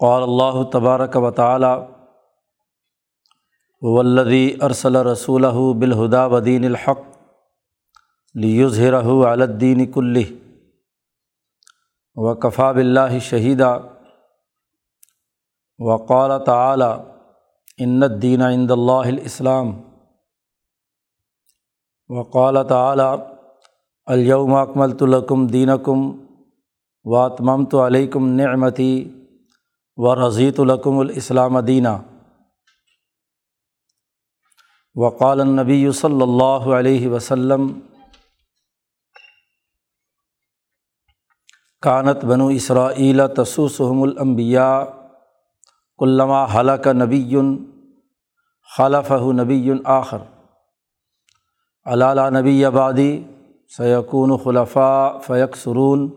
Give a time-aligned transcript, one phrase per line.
[0.00, 1.74] قال اللہ تبارک و تعالی
[3.82, 5.46] ولدی ارسل رسول
[5.78, 7.04] بالہدا ودین الحق
[8.34, 10.24] لیظہرہ علدین کلی
[12.16, 13.78] و کفا بلّہ شہیدہ
[15.78, 16.94] وقال تعلیٰ
[17.78, 19.72] ان الدین عند اللہ الاسلام
[22.08, 23.16] وقال تعلیٰ
[24.06, 26.10] الیوم اکملت لکم دینکم
[27.04, 29.15] واتممت علیکم نعمتی
[29.98, 31.88] و رضیۃ الکم الاسلام دینہ
[34.96, 37.68] وقال النبی صلی اللہ علیہ وسلم،
[41.82, 44.82] کانت بنو اسرائیل تسوسحم الانبیاء
[46.00, 47.36] علامہ حلق نبی
[48.70, 50.22] خلف نبی آخر.
[51.86, 53.10] علالہ نبی آبادی
[53.76, 56.08] سیقون خلفاء فیق سرون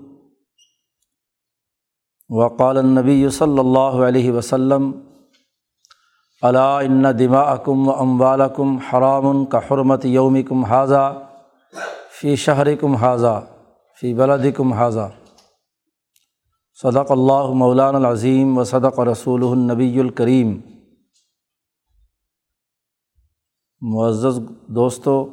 [2.30, 4.92] وقال النبی صلی اللہ علیہ وسلم
[6.42, 11.28] علا ان دما اکم و اموالکم حرام کا حرمت یوم کم حاضہ
[12.22, 13.42] فی شہر کم حاضہ
[14.02, 15.10] فی بلد کم حاضہ
[16.82, 20.60] صدق اللہ مولان العظیم و صدق رسول النبی الکریم۔
[23.82, 25.26] معزز دوستوں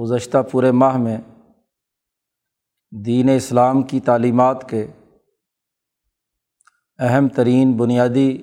[0.00, 1.18] گزشتہ پورے ماہ میں
[3.04, 4.86] دین اسلام کی تعلیمات کے
[6.98, 8.42] اہم ترین بنیادی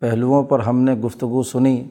[0.00, 1.88] پہلوؤں پر ہم نے گفتگو سنی۔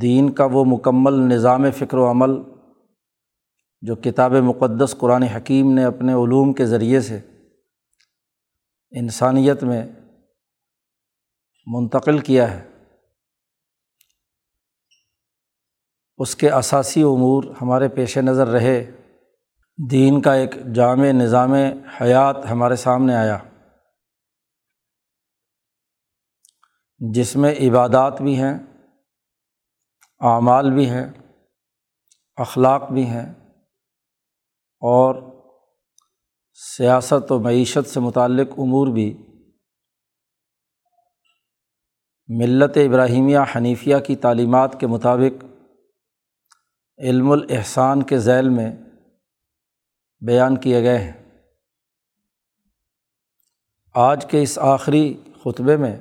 [0.00, 2.30] دین کا وہ مکمل نظام فکر و عمل
[3.82, 7.20] جو کتاب مقدس قرآن حکیم نے اپنے علوم کے ذریعے سے
[8.90, 9.86] انسانیت میں
[11.66, 12.68] منتقل کیا ہے۔
[16.18, 19.03] اس کے اثاثی امور ہمارے پیش نظر رہے۔
[19.78, 21.52] دین کا ایک جامع نظام
[22.00, 23.38] حیات ہمارے سامنے آیا،
[27.00, 28.54] جس میں عبادات بھی ہیں،
[30.20, 31.06] اعمال بھی ہیں،
[32.36, 33.26] اخلاق بھی ہیں،
[34.82, 35.14] اور
[36.58, 39.22] سیاست و معیشت سے متعلق امور بھی۔
[42.28, 45.44] ملت ابراہیمیہ حنیفیہ کی تعلیمات کے مطابق
[46.98, 48.72] علم الاحسان کے ذیل میں
[50.26, 51.12] بیان کیے گئے ہیں۔
[53.94, 55.96] آج کے اس آخری خطبے میں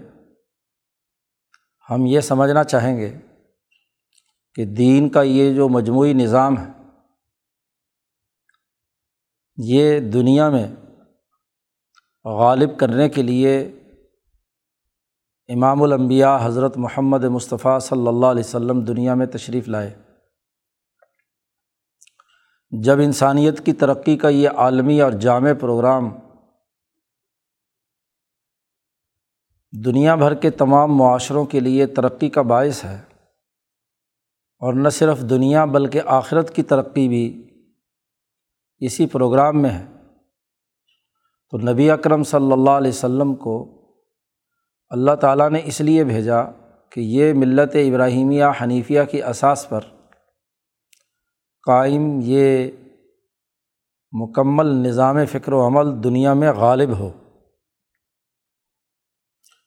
[1.89, 3.17] ہم یہ سمجھنا چاہیں گے
[4.56, 6.72] کہ دین کا یہ جو مجموعی نظام ہے،
[9.57, 10.67] یہ دنیا میں
[12.25, 13.59] غالب کرنے کے لیے
[15.50, 20.03] امام الانبیاء حضرت محمد مصطفیٰ صلی اللہ علیہ وسلم دنیا میں تشریف لائے۔
[22.73, 26.09] جب انسانیت کی ترقی کا یہ عالمی اور جامع پروگرام
[29.73, 32.95] دنیا بھر کے تمام معاشروں کے لیے ترقی کا باعث ہے،
[34.62, 37.25] اور نہ صرف دنیا بلکہ آخرت کی ترقی بھی
[38.81, 39.85] اسی پروگرام میں ہے۔
[41.53, 43.57] تو نبی اکرم صلی اللہ علیہ وسلم کو
[44.91, 46.44] اللہ تعالیٰ نے اس لیے بھیجا
[46.91, 49.93] کہ یہ ملت ابراہیمیہ حنیفیہ کی اساس پر
[51.63, 52.72] قائم، یہ
[54.12, 57.12] مکمل نظام فکر و عمل دنیا میں غالب ہو۔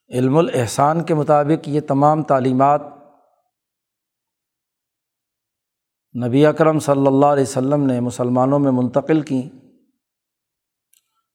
[0.09, 2.81] علم الاحسان کے مطابق یہ تمام تعلیمات
[6.27, 9.43] نبی اکرم صلی اللہ علیہ وسلم نے مسلمانوں میں منتقل کیں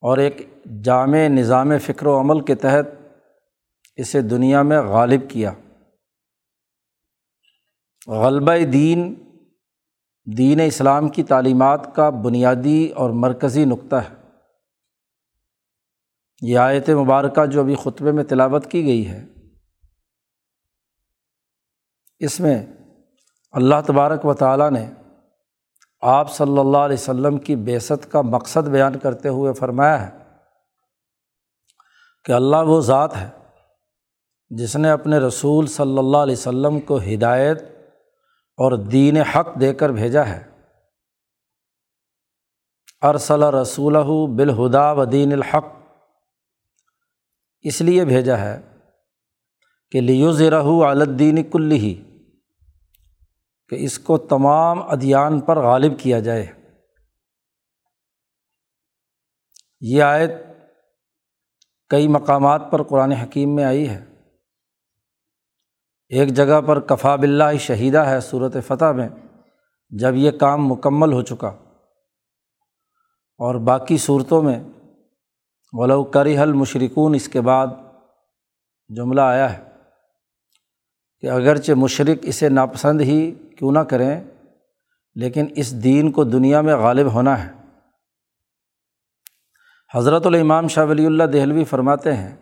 [0.02, 2.86] اور ایک جامع نظام فکر و عمل کے تحت
[3.96, 5.54] اسے دنیا میں غالب کیا۔
[8.08, 9.31] غلبہ دین
[10.26, 14.16] دین اسلام کی تعلیمات کا بنیادی اور مرکزی نقطہ ہے۔
[16.42, 19.26] یہ آیت مبارکہ جو ابھی خطبے میں تلاوت کی گئی ہے،
[22.20, 22.66] اس میں
[23.52, 24.90] اللہ تبارک و تعالیٰ نے
[26.02, 30.18] آپ صلی اللہ علیہ وسلم کی بیست کا مقصد بیان کرتے ہوئے فرمایا ہے
[32.26, 33.30] کہ اللہ وہ ذات ہے
[34.50, 37.62] جس نے اپنے رسول صلی اللہ علیہ وسلم کو ہدایت
[38.62, 40.52] اور دین حق دے کر بھیجا ہے۔
[43.02, 43.94] ارسل رسول
[44.36, 45.66] بالہدا و دین الحق۔
[47.62, 48.62] اس لیے بھیجا ہے
[49.92, 52.04] کہ لیوز رہو عالدین کل ہی
[53.70, 56.48] کہ اس کو تمام ادیان پر غالب کیا جائے۔
[59.82, 60.32] یہ آیت
[61.90, 64.11] کئی مقامات پر قرآن حکیم میں آئی ہے۔
[66.12, 69.10] ایک جگہ پر کفا بلّہ شہیدہ ہے صورت فتح میں،
[69.90, 71.48] جب یہ کام مکمل ہو چکا۔
[73.38, 74.64] اور باقی صورتوں میں،
[75.74, 77.68] ولو کری حل مشرقون اس کے بعد
[78.90, 79.64] جملہ آیا ہے
[81.20, 84.24] کہ اگرچہ مشرق اسے ناپسند ہی کیوں نہ کریں،
[85.16, 87.52] لیکن اس دین کو دنیا میں غالب ہونا ہے۔
[89.94, 92.36] حضرت الامام شاہ ولی اللہ دہلوی فرماتے ہیں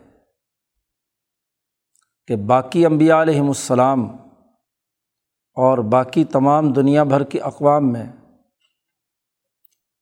[2.30, 4.04] کہ باقی انبیاء علیہم السلام
[5.54, 8.06] اور باقی تمام دنیا بھر کی اقوام میں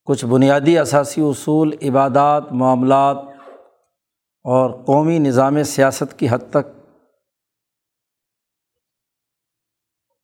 [0.04, 3.16] کچھ بنیادی اثاثی اصول، عبادات، معاملات
[4.44, 6.92] اور قومی نظام سیاست کی حد تک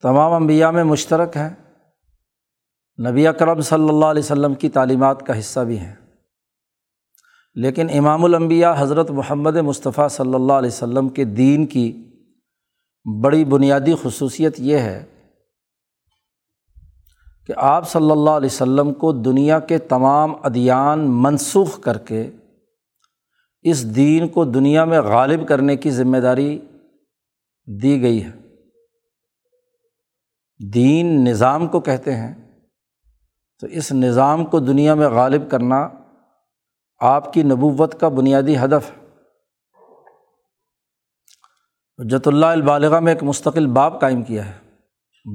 [0.02, 1.50] تمام انبیاء میں مشترک ہیں۔
[3.10, 5.94] نبی اکرم صلی اللہ علیہ وسلم کی تعلیمات کا حصہ بھی ہیں۔
[7.54, 12.04] لیکن امام الانبیاء حضرت محمد مصطفیٰ صلی اللہ علیہ وسلم کے دین کی
[13.22, 15.04] بڑی بنیادی خصوصیت یہ ہے
[17.46, 22.30] کہ آپ صلی اللہ علیہ وسلم کو دنیا کے تمام ادیان منسوخ کر کے
[23.62, 26.58] اس دین کو دنیا میں غالب کرنے کی ذمہ داری
[27.82, 28.30] دی گئی ہے۔
[30.72, 32.34] دین نظام کو کہتے ہیں
[33.60, 35.88] تو اس نظام کو دنیا میں غالب کرنا
[36.98, 39.04] آپ کی نبوت کا بنیادی ہدف۔ ہے
[41.98, 44.58] حجت اللہ البالغہ میں ایک مستقل باب قائم کیا ہے۔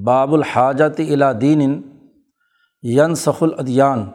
[0.03, 1.81] باب الحاجت الا دین
[2.81, 4.09] ین سخ الادیان۔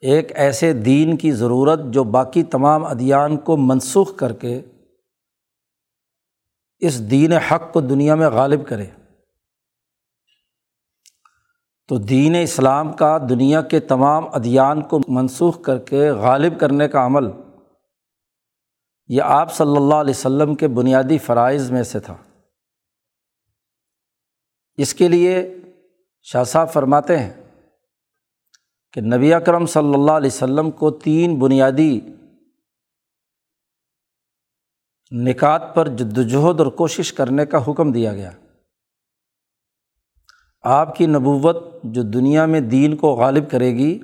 [0.00, 4.62] ایک ایسے دین کی ضرورت جو باقی تمام ادیان کو منسوخ کر کے
[6.78, 8.86] اس دین حق کو دنیا میں غالب کرے۔
[11.88, 17.06] تو دین اسلام کا دنیا کے تمام ادیان کو منسوخ کر کے غالب کرنے کا
[17.06, 17.24] عمل
[19.08, 22.16] یہ آپ صلی اللہ علیہ وسلم کے بنیادی فرائض میں سے تھا۔
[24.76, 25.56] اس کے لیے
[26.22, 27.32] شاہ صاحب فرماتے ہیں
[28.92, 32.00] کہ نبی اکرم صلی اللہ علیہ وسلم کو تین بنیادی
[35.10, 38.30] نکات پر جد وجہد اور کوشش کرنے کا حکم دیا گیا۔
[40.62, 44.00] آپ کی نبوت جو دنیا میں دین کو غالب کرے گی،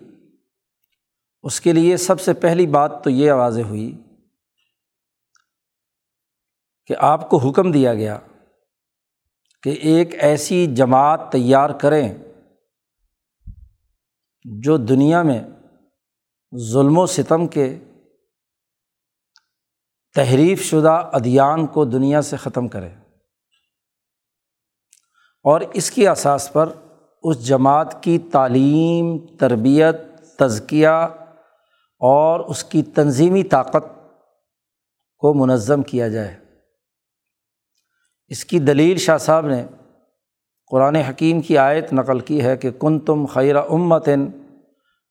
[1.43, 4.03] اس کے لیے سب سے پہلی بات تو یہ واضح ہوئی
[6.87, 8.19] کہ آپ کو حکم دیا گیا
[9.63, 12.15] کہ ایک ایسی جماعت تیار کریں
[14.45, 15.43] جو دنیا میں
[16.57, 17.79] ظلم و ستم کے
[20.15, 22.91] تحریف شدہ ادیان کو دنیا سے ختم کرے۔
[25.43, 26.69] اور اس کی اساس پر
[27.23, 29.97] اس جماعت کی تعلیم، تربیت،
[30.39, 30.89] تزکیہ
[31.99, 33.85] اور اس کی تنظیمی طاقت
[35.19, 36.37] کو منظم کیا جائے۔
[38.29, 39.67] اس کی دلیل شاہ صاحب نے
[40.71, 44.31] قرآن حکیم کی آیت نقل کی ہے کہ کن تم خیر امتن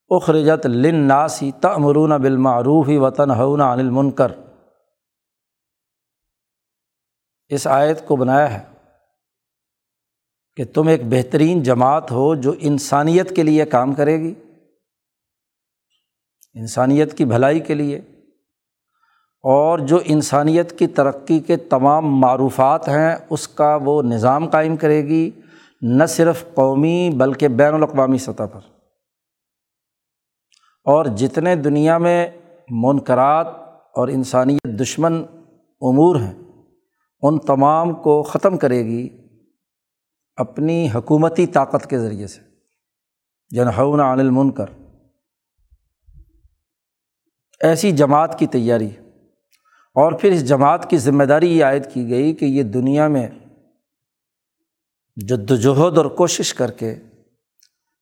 [0.08, 4.32] اخرجت لن ناسی تمرون بالمعروف وطن ہون عن المنکر۔
[7.48, 8.77] اس آیت کو بنایا ہے۔
[10.58, 14.34] کہ تم ایک بہترین جماعت ہو جو انسانیت کے لیے کام کرے گی،
[16.54, 17.98] انسانیت کی بھلائی کے لیے،
[19.42, 25.04] اور جو انسانیت کی ترقی کے تمام معروفات ہیں، اس کا وہ نظام قائم کرے
[25.04, 25.30] گی،
[25.82, 28.60] نہ صرف قومی بلکہ بین الاقوامی سطح پر۔
[30.84, 32.28] اور جتنے دنیا میں
[32.70, 33.46] منقرات
[33.94, 35.24] اور انسانیت دشمن
[35.80, 36.34] امور ہیں،
[37.22, 39.27] ان تمام کو ختم کرے گی
[40.38, 42.40] اپنی حکومتی طاقت کے ذریعے سے۔
[43.50, 44.66] جنہون عن المنکر۔
[47.60, 48.90] ایسی جماعت کی تیاری۔
[49.88, 53.28] اور پھر اس جماعت کی ذمہ داری یہ عائد کی گئی کہ یہ دنیا میں
[55.16, 56.94] جد وجہد اور کوشش کر کے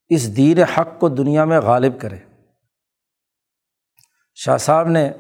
[0.09, 2.19] اس دین حق کو دنیا میں غالب کرے۔
[4.35, 5.13] شاہ صاحب نے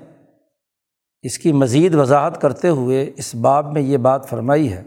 [1.22, 4.82] اس کی مزید وضاحت کرتے ہوئے اس باب میں یہ بات فرمائی ہے۔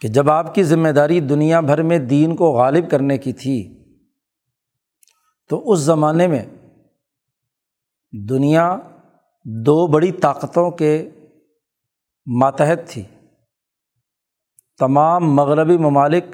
[0.00, 3.84] کہ جب آپ کی ذمہ داری دنیا بھر میں دین کو غالب کرنے کی تھی،
[5.48, 6.44] تو اس زمانے میں
[8.28, 8.76] دنیا
[9.44, 11.10] دو بڑی طاقتوں کے
[12.40, 13.02] ماتحت تھی۔
[14.78, 16.24] تمام مغربی ممالک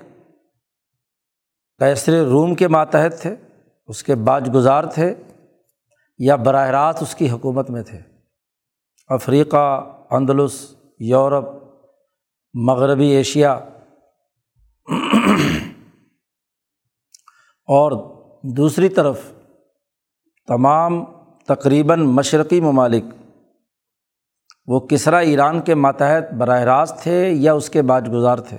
[1.78, 3.36] کیسر روم کے ماتحت تھے،
[3.86, 5.14] اس کے باج گزار تھے
[6.18, 8.00] یا براہ راست اس کی حکومت میں تھے۔
[9.08, 11.65] افریقہ، اندلس، یورپ
[12.64, 13.52] مغربی ایشیا
[17.68, 17.92] اور
[18.56, 19.20] دوسری طرف
[20.48, 21.04] تمام
[21.44, 23.04] تقریباً مشرقی ممالک،
[24.66, 28.56] وہ کسرا ایران کے ماتحت براہ راست تھے یا اس کے باج گزار تھے؟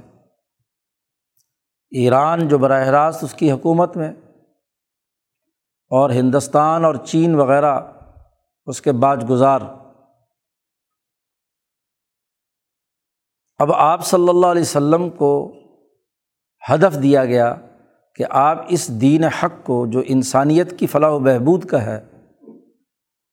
[1.91, 4.11] ایران جو براہ راست اس کی حکومت میں
[5.91, 7.79] اور ہندوستان اور چین وغیرہ
[8.65, 9.61] اس کے باج گزار
[13.59, 15.53] اب آپ صلی اللہ علیہ وسلم کو
[16.69, 17.55] ہدف دیا گیا
[18.15, 22.05] کہ آپ اس دین حق کو جو انسانیت کی فلاح و بہبود کا ہے،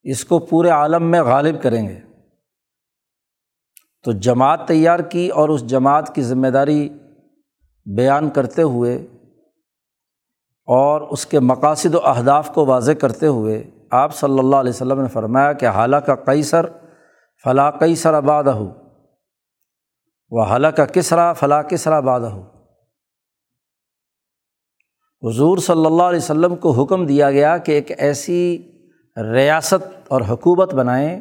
[0.03, 2.01] اس کو پورے عالم میں غالب کریں گے۔
[4.05, 6.89] تو جماعت تیار کی اور اس جماعت کی ذمہ داری
[7.87, 8.97] بیان کرتے ہوئے
[10.67, 15.01] اور اس کے مقاصد و اہداف کو واضح کرتے ہوئے آپ صلی اللہ علیہ وسلم
[15.01, 16.67] نے فرمایا کہ حالہ کا قیصر
[17.45, 18.84] فلاں قیصر آباد ہو
[20.31, 22.55] وہ حالہ کا کسرا فلاں کسرا آباد ہو
[25.29, 28.73] حضور صلی اللہ علیہ وسلم کو حکم دیا گیا کہ ایک ایسی
[29.33, 31.21] ریاست اور حکومت بنائیں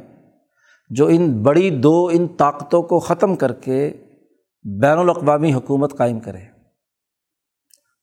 [0.89, 3.93] جو ان بڑی دو ان طاقتوں کو ختم کر کے
[4.81, 6.39] بین الاقوامی حکومت قائم کرے۔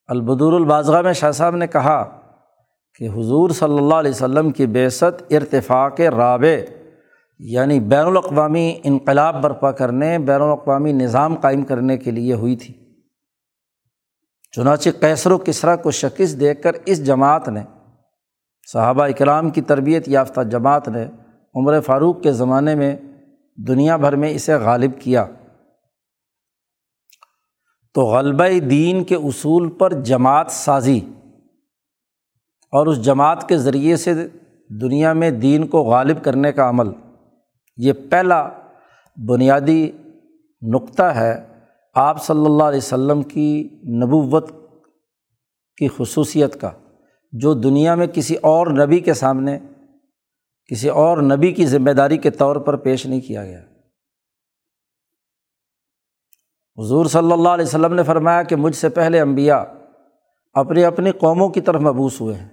[0.06, 2.20] البدور الباضغہ میں شاہ صاحب نے کہا
[2.94, 6.79] کہ حضور صلی اللہ علیہ وسلم کی بیست ارتفاق رابع
[7.42, 12.74] یعنی بین الاقوامی انقلاب برپا کرنے، بین الاقوامی نظام قائم کرنے کے لیے ہوئی تھی۔
[14.56, 17.62] چنانچہ کیسر و کسرا کو شکست دے کر اس جماعت نے،
[18.72, 21.06] صحابہ اکرام کی تربیت یافتہ جماعت نے
[21.54, 22.96] عمر فاروق کے زمانے میں
[23.68, 25.26] دنیا بھر میں اسے غالب کیا۔
[27.94, 31.00] تو غلبہ دین کے اصول پر جماعت سازی
[32.72, 34.28] اور اس جماعت کے ذریعے سے
[34.68, 37.09] دنیا میں دین کو غالب کرنے کا عمل۔
[37.76, 38.48] یہ پہلا
[39.28, 39.90] بنیادی
[40.74, 41.46] نقطہ ہے
[41.94, 44.50] آپ صلی اللہ علیہ وسلم کی نبوت
[45.76, 46.70] کی خصوصیت کا،
[47.32, 49.58] جو دنیا میں کسی اور نبی کے سامنے،
[50.66, 53.60] کسی اور نبی کی ذمہ داری کے طور پر پیش نہیں کیا گیا۔
[56.78, 59.64] حضور صلی اللہ علیہ وسلم نے فرمایا کہ مجھ سے پہلے امبیا
[60.52, 62.48] اپنی اپنی قوموں کی طرف مبوس ہوئے ہیں۔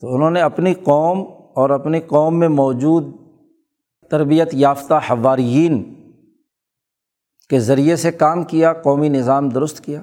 [0.00, 1.20] تو انہوں نے اپنی قوم
[1.56, 3.25] اور اپنی قوم میں موجود
[4.10, 5.94] تربیت یافتہ حواریین
[7.50, 10.02] کے ذریعے سے کام کیا، قومی نظام درست کیا۔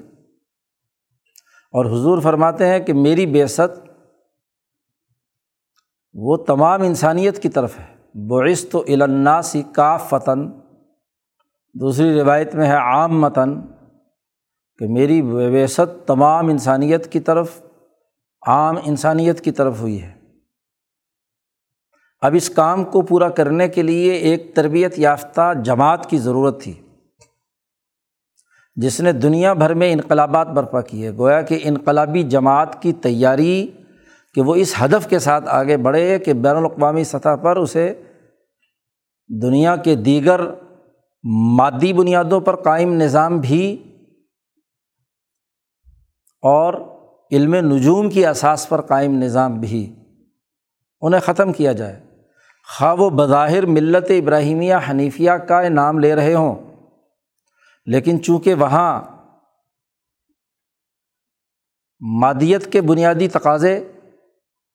[1.72, 3.60] اور حضور فرماتے ہیں کہ میری بیست
[6.14, 7.94] وہ تمام انسانیت کی طرف ہے۔
[8.28, 10.48] بعث تو الناسی کا فتن
[11.74, 13.60] دوسری روایت میں ہے عام متن
[14.78, 17.62] کہ میری ویست تمام انسانیت کی طرف،
[18.46, 20.23] عام انسانیت کی طرف ہوئی ہے۔
[22.24, 26.72] اب اس کام کو پورا کرنے کے لیے ایک تربیت یافتہ جماعت کی ضرورت تھی۔
[28.76, 33.70] جس نے دنیا بھر میں انقلابات برپا کیے، گویا کہ انقلابی جماعت کی تیاری
[34.34, 38.02] کہ وہ اس ہدف کے ساتھ آگے بڑھے کہ بین الاقوامی سطح پر اسے
[39.42, 40.40] دنیا کے دیگر
[41.56, 43.82] مادی بنیادوں پر قائم نظام بھی
[46.42, 46.74] اور
[47.32, 49.94] علم نجوم کی اساس پر قائم نظام بھی
[51.00, 52.00] انہیں ختم کیا جائے۔
[52.68, 56.54] خواہ و بظاہر ملت ابراہیمیہ حنیفیہ کا نام لے رہے ہوں۔
[57.86, 59.02] لیکن چونکہ وہاں
[62.00, 63.88] مادیت کے بنیادی تقاضے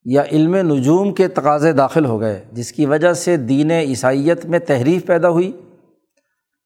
[0.06, 4.60] یا علم نجوم کے تقاضے داخل ہو گئے، جس کی وجہ سے دین عیسائیت میں
[4.60, 5.52] تحریف پیدا ہوئی۔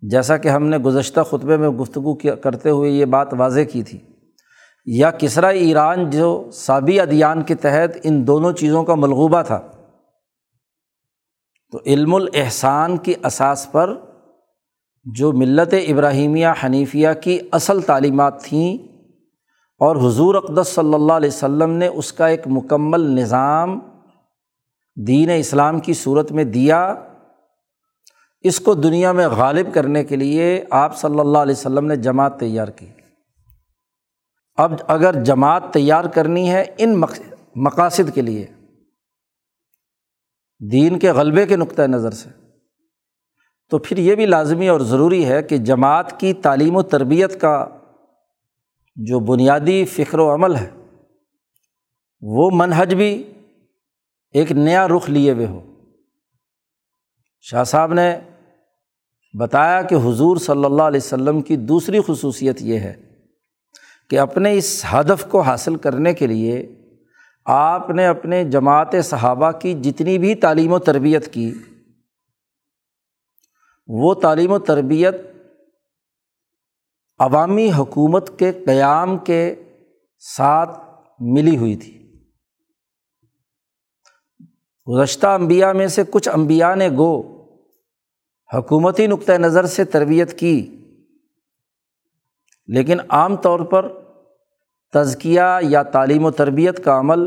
[0.02, 4.00] جیسا کہ ہم نے گزشتہ خطبے میں گفتگو کرتے ہوئے یہ بات واضح کی تھی۔
[4.86, 9.62] یا کسرا ایران جو سابی ادیان کے تحت ان دونوں چیزوں کا ملغوبہ تھا۔
[11.74, 13.98] تو علم الاحسان کی اساس پر
[15.06, 18.78] جو ملت ابراہیمیہ حنیفیہ کی اصل تعلیمات تھیں
[19.80, 23.80] اور حضور اقدس صلی اللہ علیہ وسلم نے اس کا ایک مکمل نظام
[25.08, 26.96] دین اسلام کی صورت میں دیا،
[28.42, 32.40] اس کو دنیا میں غالب کرنے کے لیے آپ صلی اللہ علیہ وسلم نے جماعت
[32.40, 32.88] تیار کی۔
[34.56, 37.02] اب اگر جماعت تیار کرنی ہے ان
[37.56, 38.46] مقاصد کے لیے
[40.72, 42.30] دین کے غلبے کے نقطۂ نظر سے۔
[43.70, 47.68] تو پھر یہ بھی لازمی اور ضروری ہے کہ جماعت کی تعلیم و تربیت کا
[48.96, 50.70] جو بنیادی فکر و عمل ہے،
[52.22, 53.34] وہ منحج بھی
[54.32, 55.62] ایک نیا رخ لیے ہوئے ہو۔
[57.42, 58.20] شاہ صاحب نے
[59.40, 62.94] بتایا کہ حضور صلی اللہ علیہ وسلم کی دوسری خصوصیت یہ ہے
[64.10, 66.76] کہ اپنے اس ہدف کو حاصل کرنے کے لیے
[67.46, 71.54] آپ نے اپنے جماعت صحابہ کی جتنی بھی تعلیم و تربیت کی،
[73.88, 75.16] وہ تعلیم و تربیت
[77.20, 79.56] عوامی حکومت کے قیام کے
[80.18, 80.80] ساتھ
[81.20, 82.00] ملی ہوئی تھی۔
[84.88, 87.22] گزشتہ امبیا میں سے کچھ امبیا نے گو
[88.54, 90.56] حکومتی نقطۂ نظر سے تربیت کی،
[92.68, 94.03] لیکن عام طور پر
[94.94, 97.20] تزکیہ یا تعلیم و تربیت کا عمل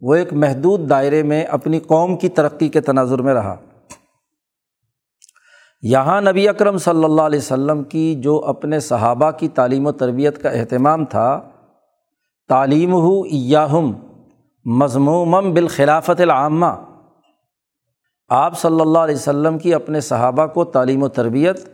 [0.00, 3.56] وہ ایک محدود دائرے میں اپنی قوم کی ترقی کے تناظر میں رہا۔
[5.82, 10.42] یہاں نبی اکرم صلی اللہ علیہ وسلم کی جو اپنے صحابہ کی تعلیم و تربیت
[10.42, 11.40] کا اہتمام تھا
[12.48, 13.92] تعلیم ہو یاہم
[14.64, 16.84] مضموم بالخلافت العامہ۔
[18.28, 21.68] آپ صلی اللہ علیہ وسلم کی اپنے صحابہ کو تعلیم و تربیت،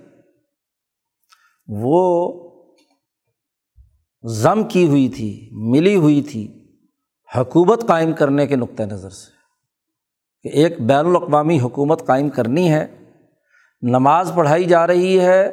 [1.68, 2.32] وہ
[4.28, 6.68] ضم کی ہوئی تھی، ملی ہوئی تھی،
[7.36, 9.36] حکومت قائم کرنے کے نقطۂ نظر سے۔
[10.42, 12.86] کہ ایک بین الاقوامی حکومت قائم کرنی ہے،
[13.82, 15.52] نماز پڑھائی جا رہی ہے،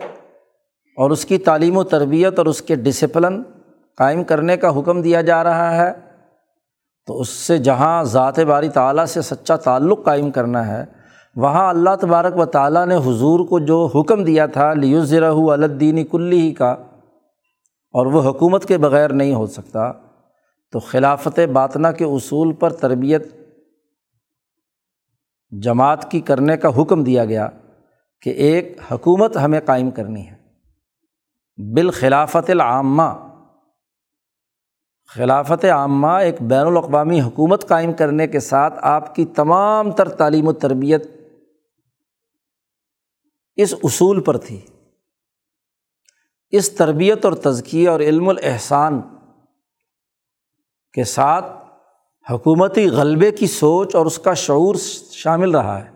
[0.97, 3.41] اور اس کی تعلیم و تربیت اور اس کے ڈسپلن
[3.97, 5.91] قائم کرنے کا حکم دیا جا رہا ہے،
[7.07, 10.85] تو اس سے جہاں ذات باری تعالیٰ سے سچا تعلق قائم کرنا ہے،
[11.35, 16.41] وہاں اللہ تبارک و تعالیٰ نے حضور کو جو حکم دیا تھا لیوزرہ الدینی کلی
[16.41, 16.75] ہی کا
[17.93, 19.91] اور وہ حکومت کے بغیر نہیں ہو سکتا،
[20.71, 23.27] تو خلافت باطنہ کے اصول پر تربیت
[25.51, 27.50] جماعت کی کرنے کا حکم دیا گیا
[28.21, 30.35] کہ ایک حکومت ہمیں قائم کرنی ہے۔
[31.73, 33.12] بالخلافت العامہ،
[35.15, 40.47] خلافت عامہ ایک بین الاقوامی حکومت قائم کرنے کے ساتھ آپ کی تمام تر تعلیم
[40.47, 41.07] و تربیت
[43.55, 44.62] اس اصول پر تھی۔
[46.57, 49.01] اس تربیت اور تزکیے اور علم الاحسان
[50.93, 51.45] کے ساتھ
[52.31, 54.75] حکومتی غلبے کی سوچ اور اس کا شعور
[55.12, 55.91] شامل رہا ہے۔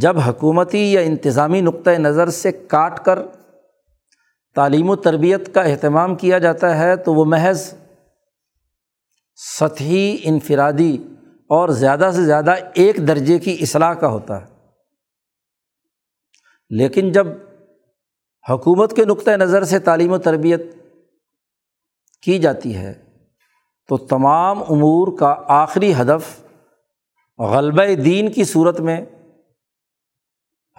[0.00, 3.18] جب حکومتی یا انتظامی نقطۂ نظر سے کاٹ کر
[4.54, 7.74] تعلیم و تربیت کا اہتمام کیا جاتا ہے تو وہ محض
[9.36, 10.98] سطحی انفرادی
[11.48, 14.54] اور زیادہ سے زیادہ ایک درجے کی اصلاح کا ہوتا ہے۔
[16.70, 17.26] لیکن جب
[18.50, 20.62] حکومت کے نقطۂ نظر سے تعلیم و تربیت
[22.22, 22.92] کی جاتی ہے،
[23.88, 26.40] تو تمام امور کا آخری ہدف
[27.38, 29.04] غلبہ دین کی صورت میں،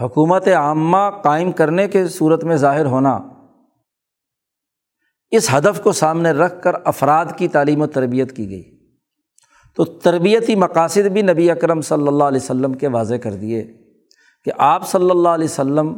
[0.02, 3.20] حکومت عامہ قائم کرنے کے صورت میں ظاہر ہونا،
[5.32, 8.64] اس ہدف کو سامنے رکھ کر افراد کی تعلیم و تربیت کی گئی۔
[9.74, 13.64] تو تربیتی مقاصد بھی نبی اکرم صلی اللہ علیہ وسلم کے واضح کر دیے
[14.44, 15.98] کہ آپ صلی اللہ علیہ وسلم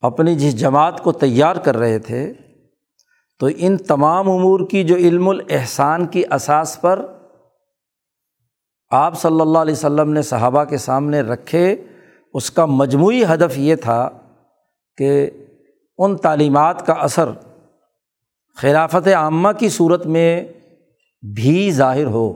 [0.00, 2.32] اپنی جس جماعت کو تیار کر رہے تھے،
[3.38, 7.06] تو ان تمام امور کی جو علم الاحسان کی اساس پر
[8.90, 11.76] آپ صلی اللہ علیہ وسلم نے صحابہ کے سامنے رکھے،
[12.34, 14.10] اس کا مجموعی ہدف یہ تھا
[14.96, 15.30] کہ
[15.98, 17.28] ان تعلیمات کا اثر
[18.56, 20.44] خلافت عامہ کی صورت میں
[21.34, 22.32] بھی ظاہر ہو۔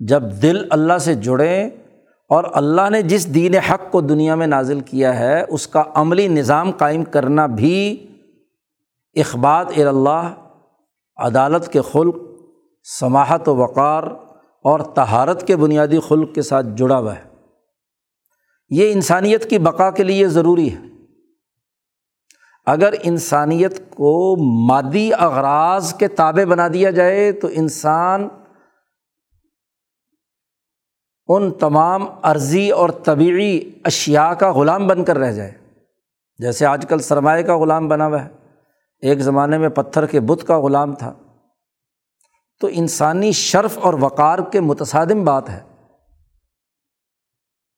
[0.00, 1.70] جب دل اللہ سے جڑیں
[2.28, 6.28] اور اللہ نے جس دین حق کو دنیا میں نازل کیا ہے، اس کا عملی
[6.28, 8.06] نظام قائم کرنا بھی
[9.14, 10.34] اخبات اللہ
[11.16, 12.16] عدالت کے خلق،
[13.00, 14.02] سماحت و وقار
[14.64, 17.22] اور تہارت کے بنیادی خلق کے ساتھ جڑا ہوا ہے۔
[18.68, 20.78] یہ انسانیت کی بقا کے لیے ضروری ہے۔
[22.66, 24.36] اگر انسانیت کو
[24.66, 28.28] مادی اغراض کے تابع بنا دیا جائے، تو انسان
[31.28, 35.52] ان تمام عرضی اور طبعی اشیا کا غلام بن کر رہ جائے۔
[36.38, 38.28] جیسے آج کل سرمایہ کا غلام بنا ہوا ہے۔
[39.00, 41.14] ایک زمانے میں پتھر کے بت کا غلام تھا۔
[42.60, 45.60] تو انسانی شرف اور وقار کے متصادم بات ہے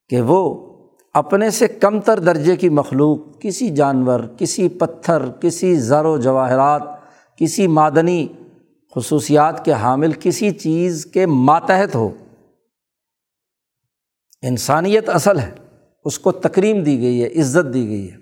[0.09, 0.67] کہ وہ
[1.15, 6.83] اپنے سے کم تر درجے کی مخلوق، کسی جانور، کسی پتھر، کسی زر و جواہرات،
[7.37, 8.27] کسی معدنی
[8.95, 12.09] خصوصیات کے حامل، کسی چیز کے ماتحت ہو۔
[14.43, 15.51] انسانیت اصل ہے،
[16.05, 18.17] اس کو تکریم دی گئی ہے، عزت دی گئی ہے۔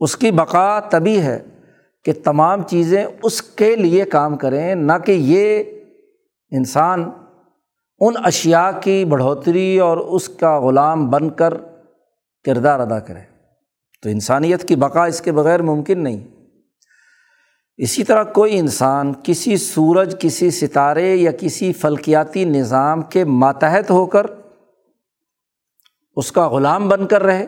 [0.00, 1.42] اس کی بقا تبھی ہے
[2.04, 5.62] کہ تمام چیزیں اس کے لیے کام کریں، نہ کہ یہ
[6.50, 7.10] انسان
[8.00, 11.54] ان اشیا کی بڑھوتری اور اس کا غلام بن کر
[12.44, 13.20] کردار ادا کرے۔
[14.02, 16.26] تو انسانیت کی بقا اس کے بغیر ممکن نہیں۔
[17.76, 24.06] اسی طرح کوئی انسان کسی سورج، کسی ستارے یا کسی فلکیاتی نظام کے ماتحت ہو
[24.06, 24.26] کر
[26.18, 27.46] اس کا غلام بن کر رہے۔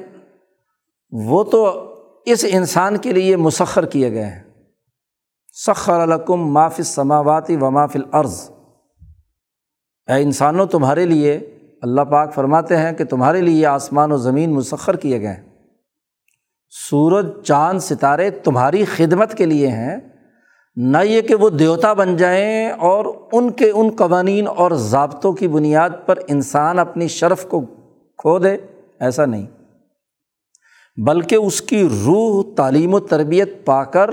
[1.10, 1.94] وہ تو
[2.26, 4.42] اس انسان کے لیے مسخر کیے گئے ہیں۔
[5.66, 8.50] سخر الکم مافِ سماواتی و مافل عرض
[10.06, 14.96] اے انسانوں، تمہارے لیے اللہ پاک فرماتے ہیں کہ تمہارے لیے آسمان و زمین مسخر
[14.96, 15.48] کیے گئے ہیں۔
[16.90, 19.96] سورج، چاند، ستارے تمہاری خدمت کے لیے ہیں۔
[20.76, 25.48] نہ یہ کہ وہ دیوتا بن جائیں اور ان کے ان قوانین اور ضابطوں کی
[25.48, 27.64] بنیاد پر انسان اپنی شرف کو
[28.20, 28.56] کھو دے
[29.00, 29.46] ایسا نہیں۔
[31.06, 34.10] بلکہ اس کی روح، تعلیم و تربیت پا کر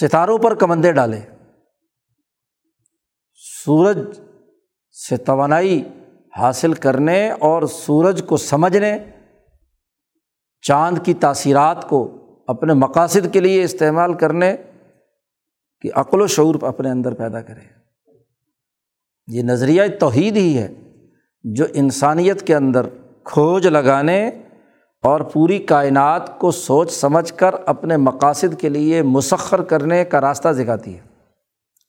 [0.00, 1.20] ستاروں پر کمندے ڈالے۔
[3.64, 4.20] سورج
[5.08, 5.88] سے توانائی
[6.38, 8.98] حاصل کرنے اور سورج کو سمجھنے،
[10.62, 14.56] چاند کی تاثیرات کو اپنے مقاصد کے لیے استعمال کرنے
[15.80, 17.60] کی عقل و شعور اپنے اندر پیدا کرے۔
[19.26, 20.68] یہ نظریہ توحید ہی ہے۔
[21.44, 22.86] جو انسانیت کے اندر
[23.24, 24.30] کھوج لگانے
[25.02, 30.48] اور پوری کائنات کو سوچ سمجھ کر اپنے مقاصد کے لیے مسخر کرنے کا راستہ
[30.48, 31.00] دکھاتی ہے۔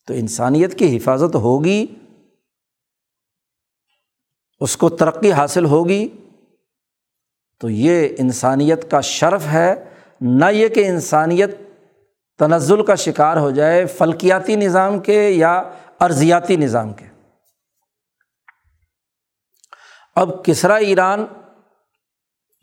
[0.07, 1.85] تو انسانیت کی حفاظت ہوگی،
[4.59, 6.07] اس کو ترقی حاصل ہوگی۔
[7.59, 9.83] تو یہ انسانیت کا شرف ہے۔
[10.21, 11.49] نہ یہ کہ انسانیت
[12.39, 15.63] تنزل کا شکار ہو جائے فلکیاتی نظام کے یا
[16.01, 17.12] ارضیاتی نظام کے۔
[20.15, 21.25] اب کسرا ایران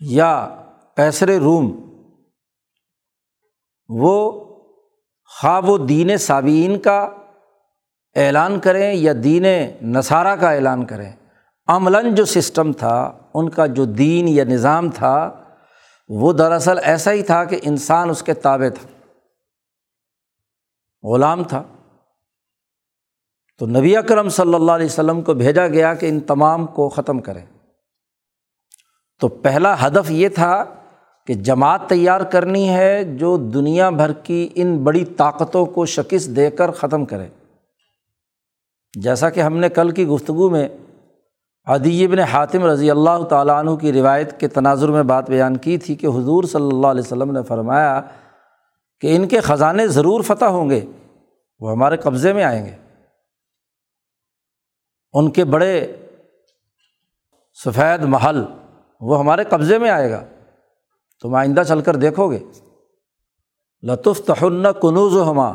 [0.01, 0.63] یا
[0.97, 1.71] کیسر روم،
[3.89, 4.45] وہ
[5.41, 7.09] خواب و دین صابئین کا
[8.17, 9.47] اعلان کریں یا دین
[9.83, 11.13] نصارہ کا اعلان کریں۔
[11.67, 15.45] عملاً جو سسٹم تھا، ان کا جو دین یا نظام تھا،
[16.09, 18.89] وہ دراصل ایسا ہی تھا کہ انسان اس کے تابع تھا،
[21.03, 21.63] غلام تھا۔
[23.61, 27.21] تو نبی اکرم صلی اللہ علیہ وسلم کو بھیجا گیا کہ ان تمام کو ختم
[27.21, 27.45] کریں۔
[29.21, 30.65] تو پہلا ہدف یہ تھا
[31.27, 36.51] کہ جماعت تیار کرنی ہے جو دنیا بھر کی ان بڑی طاقتوں کو شکست دے
[36.51, 37.29] کر ختم کرے۔
[39.01, 40.69] جیسا کہ ہم نے کل کی گفتگو میں
[41.65, 45.79] ادیب نے حاتم رضی اللہ تعالیٰ عنہ کی روایت کے تناظر میں بات بیان کی
[45.79, 48.01] تھی کہ حضور صلی اللہ علیہ وسلم نے فرمایا
[49.01, 50.81] کہ ان کے خزانے ضرور فتح ہوں گے،
[51.61, 52.90] وہ ہمارے قبضے میں آئیں گے۔
[55.13, 55.97] ان کے بڑے
[57.65, 58.45] سفید محل،
[59.01, 60.25] وہ ہمارے قبضے میں آئے گا۔
[61.23, 62.39] تم آئندہ چل کر دیکھو گے۔
[63.83, 65.53] لطف تہن کنوز و ہما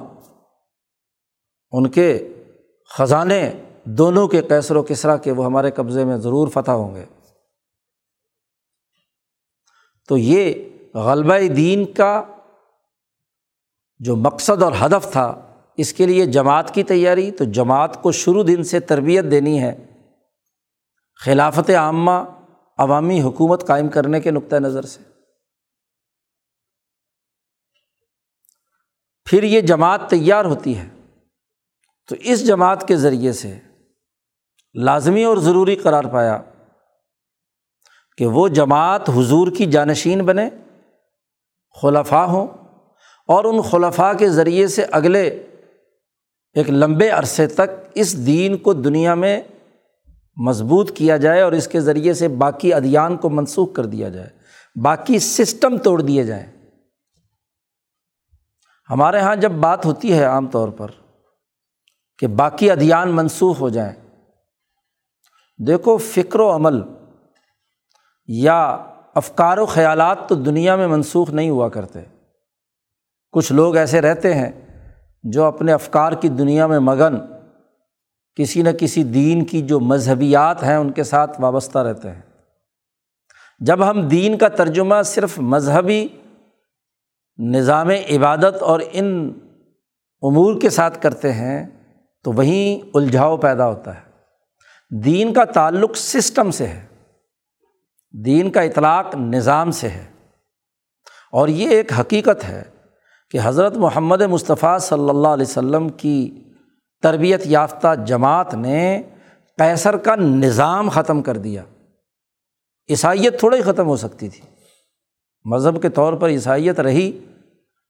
[1.71, 2.33] ان کے
[2.89, 3.51] خزانے
[3.83, 7.05] دونوں کے کیسر و کسرا کے وہ ہمارے قبضے میں ضرور فتح ہوں گے۔
[10.07, 12.23] تو یہ غلبہ دین کا
[13.99, 18.43] جو مقصد اور ہدف تھا اس کے لیے جماعت کی تیاری، تو جماعت کو شروع
[18.47, 19.85] دن سے تربیت دینی ہے۔
[21.25, 22.11] خلافت عامہ
[22.77, 24.99] عوامی حکومت قائم کرنے کے نقطۂ نظر سے۔
[29.25, 30.89] پھر یہ جماعت تیار ہوتی ہے۔
[32.07, 33.59] تو اس جماعت کے ذریعے سے
[34.73, 36.41] لازمی اور ضروری قرار پایا
[38.17, 40.49] کہ وہ جماعت حضور کی جانشین بنے،
[41.81, 42.47] خلفاء ہوں
[43.27, 45.45] اور ان خلفاء کے ذریعے سے اگلے
[46.55, 49.41] ایک لمبے عرصے تک اس دین کو دنیا میں
[50.37, 54.29] مضبوط کیا جائے اور اس کے ذریعے سے باقی ادیان کو منسوخ کر دیا جائے،
[54.75, 56.45] باقی سسٹم توڑ دیے جائیں۔
[58.89, 60.91] ہمارے یہاں جب بات ہوتی ہے عام طور پر
[62.19, 63.93] کہ باقی ادیان منسوخ ہو جائیں،
[65.67, 66.81] دیکھو فکر و عمل
[68.27, 68.61] یا
[69.15, 72.01] افکار و خیالات تو دنیا میں منسوخ نہیں ہوا کرتے۔
[73.33, 74.51] کچھ لوگ ایسے رہتے ہیں
[75.29, 77.15] جو اپنے افکار کی دنیا میں مگن،
[78.35, 82.21] کسی نہ کسی دین کی جو مذہبیات ہیں ان کے ساتھ وابستہ رہتے ہیں۔
[83.59, 86.07] جب ہم دین کا ترجمہ صرف مذہبی
[87.37, 89.33] نظام عبادت اور ان
[90.21, 91.67] امور کے ساتھ کرتے ہیں،
[92.23, 94.01] تو وہیں الجھاؤ پیدا ہوتا ہے۔
[95.03, 96.85] دین کا تعلق سسٹم سے ہے،
[98.25, 100.05] دین کا اطلاق نظام سے ہے۔
[101.31, 102.63] اور یہ ایک حقیقت ہے
[103.29, 106.43] کہ حضرت محمد مصطفیٰ صلی اللہ علیہ وسلم کی
[107.01, 109.03] تربیت یافتہ جماعت نے
[109.57, 111.63] کیسر کا نظام ختم کر دیا۔
[112.89, 114.41] عیسائیت تھوڑا ہی ختم ہو سکتی تھی۔
[115.45, 117.19] مذہب کے طور پر عیسائیت رہی،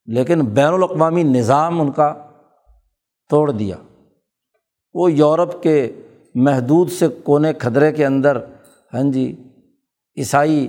[0.05, 2.13] لیکن بین الاقوامی نظام ان کا
[3.29, 3.75] توڑ دیا۔
[4.93, 5.91] وہ یورپ کے
[6.35, 8.37] محدود سے کونے کھدرے کے اندر
[8.93, 9.35] ہاں جی
[10.17, 10.67] عیسائی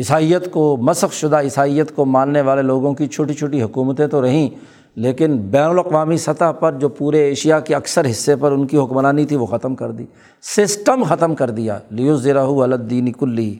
[0.00, 4.48] عیسائیت کو، مسخ شدہ عیسائیت کو ماننے والے لوگوں کی چھوٹی چھوٹی حکومتیں تو رہیں،
[4.96, 9.24] لیکن بین الاقوامی سطح پر جو پورے ایشیا کے اکثر حصے پر ان کی حکمرانی
[9.24, 10.04] تھی، وہ ختم کر دی۔
[10.42, 13.58] سسٹم ختم کر دیا۔ لیو زیرہ الدین کلی۔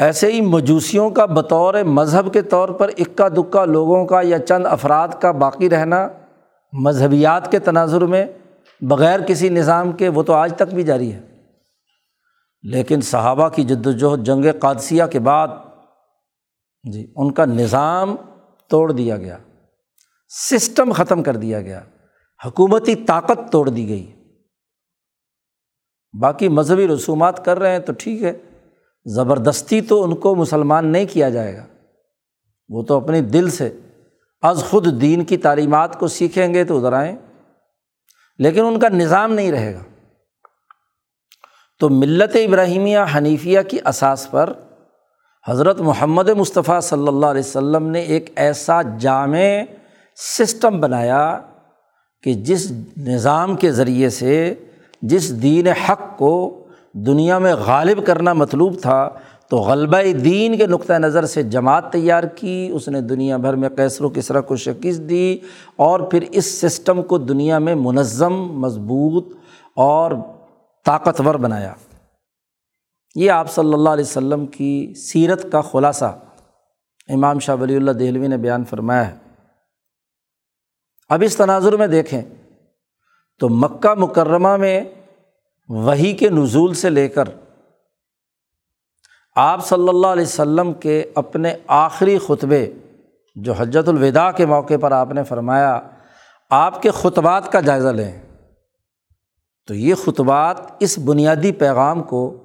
[0.00, 4.66] ایسے ہی مجوسیوں کا بطور مذہب کے طور پر اکا دکا لوگوں کا یا چند
[4.66, 6.08] افراد کا باقی رہنا
[6.72, 8.26] مذہبیات کے تناظر میں،
[8.80, 11.35] بغیر کسی نظام کے، وہ تو آج تک بھی جاری ہے۔
[12.70, 15.48] لیکن صحابہ کی جد وجہد جنگ قادثیہ کے بعد
[16.92, 18.16] جی ان کا نظام
[18.68, 19.38] توڑ دیا گیا۔
[20.28, 21.82] سسٹم ختم کر دیا گیا۔
[22.46, 24.14] حکومتی طاقت توڑ دی گئی۔
[26.20, 28.38] باقی مذہبی رسومات کر رہے ہیں تو ٹھیک ہے۔
[29.04, 31.66] زبردستی تو ان کو مسلمان نہیں کیا جائے گا۔
[32.68, 33.80] وہ تو اپنی دل سے
[34.42, 37.16] از خود دین کی تعلیمات کو سیکھیں گے تو ادھر آئیں۔
[38.38, 39.82] لیکن ان کا نظام نہیں رہے گا۔
[41.80, 44.52] تو ملت ابراہیمیہ حنیفیہ کی اساس پر
[45.48, 49.38] حضرت محمد مصطفیٰ صلی اللہ علیہ وسلم نے ایک ایسا جامع
[50.18, 51.38] سسٹم بنایا
[52.22, 54.54] کہ جس نظام کے ذریعے سے
[55.02, 56.62] جس دین حق کو
[57.06, 59.08] دنیا میں غالب کرنا مطلوب تھا،
[59.48, 63.68] تو غلبہ دین کے نقطۂ نظر سے جماعت تیار کی، اس نے دنیا بھر میں
[63.68, 65.38] کیسر و کسرا کو شکست دی
[65.76, 69.28] اور پھر اس سسٹم کو دنیا میں منظم، مضبوط
[69.76, 70.12] اور
[70.86, 71.74] طاقتور بنایا۔
[73.14, 76.18] یہ آپ صلی اللہ علیہ وسلم کی سیرت کا خلاصہ
[77.08, 79.16] امام شاہ ولی اللہ دہلوی نے بیان فرمایا ہے۔
[81.08, 82.22] اب اس تناظر میں دیکھیں
[83.38, 84.84] تو مکہ مکرمہ میں
[85.68, 87.24] وہی کے نزول سے لے کر
[89.36, 92.72] آپ صلی اللہ علیہ وسلم کے اپنے آخری خطبے
[93.36, 95.80] جو حجت الوداع کے موقع پر آپ نے فرمایا،
[96.50, 98.25] آپ کے خطبات کا جائزہ لیں۔
[99.66, 102.42] تو یہ خطبات اس بنیادی پیغام کو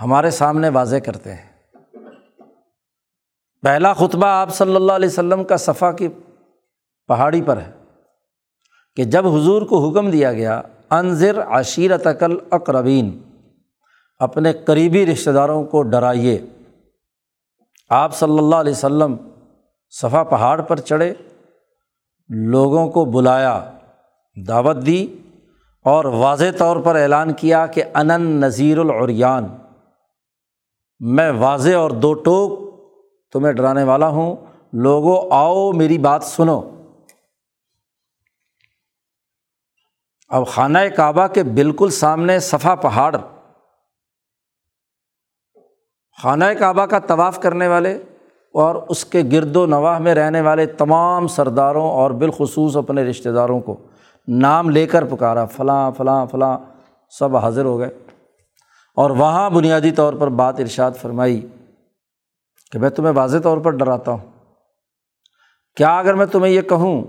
[0.00, 1.54] ہمارے سامنے واضح کرتے ہیں۔
[3.62, 6.08] پہلا خطبہ آپ صلی اللہ علیہ وسلم کا صفحہ کی
[7.08, 7.70] پہاڑی پر ہے
[8.96, 13.22] کہ جب حضور کو حکم دیا گیا انضر عشیرت عقل اقربین
[14.18, 16.42] اپنے قریبی رشتہ داروں کو ڈرائیے۔
[17.90, 19.16] آپ صلی اللہ علیہ وسلم
[19.90, 21.14] صفا پہاڑ پر چڑھے،
[22.28, 23.70] لوگوں کو بلایا،
[24.48, 25.20] دعوت دی۔
[25.84, 29.44] اور واضح طور پر اعلان کیا کہ انن نذیر العریان۔
[31.00, 32.74] میں واضح اور دو ٹوک
[33.32, 34.36] تمہیں ڈرانے والا ہوں۔
[34.72, 36.62] لوگوں، آؤ میری بات سنو۔
[40.28, 43.16] اب خانہ کعبہ کے بالکل سامنے صفا پہاڑ۔
[46.22, 48.02] خانہ کعبہ کا طواف کرنے والے
[48.54, 53.28] اور اس کے گرد و نواح میں رہنے والے تمام سرداروں اور بالخصوص اپنے رشتہ
[53.28, 53.76] داروں کو۔
[54.28, 56.58] نام لے کر پکارا، فلاں فلاں فلاں،
[57.18, 57.98] سب حاضر ہو گئے۔
[58.96, 61.46] اور وہاں بنیادی طور پر بات ارشاد فرمائی
[62.70, 64.30] کہ میں تمہیں واضح طور پر ڈراتا ہوں۔
[65.76, 67.02] کیا اگر میں تمہیں یہ کہوں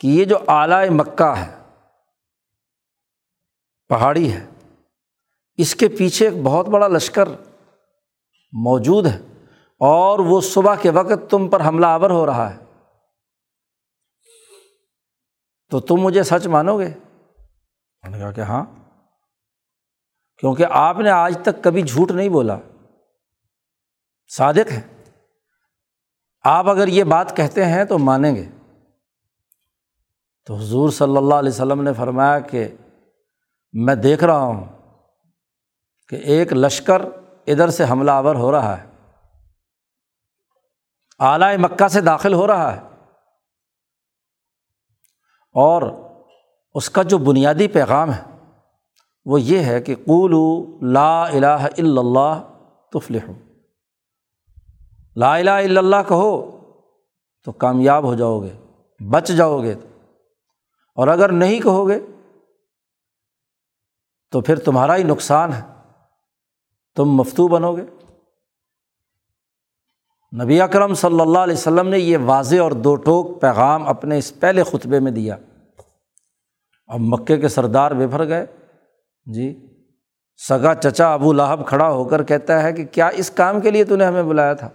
[0.00, 1.50] کہ یہ جو اعلیٰ مکہ ہے،
[3.88, 4.46] پہاڑی ہے،
[5.56, 7.28] اس کے پیچھے ایک بہت بڑا لشکر
[8.52, 9.18] موجود ہے
[9.80, 12.71] اور وہ صبح کے وقت تم پر حملہ آور ہو رہا ہے
[15.72, 18.64] تو تم مجھے سچ مانو گے انہوں نے کہا کہ ہاں۔
[20.38, 22.58] کیونکہ آپ نے آج تک کبھی جھوٹ نہیں بولا۔
[24.36, 24.82] صادق ہے
[26.42, 28.48] آپ اگر یہ بات کہتے ہیں تو مانیں گے۔
[30.46, 32.68] تو حضور صلی اللہ علیہ وسلم نے فرمایا کہ
[33.72, 34.64] میں دیکھ رہا ہوں
[36.08, 37.02] کہ ایک لشکر
[37.46, 38.86] ادھر سے حملہ آور ہو رہا ہے۔
[41.18, 42.91] اعلی مکہ سے داخل ہو رہا ہے۔
[45.52, 45.82] اور
[46.74, 48.22] اس کا جو بنیادی پیغام ہے
[49.24, 52.42] وہ یہ ہے کہ قولو لا الہ الا اللہ
[52.92, 53.30] تفلح
[55.16, 56.58] لا الہ الا اللہ کہو
[57.44, 58.52] تو کامیاب ہو جاؤ گے،
[59.10, 59.74] بچ جاؤ گے۔
[60.94, 62.00] اور اگر نہیں کہو گے
[64.30, 65.60] تو پھر تمہارا ہی نقصان ہے،
[66.96, 67.84] تم مفتو بنو گے۔
[70.42, 74.40] نبی اکرم صلی اللہ علیہ وسلم نے یہ واضح اور دو ٹوک پیغام اپنے اس
[74.40, 75.36] پہلے خطبے میں دیا۔
[76.86, 78.46] اب مکے کے سردار بفر گئے۔
[79.34, 79.66] جی
[80.48, 83.84] سگا چچا ابو لاہب کھڑا ہو کر کہتا ہے کہ کیا اس کام کے لیے
[83.84, 84.68] تو نے ہمیں بلایا تھا؟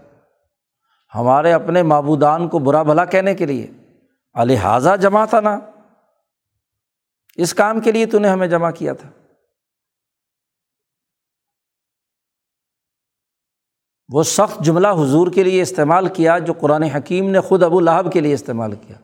[1.16, 3.68] ہمارے اپنے معبودان کو برا بھلا کہنے کے لیے۔
[4.34, 5.60] الحاظہ جمع تھا نا۔
[7.36, 9.10] اس کام کے لیے تو نے ہمیں جمع کیا تھا۔
[14.14, 18.12] وہ سخت جملہ حضور کے لیے استعمال کیا جو قرآن حکیم نے خود ابو لہب
[18.12, 18.96] کے لیے استعمال کیا۔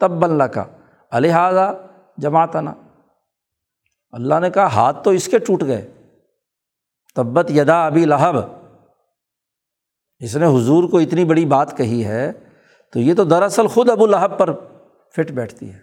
[0.00, 0.64] تب بن کا
[1.10, 1.74] الحاظہ
[2.18, 2.72] جماعتنا۔
[4.10, 5.92] اللہ نے کہا، ہاتھ تو اس کے ٹوٹ گئے۔
[7.14, 8.36] تبت یدا ابھی لہب۔
[10.18, 12.32] اس نے حضور کو اتنی بڑی بات کہی ہے،
[12.92, 14.52] تو یہ تو دراصل خود ابو لہب پر
[15.16, 15.78] فٹ بیٹھتی ہے۔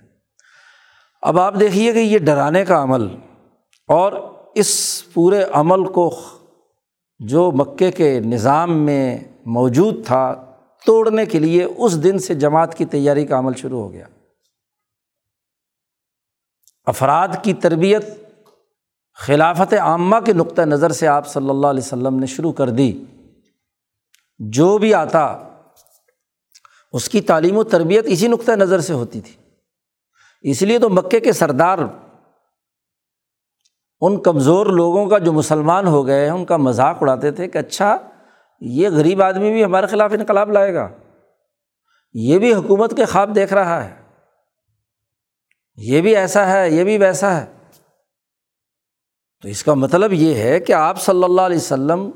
[1.22, 3.16] اب آپ دیکھیے کہ یہ ڈرانے کا عمل
[3.88, 4.12] اور
[4.56, 6.16] اس پورے عمل کو
[7.28, 10.52] جو مکے کے نظام میں موجود تھا،
[10.86, 14.08] توڑنے کے لیے اس دن سے جماعت کی تیاری کا عمل شروع ہو گیا۔
[16.86, 18.06] افراد کی تربیت
[19.14, 23.04] خلافت عامہ کے نقطۂ نظر سے آپ صلی اللہ علیہ وسلم نے شروع کر دی۔
[24.40, 25.38] جو بھی آتا،
[26.94, 29.34] اس کی تعلیم و تربیت اسی نقطۂ نظر سے ہوتی تھی۔
[30.42, 31.78] اس لیے تو مکے کے سردار
[34.06, 37.58] ان کمزور لوگوں کا جو مسلمان ہو گئے ہیں، ان کا مذاق اڑاتے تھے کہ
[37.58, 37.98] اچھا
[38.62, 40.90] یہ غریب آدمی بھی ہمارے خلاف انقلاب لائے گا۔
[42.14, 43.96] یہ بھی حکومت کے خواب دیکھ رہا ہے۔
[45.76, 47.46] یہ بھی ایسا ہے، یہ بھی ویسا ہے۔
[49.42, 52.10] تو اس کا مطلب یہ ہے کہ آپ صلی اللہ علیہ وسلم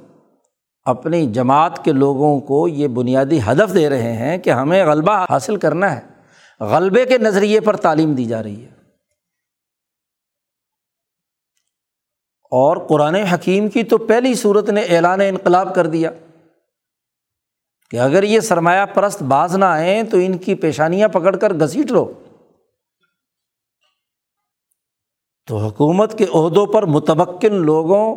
[0.85, 5.55] اپنی جماعت کے لوگوں کو یہ بنیادی ہدف دے رہے ہیں کہ ہمیں غلبہ حاصل
[5.55, 6.01] کرنا ہے۔
[6.63, 8.76] غلبے کے نظریے پر تعلیم دی جا رہی ہے۔
[12.51, 16.11] اور قرآن حکیم کی تو پہلی صورت نے اعلان انقلاب کر دیا
[17.91, 21.91] کہ اگر یہ سرمایہ پرست باز نہ آئیں تو ان کی پیشانیاں پکڑ کر گھسیٹ
[21.91, 22.13] لو۔
[25.45, 28.15] تو حکومت کے عہدوں پر متبقن لوگوں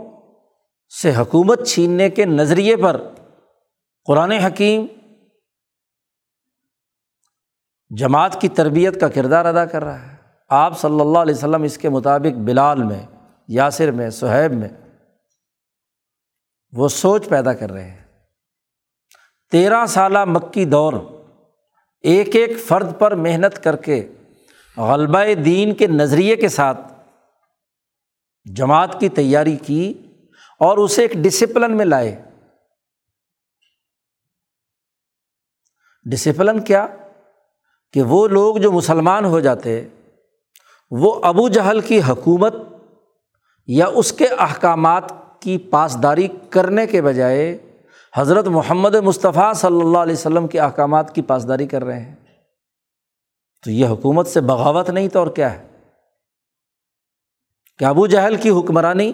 [1.02, 3.00] سے حکومت چھیننے کے نظریے پر
[4.04, 4.86] قرآن حکیم
[7.96, 10.16] جماعت کی تربیت کا کردار ادا کر رہا ہے۔
[10.48, 13.06] آپ صلی اللہ علیہ وسلم اس کے مطابق بلال میں
[13.52, 14.68] یاسر میں صہیب میں
[16.72, 18.04] وہ سوچ پیدا کر رہے ہیں۔
[19.50, 20.92] تیرہ سالہ مکی دور،
[22.00, 24.08] ایک ایک فرد پر محنت کر کے
[24.76, 26.92] غلبہ دین کے نظریے کے ساتھ
[28.54, 30.02] جماعت کی تیاری کی
[30.60, 32.22] اور اسے ایک ڈسپلن میں لائے۔
[36.10, 36.86] ڈسپلن کیا؟
[37.92, 39.88] کہ وہ لوگ جو مسلمان ہو جاتے،
[40.90, 42.52] وہ ابو جہل کی حکومت
[43.72, 45.04] یا اس کے احکامات
[45.40, 47.58] کی پاسداری کرنے کے بجائے
[48.16, 52.14] حضرت محمد مصطفیٰ صلی اللہ علیہ وسلم کے احکامات کی پاسداری کر رہے ہیں۔
[53.64, 55.66] تو یہ حکومت سے بغاوت نہیں تو اور کیا ہے؟
[57.78, 59.12] کہ ابو جہل کی حکمرانی،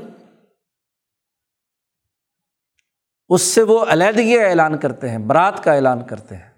[3.28, 6.50] اس سے وہ علیحدگی اعلان کرتے ہیں، برات کا اعلان کرتے ہیں۔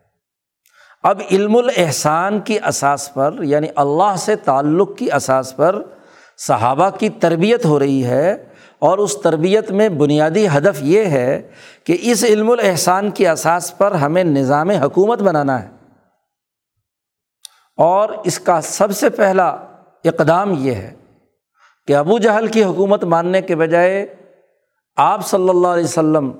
[1.02, 5.82] اب علم الاحسان کی اساس پر یعنی اللہ سے تعلق کی اساس پر
[6.38, 8.44] صحابہ کی تربیت ہو رہی ہے
[8.78, 11.50] اور اس تربیت میں بنیادی ہدف یہ ہے
[11.84, 15.70] کہ اس علم الاحسان کی اساس پر ہمیں نظام حکومت بنانا ہے۔
[17.76, 19.48] اور اس کا سب سے پہلا
[20.04, 20.94] اقدام یہ ہے
[21.86, 24.14] کہ ابو جہل کی حکومت ماننے کے بجائے
[24.96, 26.32] آپ صلی اللہ علیہ وسلم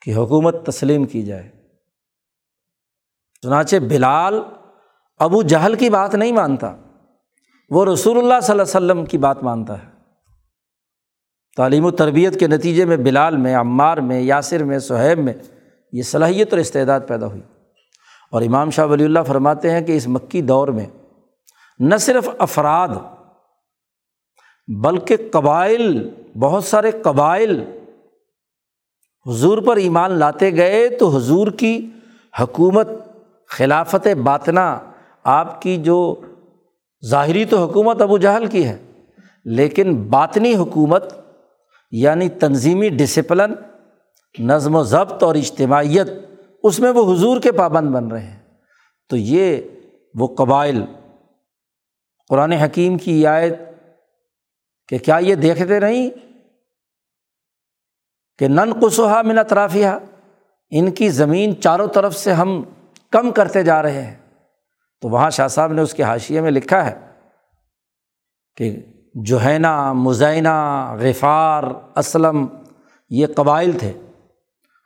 [0.00, 1.50] کی حکومت تسلیم کی جائے۔
[3.42, 4.42] چنانچہ بلال
[5.18, 6.76] ابو جہل کی بات نہیں مانتا۔
[7.74, 9.88] وہ رسول اللہ صلی اللہ علیہ وسلم کی بات مانتا ہے۔
[11.56, 15.32] تعلیم و تربیت کے نتیجے میں بلال میں، عمار میں، یاسر میں صہیب میں
[15.92, 17.40] یہ صلاحیت اور استعداد پیدا ہوئی۔
[18.30, 20.86] اور امام شاہ ولی اللہ فرماتے ہیں کہ اس مکی دور میں
[21.78, 22.88] نہ صرف افراد
[24.68, 27.64] بلکہ قبائل، بہت سارے قبائل
[29.26, 31.90] حضور پر ایمان لاتے گئے تو حضور کی
[32.40, 32.88] حکومت،
[33.48, 34.78] خلافت باطنا
[35.24, 36.20] آپ کی جو
[37.02, 38.76] ظاہری تو حکومت ابو جہل کی ہے،
[39.44, 41.12] لیکن باطنی حکومت
[41.90, 43.54] یعنی تنظیمی ڈسپلن
[44.38, 46.08] نظم و ضبط اور اجتماعیت،
[46.62, 48.38] اس میں وہ حضور کے پابند بن رہے ہیں۔
[49.08, 49.60] تو یہ
[50.14, 50.84] وہ قبائل،
[52.28, 53.58] قرآن حکیم کی آیت
[54.88, 56.10] کہ کیا یہ دیکھتے نہیں
[58.38, 59.88] کہ نن قصحا من اطرافیہ
[60.70, 62.62] ان کی زمین چاروں طرف سے ہم
[63.10, 64.21] کم کرتے جا رہے ہیں۔
[65.02, 66.94] تو وہاں شاہ صاحب نے اس کے حاشیے میں لکھا ہے
[68.56, 68.76] کہ
[69.14, 71.64] جوہینا مزینہ، غفار،
[71.96, 72.46] اسلم،
[73.10, 73.92] یہ قبائل تھے۔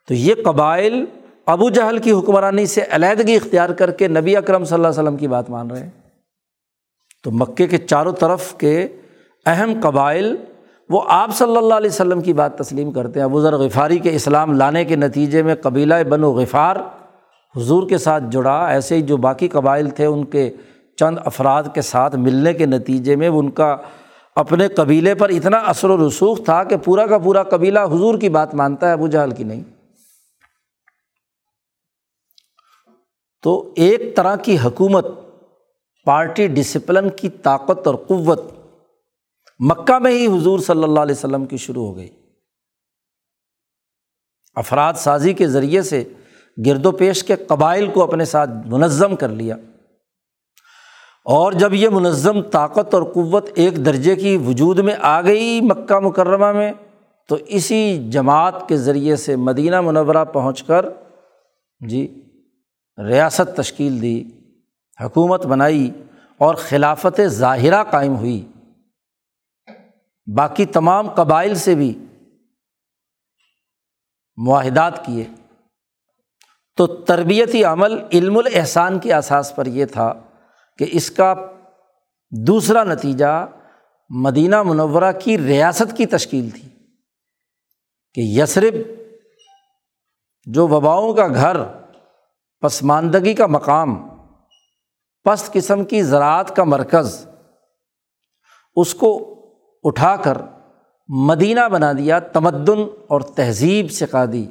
[0.09, 1.05] تو یہ قبائل
[1.47, 5.17] ابو جہل کی حکمرانی سے علیحدگی اختیار کر کے نبی اکرم صلی اللہ علیہ وسلم
[5.17, 5.91] کی بات مان رہے ہیں۔
[7.25, 8.89] تو مکے کے چاروں طرف کے
[9.47, 10.37] اہم قبائل
[10.91, 14.15] وہ آپ صلی اللہ علیہ وسلم کی بات تسلیم کرتے ہیں۔ ابو ذر غفاری کے
[14.15, 16.77] اسلام لانے کے نتیجے میں قبیلہ بن و غفار
[17.57, 20.55] حضور کے ساتھ جڑا، ایسے ہی جو باقی قبائل تھے، ان کے
[20.97, 23.77] چند افراد کے ساتھ ملنے کے نتیجے میں ان کا
[24.35, 28.29] اپنے قبیلے پر اتنا اثر و رسوخ تھا کہ پورا کا پورا قبیلہ حضور کی
[28.29, 29.63] بات مانتا ہے، ابو جہل کی نہیں۔
[33.43, 35.07] تو ایک طرح کی حکومت،
[36.05, 38.41] پارٹی ڈسپلن کی طاقت اور قوت
[39.59, 42.09] مکہ میں ہی حضور صلی اللہ علیہ وسلم کی شروع ہو گئی۔
[44.55, 46.05] افراد سازی کے ذریعے سے
[46.67, 49.57] گرد و پیش کے قبائل کو اپنے ساتھ منظم کر لیا۔
[51.25, 55.99] اور جب یہ منظم طاقت اور قوت ایک درجے کی وجود میں آ گئی مکہ
[55.99, 56.73] مکرمہ میں،
[57.29, 60.87] تو اسی جماعت کے ذریعے سے مدینہ منورہ پہنچ کر
[61.89, 62.23] جی
[63.07, 64.25] ریاست تشکیل دی،
[65.01, 65.91] حکومت بنائی
[66.39, 68.49] اور خلافت ظاہرہ قائم ہوئی۔
[70.37, 72.05] باقی تمام قبائل سے بھی
[74.37, 75.25] معاہدات کیے۔
[76.77, 80.13] تو تربیتی عمل علم الاحسان کی اساس پر یہ تھا
[80.79, 81.35] کہ اس کا
[82.31, 83.47] دوسرا نتیجہ
[84.11, 86.69] مدینہ منورہ کی ریاست کی تشکیل تھی
[88.15, 88.75] کہ یسرف
[90.47, 91.57] جو وباؤں کا گھر،
[92.63, 93.97] پسماندگی کا مقام،
[95.25, 97.27] پست قسم کی زراعت کا مرکز،
[98.77, 99.11] اس کو
[99.85, 100.39] اٹھا کر
[101.09, 104.47] مدینہ بنا دیا، تمدن اور تہذیب سکھا دی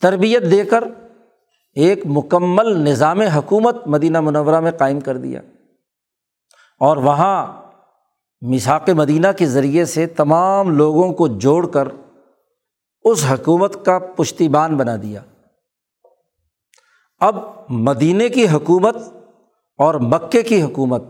[0.00, 0.84] تربیت دے کر
[1.72, 5.40] ایک مکمل نظام حکومت مدینہ منورہ میں قائم کر دیا۔
[6.80, 7.62] اور وہاں
[8.40, 11.88] مساق مدینہ کے ذریعے سے تمام لوگوں کو جوڑ کر
[13.02, 15.20] اس حکومت کا پشتی بان بنا دیا۔
[17.20, 17.36] اب
[17.68, 18.96] مدینہ کی حکومت
[19.78, 21.02] اور مکے کی حکومت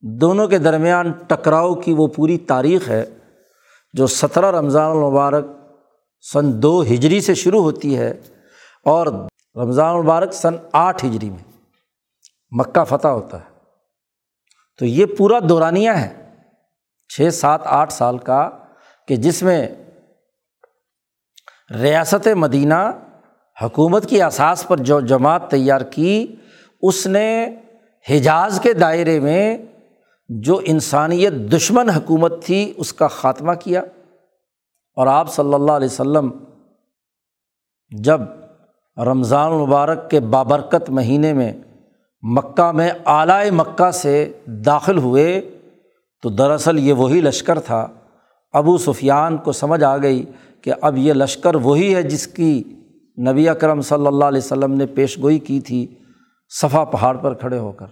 [0.00, 3.04] دونوں کے درمیان ٹکراؤ کی وہ پوری تاریخ ہے
[3.92, 5.46] جو سترہ رمضان المبارک
[6.20, 8.20] سن دو ہجری سے شروع ہوتی ہے
[8.84, 9.06] اور
[9.56, 11.52] رمضان المبارک سن آٹھ ہجری میں
[12.50, 13.56] مکہ فتح ہوتا ہے۔
[14.78, 16.34] تو یہ پورا دورانیہ ہے،
[17.08, 18.50] چھ سات آٹھ سال کا،
[19.08, 19.68] کہ جس میں
[21.80, 22.92] ریاست مدینہ
[23.62, 26.36] حکومت کی اساس پر جو جماعت تیار کی،
[26.82, 27.56] اس نے
[28.10, 29.58] حجاز کے دائرے میں
[30.28, 33.82] جو انسانیت دشمن حکومت تھی، اس کا خاتمہ کیا۔
[34.96, 36.20] اور آپ صلی اللہ علیہ و
[38.02, 38.20] جب
[38.98, 41.52] رمضان المبارک کے بابرکت مہینے میں
[42.22, 45.58] مکہ میں اعلی مکہ سے داخل ہوئے
[46.22, 47.86] تو دراصل یہ وہی لشکر تھا۔
[48.52, 50.24] ابو سفیان کو سمجھ آ گئی
[50.62, 52.62] کہ اب یہ لشکر وہی ہے جس کی
[53.28, 55.86] نبی اکرم صلی اللہ علیہ وسلم نے پیش گوئی کی تھی
[56.48, 57.86] صفا پہاڑ پر کھڑے ہو کر۔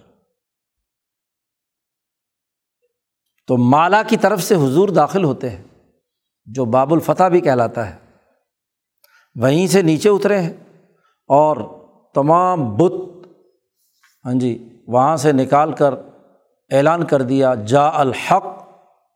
[3.47, 5.63] تو مالا کی طرف سے حضور داخل ہوتے ہیں۔
[6.45, 7.95] جو باب الفتح بھی کہلاتا ہے۔
[9.35, 10.53] وہیں سے نیچے اترے ہیں
[11.27, 11.57] اور
[12.13, 12.91] تمام بت
[14.25, 15.93] ہاں جی وہاں سے نکال کر
[16.71, 18.45] اعلان کر دیا جا الحق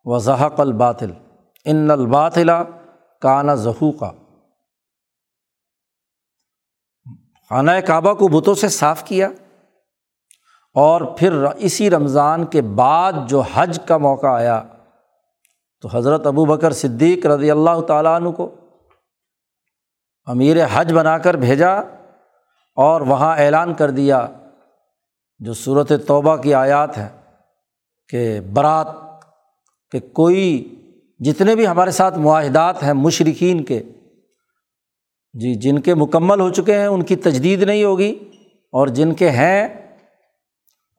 [0.06, 1.12] و ذحق الباطل۔
[1.66, 2.64] ان الباطلا
[3.22, 4.12] کانا ظہو کا
[7.50, 9.28] خانہ کعبہ کو بتوں سے صاف کیا
[10.74, 14.64] اور پھر اسی رمضان کے بعد جو حج کا موقع آیا
[15.82, 18.56] تو حضرت ابو بکر صدیق رضی اللہ تعالیٰ عنہ کو
[20.26, 21.72] امیر حج بنا کر بھیجا
[22.76, 24.28] اور وہاں اعلان کر دیا
[25.40, 27.10] جو صورت توبہ کی آیات ہے
[28.08, 28.88] کہ برات
[29.92, 30.76] کہ کوئی
[31.20, 33.84] جتنے بھی ہمارے ساتھ معاہدات ہیں مشرقین کے
[35.34, 38.30] جی جن کے مکمل ہو چکے ہیں، ان کی تجدید نہیں ہوگی
[38.72, 39.68] اور جن کے ہیں،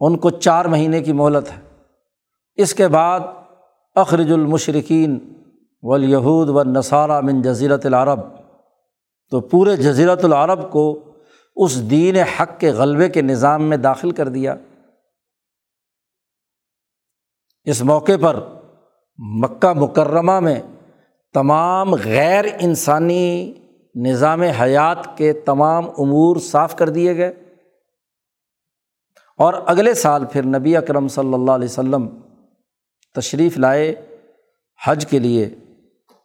[0.00, 1.86] ان کو چار مہینے کی مہلت ہے۔
[2.54, 3.20] اس کے بعد
[4.00, 5.18] اخرج المشرقین
[5.82, 8.20] ولیہود و نصارہ من جزیرت العرب۔
[9.30, 11.04] تو پورے جزیرت العرب کو
[11.56, 14.54] اس دین حق کے غلبے کے نظام میں داخل کر دیا۔
[17.64, 18.40] اس موقع پر
[19.18, 20.60] مکہ مکرمہ میں
[21.34, 23.54] تمام غیر انسانی
[23.94, 27.54] نظام حیات کے تمام امور صاف کر دیے گئے۔
[29.36, 32.08] اور اگلے سال پھر نبی اکرم صلی اللہ علیہ و سلم
[33.14, 33.94] تشریف لائے
[34.86, 35.46] حج کے لیے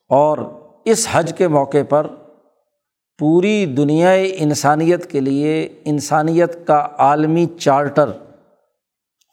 [0.09, 0.37] اور
[0.85, 2.07] اس حج کے موقع پر
[3.19, 8.11] پوری دنیا انسانیت کے لیے، انسانیت کا عالمی چارٹر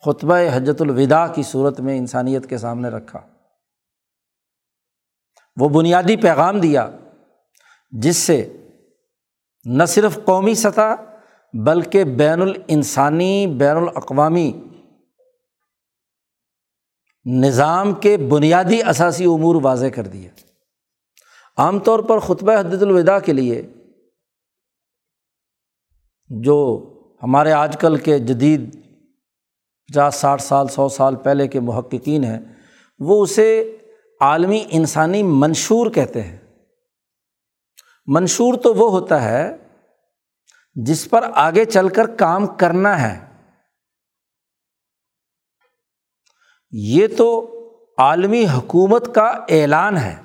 [0.04, 3.20] خطبہ حجت الوداع کی صورت میں انسانیت کے سامنے رکھا۔
[5.60, 6.90] وہ بنیادی پیغام دیا
[7.90, 8.52] جس سے
[9.64, 10.94] نہ صرف قومی سطح
[11.54, 14.52] بلکہ بین الانسانی، بین الاقوامی
[17.24, 20.30] نظام کے بنیادی اثاثی امور واضح کر دیا
[21.56, 23.66] عام طور پر خطبہ حدت الوداع کے لیے
[26.28, 26.88] جو
[27.22, 28.82] ہمارے آج کل کے جدید
[29.86, 32.38] پچاس، ساٹھ سال، سو سال پہلے کے محققین ہیں،
[32.98, 33.76] وہ اسے
[34.20, 36.38] عالمی انسانی منشور کہتے ہیں۔
[38.06, 39.56] منشور تو وہ ہوتا ہے
[40.74, 43.31] جس پر آگے چل کر کام کرنا ہے۔
[46.72, 47.58] یہ تو
[47.98, 50.16] عالمی حکومت کا اعلان ہے۔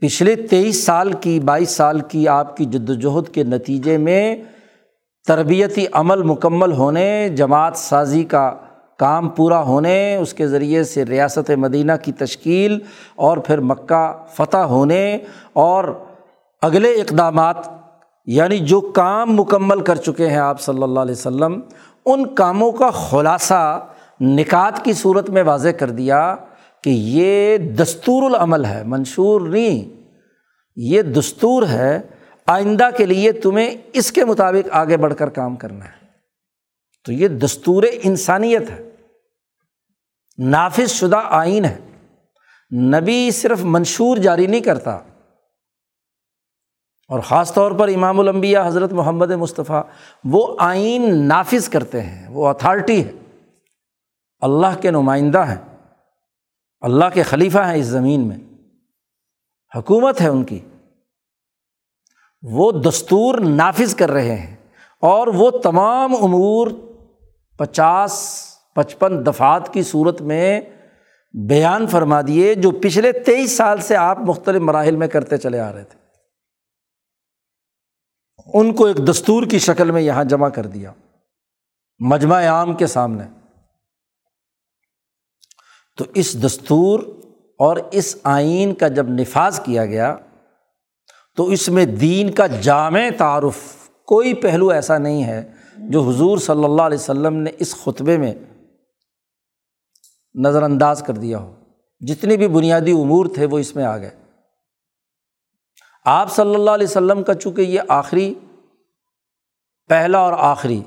[0.00, 4.36] پچھلے تیئیس سال کی، بائیس سال کی آپ کی جد وجہد کے نتیجے میں
[5.26, 8.54] تربیتی عمل مکمل ہونے، جماعت سازی کا
[8.98, 12.78] کام پورا ہونے، اس کے ذریعے سے ریاست مدینہ کی تشکیل
[13.14, 15.18] اور پھر مکہ فتح ہونے
[15.52, 15.84] اور
[16.62, 17.56] اگلے اقدامات
[18.26, 21.60] یعنی جو کام مکمل کر چکے ہیں آپ صلی اللہ علیہ و سلم
[22.06, 23.88] ان کاموں کا خلاصہ
[24.20, 26.36] نکات کی صورت میں واضح کر دیا
[26.82, 30.02] کہ یہ دستور العمل ہے، منشور نہیں،
[30.76, 32.00] یہ دستور ہے،
[32.46, 36.06] آئندہ کے لیے تمہیں اس کے مطابق آگے بڑھ کر کام کرنا ہے۔
[37.04, 38.90] تو یہ دستور انسانیت ہے،
[40.38, 41.78] نافذ شدہ آئین ہے۔
[42.76, 44.98] نبی صرف منشور جاری نہیں کرتا
[47.08, 49.82] اور خاص طور پر امام الانبیاء حضرت محمد مصطفیٰ،
[50.24, 53.12] وہ آئین نافذ کرتے ہیں، وہ اتھارٹی ہے۔
[54.40, 55.76] اللہ کے نمائندہ ہیں،
[56.80, 58.36] اللہ کے خلیفہ ہیں اس زمین میں۔
[59.76, 60.60] حکومت ہے ان کی۔
[62.42, 64.56] وہ دستور نافذ کر رہے ہیں
[65.00, 66.68] اور وہ تمام امور
[67.58, 68.44] پچاس،
[68.74, 70.60] پچپن دفعات کی صورت میں
[71.48, 75.72] بیان فرما دیے جو پچھلے تیئیس سال سے آپ مختلف مراحل میں کرتے چلے آ
[75.72, 76.01] رہے تھے۔
[78.46, 80.92] ان کو ایک دستور کی شکل میں یہاں جمع کر دیا۔
[81.98, 83.24] مجمع عام کے سامنے۔
[85.98, 87.00] تو اس دستور
[87.58, 90.16] اور اس آئین کا جب نفاذ کیا گیا،
[91.36, 96.64] تو اس میں دین کا جامع تعارف، کوئی پہلو ایسا نہیں ہے جو حضور صلی
[96.64, 98.34] اللہ علیہ وسلم نے اس خطبے میں
[100.34, 101.54] نظر انداز کر دیا ہو۔
[102.00, 104.21] جتنی بھی بنیادی امور تھے وہ اس میں آ گئے۔
[106.04, 108.34] آپ صلی اللہ علیہ وسلم کا چونکہ یہ آخری،
[109.88, 110.82] پہلا اور آخری،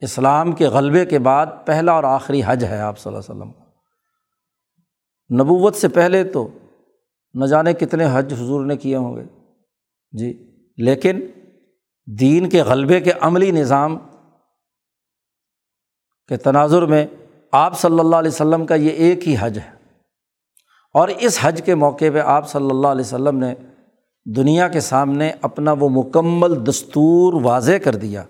[0.00, 3.66] اسلام کے غلبے کے بعد پہلا اور آخری حج ہے آپ صلی اللہ علیہ وسلم
[5.40, 6.48] نبوت سے پہلے تو
[7.34, 9.24] نہ جانے کتنے حج حضور نے کیے ہوں گے۔
[10.12, 11.20] جی لیکن
[12.06, 13.96] دین کے غلبے کے عملی نظام
[16.28, 17.06] کے تناظر میں
[17.52, 19.70] آپ صلی اللہ علیہ وسلم کا یہ ایک ہی حج ہے۔
[20.94, 23.54] اور اس حج کے موقع پہ آپ صلی اللہ علیہ وسلم نے
[24.36, 28.22] دنیا کے سامنے اپنا وہ مکمل دستور واضح کر دیا۔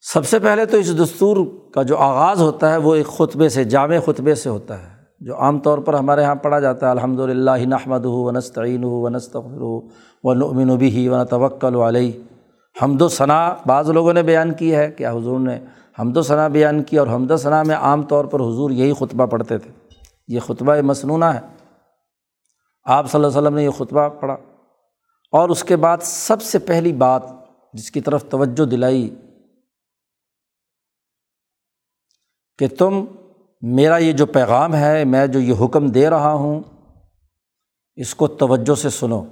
[0.00, 1.36] سب سے پہلے تو اس دستور
[1.74, 4.88] کا جو آغاز ہوتا ہے وہ ایک خطبے سے، جامع خطبے سے ہوتا ہے،
[5.20, 8.90] جو عام طور پر ہمارے یہاں پڑھا جاتا ہے الحمد للہ نحمد ہو ونستعین ہو
[8.90, 9.80] ونستغفر ہو
[10.24, 12.12] و بھی ون توکل علیہ۔
[12.82, 15.58] حمد و ثناء بعض لوگوں نے بیان کی ہے کہ حضور نے
[15.98, 18.92] حمد و ثناء بیان کی اور حمد و ثناء میں عام طور پر حضور یہی
[18.92, 19.70] خطبہ پڑھتے تھے۔
[20.28, 21.57] یہ خطبہ مصنوعہ ہے۔
[22.84, 24.36] آپ صلی اللہ علیہ وسلم نے یہ خطبہ پڑھا
[25.32, 27.22] اور اس کے بعد سب سے پہلی بات
[27.72, 29.14] جس کی طرف توجہ دلائی
[32.58, 33.04] کہ تم
[33.62, 36.60] میرا یہ جو پیغام ہے، میں جو یہ حکم دے رہا ہوں،
[37.96, 39.24] اس کو توجہ سے سنو۔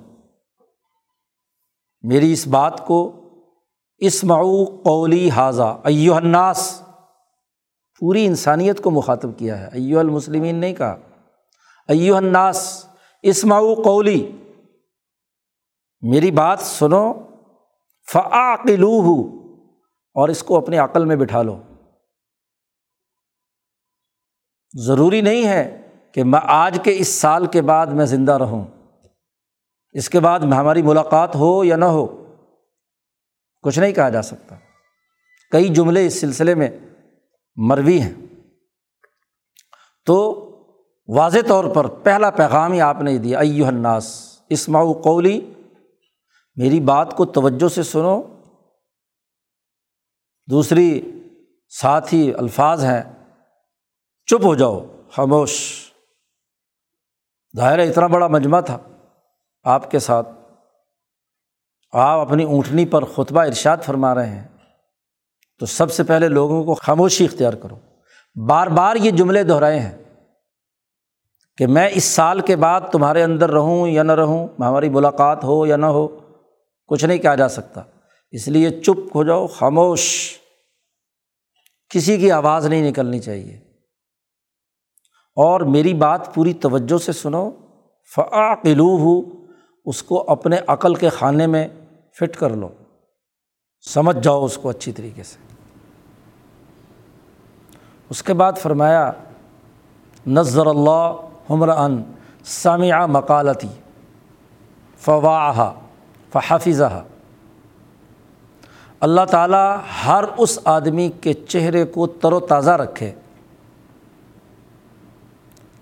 [2.03, 3.23] میری اس بات کو
[3.99, 6.83] اسمعو قولی حاضہ ایو الناس۔
[8.01, 10.97] پوری انسانیت کو مخاطب کیا ہے۔ ایو المسلمین نہیں کہا
[11.89, 12.87] ایو الناس۔
[13.23, 14.33] اسمعو قولی۔
[16.01, 17.15] میری بات سنو
[18.13, 19.37] فعقلو ہو
[20.15, 21.63] اور اس کو اپنی عقل میں بٹھا لو۔
[24.79, 28.65] ضروری نہیں ہے کہ میں آج کے اس سال کے بعد میں زندہ رہوں۔
[29.93, 32.35] اس کے بعد ہماری ملاقات ہو یا نہ ہو،
[33.63, 34.57] کچھ نہیں کہا جا سکتا۔
[35.51, 36.69] کئی جملے اس سلسلے میں
[37.57, 38.15] مروی ہیں۔
[40.05, 40.46] تو
[41.09, 45.53] واضح طور پر پہلا پیغام ہی آپ نے دیا ایو الناس اسماؤ قولی،
[46.57, 48.23] میری بات کو توجہ سے سنو۔
[50.51, 51.13] دوسری
[51.69, 53.03] ساتھ ہی الفاظ ہیں،
[54.27, 55.83] چپ ہو جاؤ، خاموش۔
[57.57, 58.79] ظاہر اتنا بڑا مجمع تھا
[59.63, 60.29] آپ کے ساتھ۔
[61.93, 64.49] آپ اپنی اونٹنی پر خطبہ ارشاد فرما رہے ہیں۔
[65.59, 67.77] تو سب سے پہلے لوگوں کو خاموشی اختیار کرو۔
[68.47, 70.06] بار بار یہ جملے دہرائے ہیں۔
[71.59, 75.67] کہ میں اس سال کے بعد تمہارے اندر رہوں یا نہ رہوں، ہماری ملاقات ہو
[75.67, 76.09] یا نہ ہو،
[76.87, 77.83] کچھ نہیں کہا جا سکتا۔
[78.31, 80.33] اس لیے چپ ہو جاؤ، خاموش۔
[81.91, 83.57] کسی کی آواز نہیں نکلنی چاہیے۔
[85.37, 87.51] اور میری بات پوری توجہ سے سنو۔
[88.15, 89.47] فعقلو ہو
[89.85, 91.69] اس کو اپنے عقل کے خانے میں
[92.19, 92.69] فٹ کر لو۔
[93.89, 95.55] سمجھ جاؤ اس کو اچھی طریقے سے۔
[98.11, 99.13] اس کے بعد فرمایا،
[100.27, 102.03] نظر اللہ حمر ان
[102.45, 103.69] سامع مکالتی
[105.01, 105.73] فواہ
[106.33, 107.03] فحافظہ
[109.01, 109.77] اللہ تعالیٰ
[110.07, 113.13] ہر اس آدمی کے چہرے کو تر و تازہ رکھے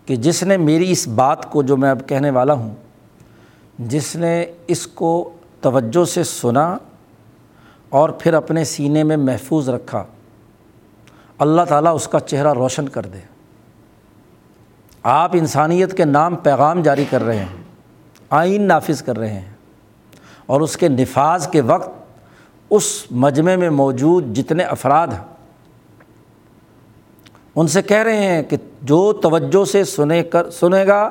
[0.06, 2.74] کہ جس نے میری اس بات کو جو میں اب کہنے والا ہوں،
[3.78, 6.76] جس نے اس کو توجہ سے سنا
[7.88, 10.04] اور پھر اپنے سینے میں محفوظ رکھا،
[11.38, 13.20] اللہ تعالیٰ اس کا چہرہ روشن کر دے۔
[15.04, 17.62] آپ انسانیت کے نام پیغام جاری کر رہے ہیں،
[18.30, 19.52] آئین نافذ کر رہے ہیں،
[20.46, 21.90] اور اس کے نفاذ کے وقت
[22.70, 25.22] اس مجمع میں موجود جتنے افراد ہیں،
[27.56, 31.08] ان سے کہہ رہے ہیں کہ جو توجہ سے سنے کر، سنے گا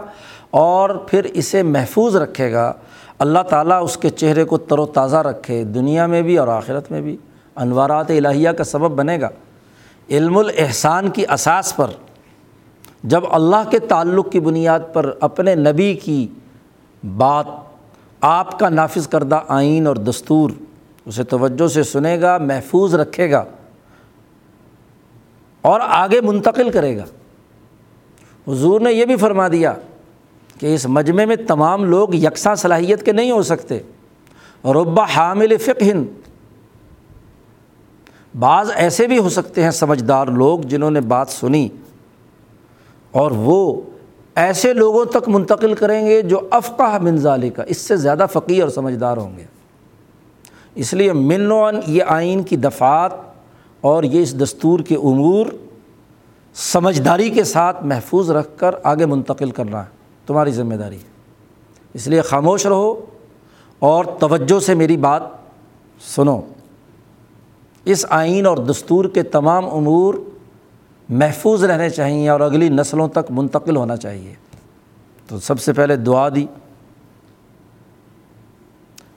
[0.52, 2.72] اور پھر اسے محفوظ رکھے گا،
[3.20, 6.92] اللہ تعالیٰ اس کے چہرے کو تر و تازہ رکھے، دنیا میں بھی اور آخرت
[6.92, 7.16] میں بھی،
[7.56, 9.30] انوارات الہیہ کا سبب بنے گا۔
[10.10, 11.90] علم الاحسان کی اساس پر
[13.04, 16.28] جب اللہ کے تعلق کی بنیاد پر اپنے نبی کی
[17.18, 17.46] بات
[18.22, 20.50] آپ کا نافذ کردہ آئین اور دستور
[21.06, 23.46] اسے توجہ سے سنے گا، محفوظ رکھے گا
[25.62, 27.04] اور آگے منتقل کرے گا۔
[28.48, 29.74] حضور نے یہ بھی فرما دیا
[30.60, 33.80] کہ اس مجمع میں تمام لوگ یکساں صلاحیت کے نہیں ہو سکتے۔
[34.66, 35.92] ربا حامل فقہ
[38.40, 41.70] بعض ایسے بھی ہو سکتے ہیں سمجھدار لوگ جنہوں نے بات سنی۔
[43.14, 43.82] اور وہ
[44.36, 48.70] ایسے لوگوں تک منتقل کریں گے جو افقہ منظالی کا اس سے زیادہ فقیر اور
[48.70, 49.44] سمجھدار ہوں گے۔
[50.76, 53.12] اس لیے من و یہ آئین کی دفعات
[53.82, 55.46] اور یہ اس دستور کے امور
[56.54, 59.90] سمجھداری کے ساتھ محفوظ رکھ کر آگے منتقل کرنا ہے
[60.28, 61.14] تمہاری ذمہ داری ہے۔
[61.94, 63.06] اس لیے خاموش رہو
[63.80, 65.24] اور توجہ سے میری بات
[66.16, 66.42] سنو۔
[67.86, 70.14] اس آئین اور دستور کے تمام امور
[71.10, 74.34] محفوظ رہنے چاہئیں اور اگلی نسلوں تک منتقل ہونا چاہیے۔
[75.28, 76.46] تو سب سے پہلے دعا دی۔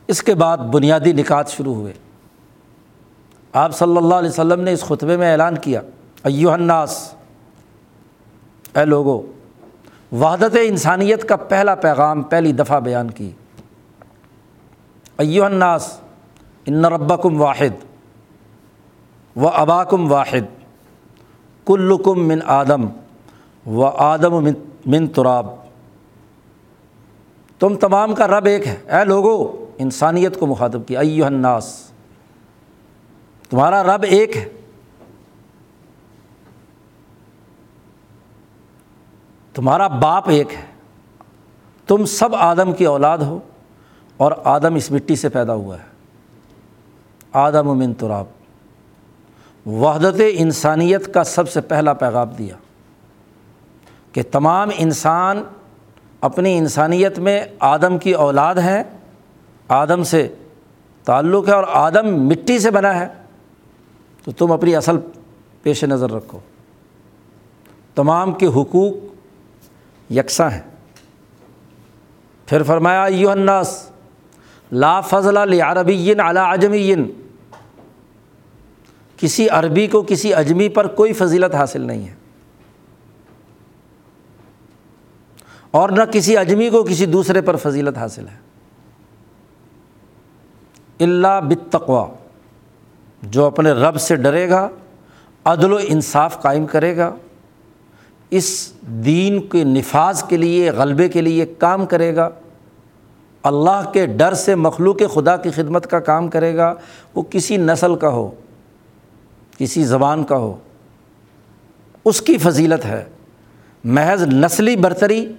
[0.06, 1.92] اس کے بعد بنیادی نکات شروع ہوئے۔
[3.52, 5.80] آپ صلی اللہ علیہ وسلم نے اس خطبے میں اعلان کیا
[6.24, 7.14] ایو الناس،
[8.74, 9.22] اے لوگو،
[10.12, 13.30] وحدت انسانیت کا پہلا پیغام پہلی دفعہ بیان کی۔
[15.18, 16.00] ایو الناس،
[16.66, 17.84] ان ربکم واحد
[19.36, 20.55] و اباکم واحد۔
[21.66, 22.86] کلکم من آدم
[23.66, 24.44] و آدم
[24.86, 25.46] من تراب۔
[27.58, 31.90] تم تمام کا رب ایک ہے۔ اے لوگو، انسانیت کو مخاطب کیا۔ ایو الناس،
[33.50, 34.48] تمہارا رب ایک ہے۔
[39.54, 40.64] تمہارا باپ ایک ہے۔
[41.86, 43.38] تم سب آدم کی اولاد ہو
[44.16, 45.84] اور آدم اس مٹی سے پیدا ہوا ہے۔
[47.32, 48.35] آدم من تراب۔
[49.66, 52.54] وحدت انسانیت کا سب سے پہلا پیغام دیا
[54.12, 55.42] کہ تمام انسان
[56.20, 58.82] اپنی انسانیت میں آدم کی اولاد ہیں،
[59.68, 60.34] آدم سے
[61.04, 63.08] تعلق ہے اور آدم مٹی سے بنا ہے۔
[64.24, 64.96] تو تم اپنی اصل
[65.62, 66.38] پیش نظر رکھو۔
[67.94, 68.92] تمام کے حقوق
[70.12, 70.62] یکساں ہیں۔
[72.46, 73.90] پھر فرمایا یو الناس،
[74.72, 76.94] لا فضل عربی علی اعجمی
[79.16, 82.14] کسی عربی کو کسی اجمی پر کوئی فضیلت حاصل نہیں ہے۔
[85.70, 88.46] اور نہ کسی اجمی کو کسی دوسرے پر فضیلت حاصل ہے۔
[91.00, 92.06] اللہ بتقوا
[93.22, 94.68] جو اپنے رب سے ڈرے گا،
[95.44, 97.14] عدل و انصاف قائم کرے گا،
[98.30, 102.28] اس دین کے نفاذ کے لیے، غلبے کے لیے کام کرے گا۔
[103.42, 106.74] اللہ کے ڈر سے مخلوق خدا کی خدمت کا کام کرے گا۔
[107.14, 108.30] وہ کسی نسل کا ہو
[109.56, 110.56] کسی زبان کا ہو،
[112.04, 113.04] اس کی فضیلت ہے۔
[113.84, 115.32] محض نسلی برتری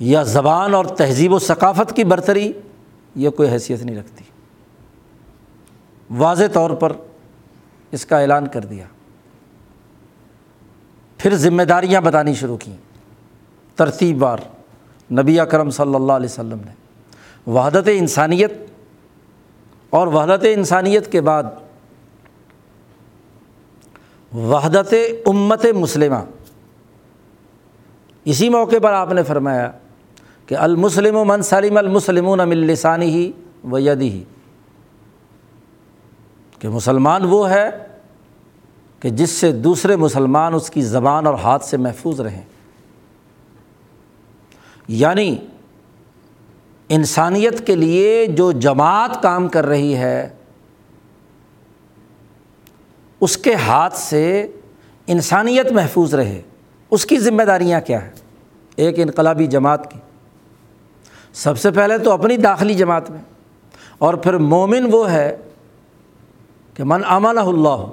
[0.00, 2.52] یا زبان اور تہذیب و ثقافت کی برتری،
[3.14, 4.24] یہ کوئی حیثیت نہیں رکھتی۔
[6.10, 6.92] واضح طور پر
[7.92, 8.84] اس کا اعلان کر دیا۔
[11.18, 12.76] پھر ذمہ داریاں بتانی شروع کیں۔
[13.76, 14.38] ترتیب بار
[15.12, 16.72] نبی اکرم صلی اللہ علیہ وسلم نے۔
[17.50, 18.52] وحدت انسانیت
[19.90, 21.42] اور وحدت انسانیت کے بعد
[24.36, 24.94] وحدت
[25.26, 26.16] امت مسلمہ۔
[28.24, 29.70] اسی موقع پر آپ نے فرمایا
[30.46, 33.32] کہ المسلم و من سلیم المسلم لسانی ہی
[33.70, 34.24] و یدی ہی
[36.58, 37.70] کہ مسلمان وہ ہے
[39.00, 42.42] کہ جس سے دوسرے مسلمان اس کی زبان اور ہاتھ سے محفوظ رہیں۔
[44.88, 45.36] یعنی
[46.88, 50.28] انسانیت کے لیے جو جماعت کام کر رہی ہے
[53.20, 54.52] اس کے ہاتھ سے
[55.06, 56.42] انسانیت محفوظ رہے،
[56.90, 58.10] اس کی ذمہ داریاں کیا ہیں؟
[58.76, 59.98] ایک انقلابی جماعت کی۔
[61.32, 63.18] سب سے پہلے تو اپنی داخلی جماعت میں۔
[63.98, 65.36] اور پھر مومن وہ ہے
[66.74, 67.86] کہ من امن اللہ،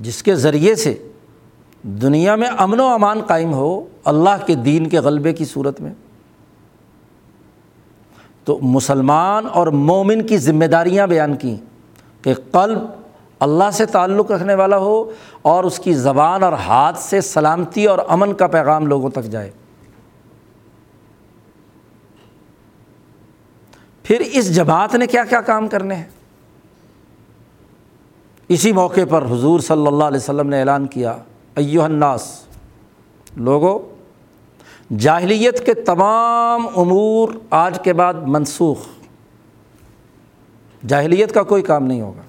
[0.00, 1.08] جس کے ذریعے سے
[1.82, 5.94] دنیا میں امن و امان قائم ہو، اللہ کے دین کے غلبے کی صورت میں۔
[8.44, 11.73] تو مسلمان اور مومن کی ذمہ داریاں بیان کیں۔
[12.24, 12.78] کہ قلب
[13.40, 15.10] اللہ سے تعلق رکھنے والا ہو
[15.42, 19.50] اور اس کی زبان اور ہاتھ سے سلامتی اور امن کا پیغام لوگوں تک جائے۔
[24.02, 26.08] پھر اس جماعت نے کیا کیا کام کرنے ہیں؟
[28.48, 31.16] اسی موقع پر حضور صلی اللہ علیہ وسلم نے اعلان کیا
[31.54, 32.40] ایو الناس،
[33.36, 33.78] لوگو،
[34.98, 38.93] جاہلیت کے تمام امور آج کے بعد منسوخ۔
[40.86, 42.22] جاہلیت کا کوئی کام نہیں ہوگا۔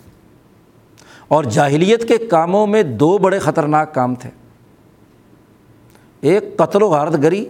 [1.28, 4.30] اور جاہلیت کے کاموں میں دو بڑے خطرناک کام تھے۔
[6.22, 7.46] ایک قتل و غارت گری،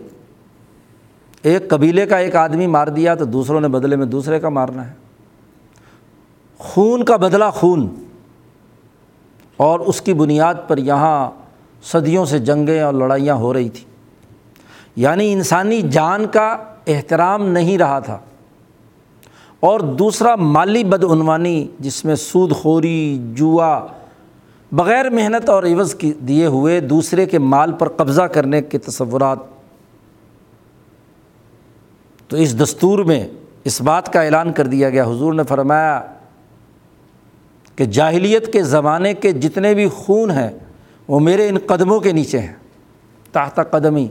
[1.41, 4.89] ایک قبیلے کا ایک آدمی مار دیا تو دوسروں نے بدلے میں دوسرے کا مارنا
[4.89, 4.93] ہے۔
[6.57, 7.95] خون کا بدلہ خون۔
[9.57, 11.31] اور اس کی بنیاد پر یہاں
[11.83, 13.91] صدیوں سے جنگیں اور لڑائیاں ہو رہی تھیں۔
[14.95, 18.19] یعنی انسانی جان کا احترام نہیں رہا تھا۔
[19.59, 23.87] اور دوسرا مالی بدعنوانی جس میں سود خوری، جوا،
[24.71, 29.39] بغیر محنت اور عوض کی دیے ہوئے دوسرے کے مال پر قبضہ کرنے کے تصورات۔
[32.27, 33.27] تو اس دستور میں
[33.63, 36.01] اس بات کا اعلان کر دیا گیا۔ حضور نے فرمایا
[37.75, 40.49] کہ جاہلیت کے زمانے کے جتنے بھی خون ہیں،
[41.07, 42.53] وہ میرے ان قدموں کے نیچے ہیں۔
[43.31, 44.07] تحت قدمی۔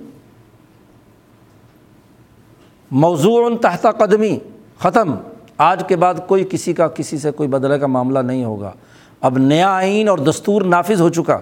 [2.91, 4.39] موضوع تحت قدمی۔
[4.79, 5.15] ختم۔
[5.59, 8.73] آج کے بعد کوئی کسی کا کسی سے کوئی بدلے کا معاملہ نہیں ہوگا۔
[9.21, 11.39] اب نیا آئین اور دستور نافذ ہو چکا۔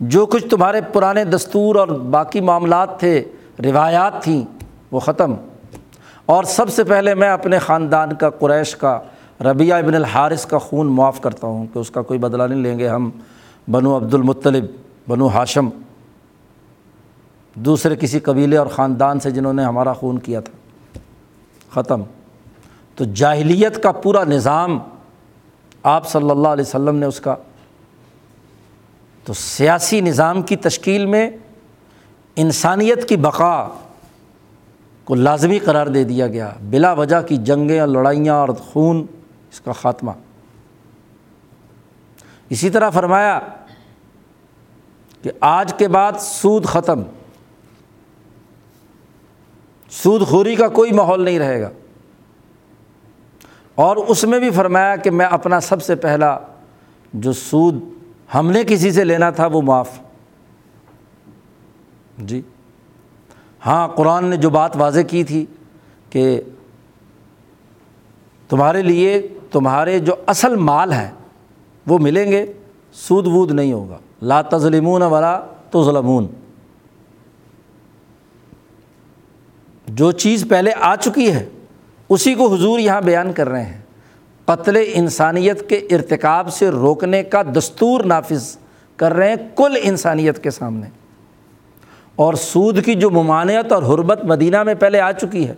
[0.00, 3.24] جو کچھ تمہارے پرانے دستور اور باقی معاملات تھے،
[3.64, 4.44] روایات تھیں،
[4.90, 5.34] وہ ختم۔
[6.26, 9.00] اور سب سے پہلے میں اپنے خاندان کا، قریش کا
[9.40, 12.78] ربیہ ابن الحارث کا خون معاف کرتا ہوں کہ اس کا کوئی بدلہ نہیں لیں
[12.78, 13.10] گے ہم۔
[13.70, 14.64] بنو عبد المطلب
[15.08, 15.68] بنو ہاشم۔
[17.54, 20.52] دوسرے کسی قبیلے اور خاندان سے جنہوں نے ہمارا خون کیا تھا۔
[21.72, 22.02] ختم۔
[22.94, 24.78] تو جاہلیت کا پورا نظام
[25.82, 27.34] آپ صلی اللہ علیہ وسلم نے اس کا۔
[29.24, 31.30] تو سیاسی نظام کی تشکیل میں
[32.36, 33.68] انسانیت کی بقا
[35.04, 39.06] کو لازمی قرار دے دیا گیا۔ بلا وجہ کی جنگیں اور لڑائیاں اور خون
[39.50, 40.10] اس کا خاتمہ۔
[42.48, 43.40] اسی طرح فرمایا
[45.22, 47.02] کہ آج کے بعد سود ختم۔
[49.90, 51.70] سود خوری کا کوئی ماحول نہیں رہے گا۔
[53.82, 56.38] اور اس میں بھی فرمایا کہ میں اپنا سب سے پہلا
[57.12, 57.74] جو سود
[58.34, 59.90] ہم نے کسی سے لینا تھا وہ معاف۔
[62.18, 62.42] جی۔
[63.66, 65.46] ہاں قرآن نے جو بات واضح کی تھی
[66.10, 66.40] کہ
[68.48, 71.10] تمہارے لیے تمہارے جو اصل مال ہیں
[71.86, 72.52] وہ ملیں گے،
[72.92, 76.26] سود وود نہیں ہوگا۔ لا تظلمون والا تو ظلمون
[79.86, 81.48] جو چیز پہلے آ چکی ہے
[82.12, 83.80] اسی کو حضور یہاں بیان کر رہے ہیں۔
[84.44, 88.56] قتل انسانیت کے ارتکاب سے روکنے کا دستور نافذ
[88.96, 90.86] کر رہے ہیں کل انسانیت کے سامنے۔
[92.16, 95.54] اور سود کی جو ممانعت اور حربت مدینہ میں پہلے آ چکی ہے،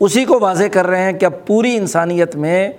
[0.00, 2.70] اسی کو واضح کر رہے ہیں کہ اب پوری انسانیت میں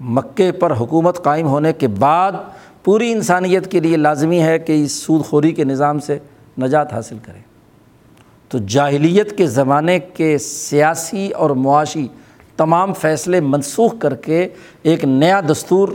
[0.00, 2.32] مکے پر حکومت قائم ہونے کے بعد
[2.84, 6.18] پوری انسانیت کے لیے لازمی ہے کہ اس سود خوری کے نظام سے
[6.62, 7.38] نجات حاصل کرے۔
[8.48, 12.08] تو جاہلیت کے زمانے کے سیاسی اور معاشی
[12.56, 14.48] تمام فیصلے منسوخ کر کے
[14.82, 15.88] ایک نیا دستور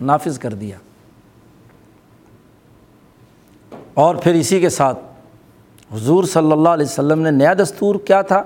[0.00, 0.76] نافذ کر دیا۔
[3.94, 4.98] اور پھر اسی کے ساتھ
[5.94, 8.42] حضور صلی اللہ علیہ وسلم نے نیا دستور کیا تھا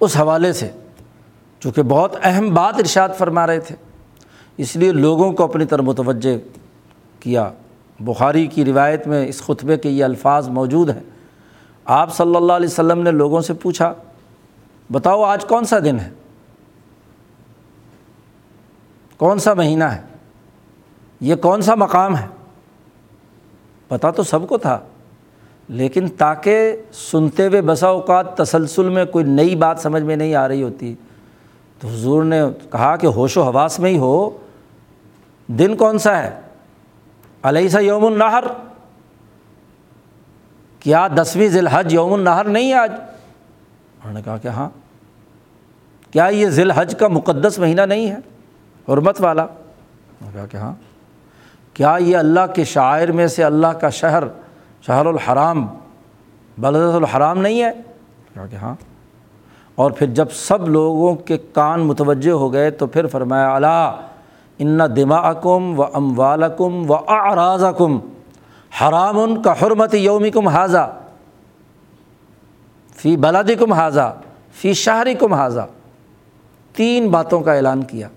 [0.00, 0.70] اس حوالے سے،
[1.60, 3.76] چونکہ بہت اہم بات ارشاد فرما رہے تھے۔
[4.56, 6.38] اس لیے لوگوں کو اپنی طرف متوجہ
[7.22, 7.50] کیا۔
[8.00, 11.00] بخاری کی روایت میں اس خطبے کے یہ الفاظ موجود ہیں۔
[11.84, 13.94] آپ صلی اللہ علیہ وسلم نے لوگوں سے پوچھا،
[14.92, 16.10] بتاؤ آج کون سا دن ہے؟
[19.22, 20.00] کون سا مہینہ ہے؟
[21.20, 22.26] یہ کون سا مقام ہے؟
[23.88, 24.78] پتہ تو سب کو تھا،
[25.68, 30.48] لیکن تاکہ سنتے ہوئے بسا اوقات تسلسل میں کوئی نئی بات سمجھ میں نہیں آ
[30.48, 30.94] رہی ہوتی،
[31.78, 34.30] تو حضور نے کہا کہ ہوش و حواس میں ہی ہو،
[35.46, 36.40] دن کون سا ہے؟
[37.42, 38.44] علیہ سا یوم النہر۔
[40.80, 44.68] کیا دسویں ذی الحج یوم النہر نہیں ہے آج؟ انہوں نے کہا کہ ہاں۔
[46.10, 48.31] کیا یہ ذی الحج کا مقدس مہینہ نہیں ہے؟
[48.88, 49.46] حرمت والا۔
[50.32, 50.72] کہا کہ ہاں۔
[51.74, 54.24] کیا یہ اللہ کے شاعر میں سے اللہ کا شہر
[54.86, 55.66] شہر الحرام
[56.58, 57.70] بلدت الحرام نہیں ہے؟
[58.34, 58.74] کہا کہ ہاں۔
[59.74, 64.00] اور پھر جب سب لوگوں کے کان متوجہ ہو گئے تو پھر فرمایا اللہ
[64.58, 67.98] ان دماکم و ام والم و اراض کم
[68.80, 70.96] حرام ان کا حرمت یوم کم حاضہ
[72.96, 74.16] فی بلادی کم حاضہ
[74.54, 75.66] فی شہری کم حاضہ
[76.72, 78.08] تین باتوں کا اعلان کیا۔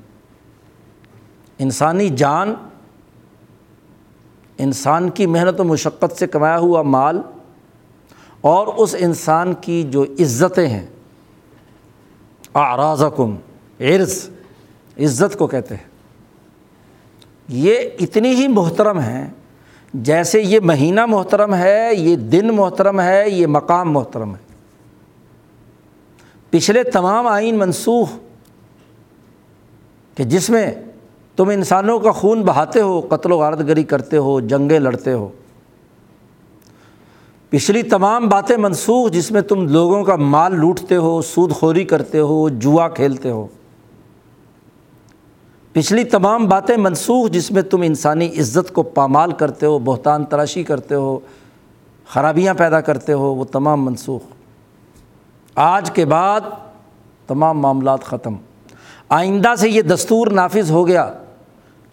[1.60, 2.54] انسانی جان،
[4.58, 7.22] انسان کی محنت و مشقت سے کمایا ہوا مال
[8.42, 10.86] اور اس انسان کی جو عزتیں ہیں
[12.54, 13.36] آرازکم
[13.80, 14.30] عرض،
[14.98, 15.84] عزت کو کہتے ہیں۔
[17.48, 19.28] یہ اتنی ہی محترم ہیں
[19.94, 24.46] جیسے یہ مہینہ محترم ہے، یہ دن محترم ہے، یہ مقام محترم ہے۔
[26.50, 28.10] پچھلے تمام آئین منسوخ
[30.16, 30.76] کہ جس میں
[31.36, 35.30] تم انسانوں کا خون بہاتے ہو، قتل و غارت گری کرتے ہو، جنگیں لڑتے ہو۔
[37.50, 42.20] پچھلی تمام باتیں منسوخ جس میں تم لوگوں کا مال لوٹتے ہو، سود خوری کرتے
[42.20, 43.48] ہو، جوا کھیلتے ہو۔
[45.74, 50.64] پچھلی تمام باتیں منسوخ جس میں تم انسانی عزت کو پامال کرتے ہو، بہتان تراشی
[50.64, 51.20] کرتے ہو،
[52.08, 54.22] خرابیاں پیدا کرتے ہو، وہ تمام منسوخ۔
[55.56, 56.42] آج کے بعد
[57.28, 58.36] تمام معاملات ختم۔
[59.10, 61.14] آئندہ سے یہ دستور نافذ ہو گیا۔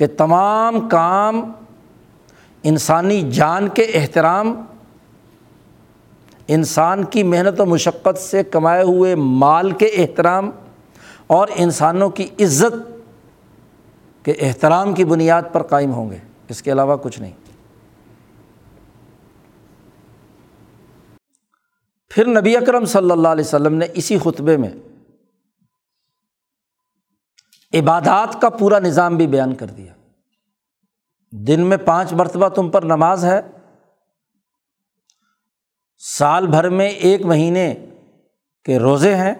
[0.03, 1.53] کہ تمام کام
[2.63, 4.65] انسانی جان کے احترام،
[6.49, 10.51] انسان کی محنت و مشقت سے کمائے ہوئے مال کے احترام
[11.27, 12.91] اور انسانوں کی عزت
[14.25, 17.33] کے احترام کی بنیاد پر قائم ہوں گے۔ اس کے علاوہ کچھ نہیں۔
[22.09, 24.71] پھر نبی اکرم صلی اللہ علیہ وسلم نے اسی خطبے میں
[27.75, 29.93] عبادات کا پورا نظام بھی بیان کر دیا۔
[31.33, 33.41] دن میں پانچ مرتبہ تم پر نماز ہے۔
[35.99, 37.75] سال بھر میں ایک مہینے
[38.65, 39.35] کے روزے ہیں۔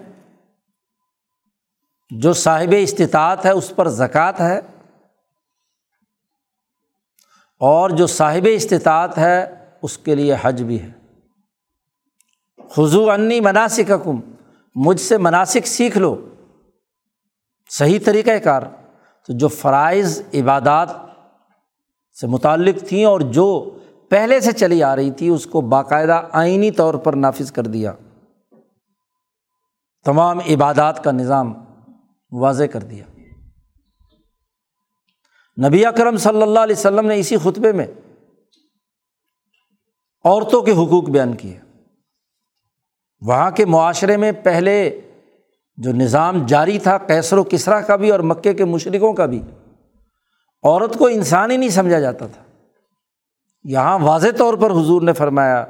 [2.09, 4.59] جو صاحب استطاعت ہے، اس پر زکوٰۃ ہے۔
[7.59, 10.91] اور جو صاحب استطاعت ہے، اس کے لیے حج بھی ہے۔
[12.69, 14.19] خضو انی مناسب کم
[14.75, 16.32] مجھ سے مناسب سیکھ لو۔
[17.77, 18.61] صحیح طریقۂ کار۔
[19.27, 20.89] تو جو فرائض عبادات
[22.21, 23.77] سے متعلق تھیں اور جو
[24.09, 27.93] پہلے سے چلی آ رہی تھی، اس کو باقاعدہ آئینی طور پر نافذ کر دیا۔
[30.05, 31.53] تمام عبادات کا نظام
[32.31, 33.05] واضح کر دیا۔
[35.67, 37.87] نبی اکرم صلی اللہ علیہ وسلم نے اسی خطبے میں
[40.23, 41.59] عورتوں کے حقوق بیان کیے۔
[43.21, 45.01] وہاں کے معاشرے میں پہلے
[45.77, 49.41] جو نظام جاری تھا کیسر و کسرا کا بھی اور مکے کے مشرقوں کا بھی،
[50.63, 52.43] عورت کو انسان ہی نہیں سمجھا جاتا تھا۔
[53.63, 55.65] یہاں واضح طور پر حضور نے فرمایا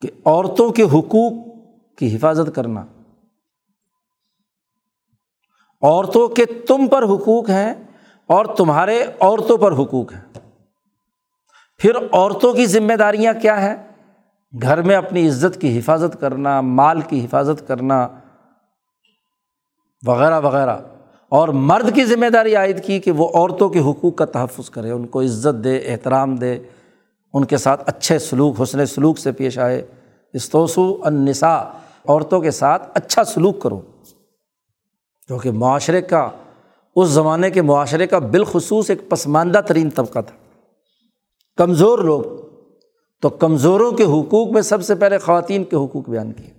[0.00, 1.32] کہ عورتوں کے حقوق
[1.98, 2.86] کی حفاظت کرنا۔
[5.82, 7.74] عورتوں کے تم پر حقوق ہیں
[8.26, 10.20] اور تمہارے عورتوں پر حقوق ہیں۔
[11.78, 13.89] پھر عورتوں کی ذمہ داریاں کیا ہیں؟
[14.62, 18.08] گھر میں اپنی عزت کی حفاظت کرنا، مال کی حفاظت کرنا،
[20.06, 20.76] وغیرہ وغیرہ۔
[21.28, 24.90] اور مرد کی ذمہ داری عائد کی کہ وہ عورتوں کے حقوق کا تحفظ کرے،
[24.90, 26.58] ان کو عزت دے، احترام دے،
[27.32, 29.86] ان کے ساتھ اچھے سلوک، حسن سلوک سے پیش آئے۔
[30.32, 31.62] استوسو النساء،
[32.08, 33.80] عورتوں کے ساتھ اچھا سلوک کرو۔
[35.28, 36.30] جو کہ معاشرے کا،
[36.96, 40.36] اس زمانے کے معاشرے کا بالخصوص ایک پسماندہ ترین طبقہ تھا۔
[41.56, 42.49] کمزور لوگ
[43.20, 46.50] تو کمزوروں کے حقوق میں سب سے پہلے خواتین کے حقوق بیان کیے۔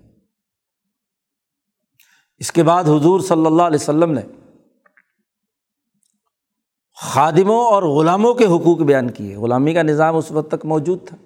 [2.37, 4.21] اس کے بعد حضور صلی اللہ علیہ وسلم نے
[6.95, 11.17] خادموں اور غلاموں کے حقوق بیان کیے۔ غلامی کا نظام اس وقت تک موجود تھا۔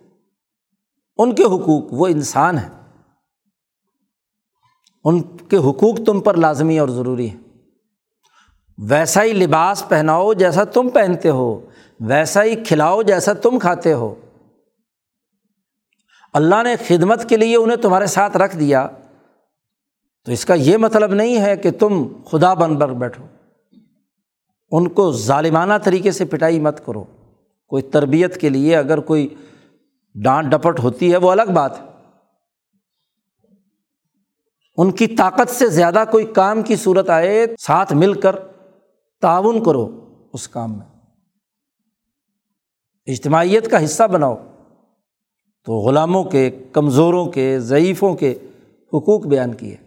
[1.17, 2.69] ان کے حقوق، وہ انسان ہیں۔
[5.03, 7.35] ان کے حقوق تم پر لازمی اور ضروری ہے
[8.77, 11.65] ویسا ہی لباس پہناؤ جیسا تم پہنتے ہو،
[11.99, 14.15] ویسا ہی کھلاؤ جیسا تم کھاتے ہو۔
[16.35, 18.87] اللہ نے خدمت کے لیے انہیں تمہارے ساتھ رکھ دیا۔
[20.25, 23.25] تو اس کا یہ مطلب نہیں ہے کہ تم خدا بن بر بیٹھو۔
[24.71, 27.03] ان کو ظالمانہ طریقے سے پٹائی مت کرو۔
[27.67, 29.35] کوئی تربیت کے لیے اگر کوئی
[30.15, 31.85] ڈانٹ ڈپٹ ہوتی ہے وہ الگ بات ہے۔
[34.77, 38.35] ان کی طاقت سے زیادہ کوئی کام کی صورت آئے ساتھ مل کر
[39.21, 40.87] تعاون کرو اس کام میں۔
[43.07, 44.35] اجتماعیت کا حصہ بناؤ۔
[45.65, 48.31] تو غلاموں کے، کمزوروں کے، ضعیفوں کے
[48.87, 49.77] حقوق بیان کیے۔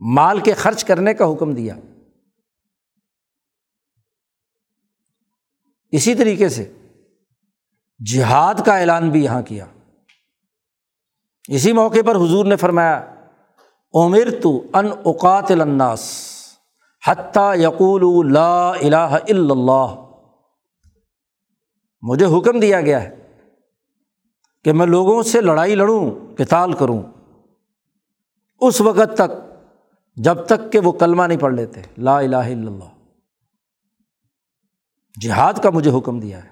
[0.00, 1.76] مال کے خرچ کرنے کا حکم دیا۔
[5.92, 6.72] اسی طریقے سے
[8.12, 9.66] جہاد کا اعلان بھی یہاں کیا۔
[11.48, 13.14] اسی موقع پر حضور نے فرمایا
[13.94, 16.10] عمر تو ان اوقات الناس
[17.06, 20.10] حتیٰ یقول لا الہ الا اللہ
[22.02, 23.19] مجھے حکم دیا گیا ہے۔
[24.64, 27.02] کہ میں لوگوں سے لڑائی لڑوں کتال کروں۔
[28.60, 29.54] اس وقت تک،
[30.16, 33.00] جب تک کہ وہ کلمہ نہیں پڑھ لیتے، لا الہ الا اللہ۔
[35.20, 36.50] جہاد کا مجھے حکم دیا ہے۔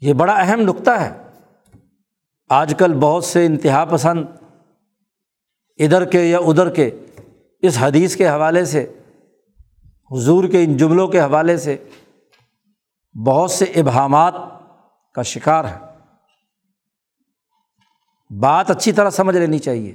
[0.00, 1.22] یہ بڑا اہم نقطہ ہے۔
[2.48, 4.26] آج کل بہت سے انتہا پسند،
[5.76, 6.90] ادھر کے یا ادھر کے،
[7.62, 8.98] اس حدیث کے حوالے سے،
[10.10, 11.88] حضور کے ان جملوں کے حوالے سے
[13.14, 14.34] بہت سے ابہامات
[15.14, 15.78] کا شکار ہے۔
[18.40, 19.94] بات اچھی طرح سمجھ لینی چاہیے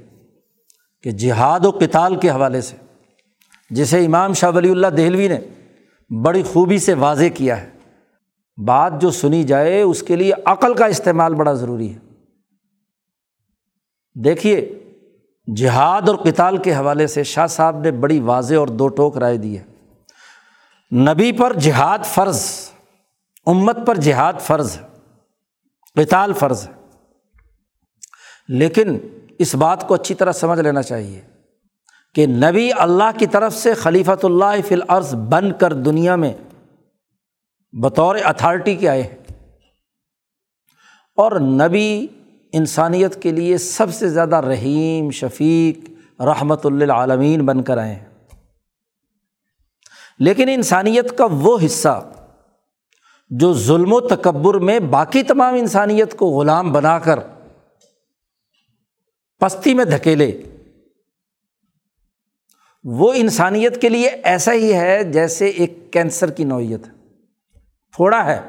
[1.02, 2.76] کہ جہاد و کتال کے حوالے سے
[3.70, 5.40] جسے امام شاہ ولی اللہ دہلوی نے
[6.22, 7.70] بڑی خوبی سے واضح کیا ہے،
[8.66, 11.98] بات جو سنی جائے اس کے لیے عقل کا استعمال بڑا ضروری ہے۔
[14.14, 14.80] دیکھیے،
[15.56, 19.36] جہاد اور کتال کے حوالے سے شاہ صاحب نے بڑی واضح اور دو ٹوک رائے
[19.36, 19.64] دی ہے۔
[20.96, 22.67] نبی پر جہاد فرض
[23.48, 24.86] امت پر جہاد فرض ہے
[26.04, 26.72] کتال فرض ہے۔
[28.48, 28.98] لیکن
[29.38, 31.20] اس بات کو اچھی طرح سمجھ لینا چاہیے
[32.14, 36.32] کہ نبی اللہ کی طرف سے خلیفۃ اللہ فی الارض بن کر دنیا میں
[37.72, 39.16] بطور اتھارٹی کے آئے ہیں۔
[41.16, 42.06] اور نبی
[42.52, 45.90] انسانیت کے لیے سب سے زیادہ رحیم، شفیق
[46.20, 48.04] رحمۃ اللہ بن کر آئے ہیں۔
[50.18, 52.10] لیکن انسانیت کا وہ حصہ
[53.30, 57.18] جو ظلم و تکبر میں باقی تمام انسانیت کو غلام بنا کر
[59.40, 60.42] پستی میں دھکیلے،
[62.84, 66.92] وہ انسانیت کے لیے ایسا ہی ہے جیسے ایک کینسر کی نوعیت ہے۔
[67.94, 68.40] تھوڑا ہے،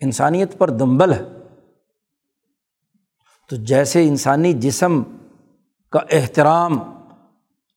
[0.00, 1.22] انسانیت پر دمبل ہے۔
[3.50, 5.02] تو جیسے انسانی جسم
[5.90, 6.78] کا احترام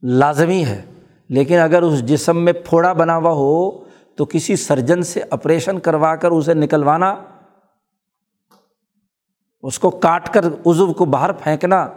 [0.03, 0.85] لازمی ہے،
[1.29, 3.86] لیکن اگر اس جسم میں پھوڑا بنا ہوا ہو
[4.17, 7.15] تو کسی سرجن سے آپریشن کروا کر اسے نکلوانا،
[9.63, 11.87] اس کو کاٹ کر عزو کو باہر پھینکنا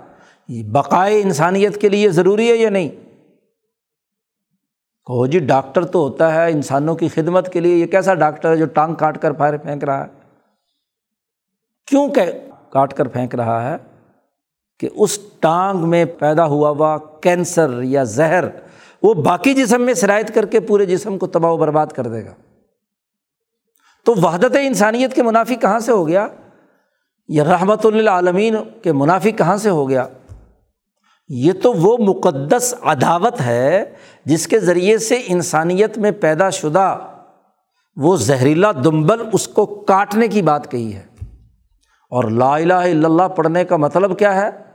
[0.72, 2.88] بقائے انسانیت کے لیے ضروری ہے یا نہیں؟
[5.06, 8.56] کہو جی ڈاکٹر تو ہوتا ہے، انسانوں کی خدمت کے لیے یہ کیسا ڈاکٹر ہے
[8.56, 10.08] جو ٹانگ کاٹ کر پھیر پھینک رہا ہے؟
[11.88, 12.24] کیوں کہ
[12.70, 13.76] کاٹ کر پھینک رہا ہے
[14.80, 18.44] کہ اس ٹانگ میں پیدا ہوا ہوا کینسر یا زہر
[19.02, 22.24] وہ باقی جسم میں شرائط کر کے پورے جسم کو تباہ و برباد کر دے
[22.24, 22.34] گا۔
[24.04, 26.26] تو وحدت انسانیت کے منافی کہاں سے ہو گیا؟
[27.28, 30.08] یہ رحمت للعالمین کے منافی کہاں سے ہو گیا؟
[31.28, 33.84] یہ تو وہ مقدس عداوت ہے
[34.24, 36.98] جس کے ذریعے سے انسانیت میں پیدا شدہ
[37.96, 41.06] وہ زہریلا دمبل اس کو کاٹنے کی بات کہی ہے۔
[42.10, 44.69] اور لا الہ الا اللہ پڑھنے کا مطلب کیا ہے؟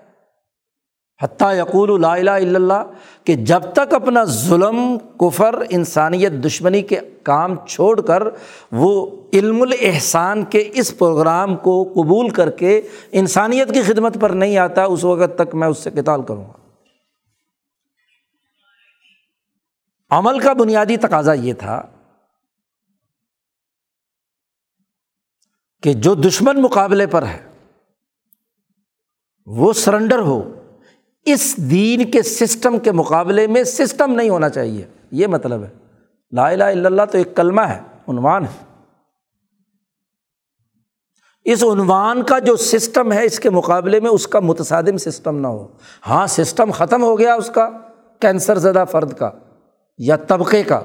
[1.22, 2.92] حتیٰ یقول لا الہ الا اللہ
[3.24, 8.24] کہ جب تک اپنا ظلم، کفر، انسانیت، دشمنی کے کام چھوڑ کر
[8.72, 14.58] وہ علم الاحسان کے اس پروگرام کو قبول کر کے انسانیت کی خدمت پر نہیں
[14.58, 16.54] آتا، اس وقت تک میں اس سے کتال کروں گا۔
[20.10, 21.82] عمل کا بنیادی تقاضا یہ تھا
[25.84, 27.48] کہ جو دشمن مقابلے پر ہے،
[29.46, 30.65] وہ سرنڈر ہو۔
[31.26, 35.70] اس دین کے سسٹم کے مقابلے میں سسٹم نہیں ہونا چاہیے۔ یہ مطلب ہے۔
[36.32, 38.66] لا الہ الا اللہ تو ایک کلمہ ہے، عنوان ہے۔
[41.46, 45.48] اس عنوان کا جو سسٹم ہے اس کے مقابلے میں اس کا متصادم سسٹم نہ
[45.48, 45.68] ہو۔
[46.08, 47.70] ہاں سسٹم ختم ہو گیا اس کا،
[48.20, 49.32] کینسر زدہ فرد کا
[49.98, 50.82] یا طبقے کا۔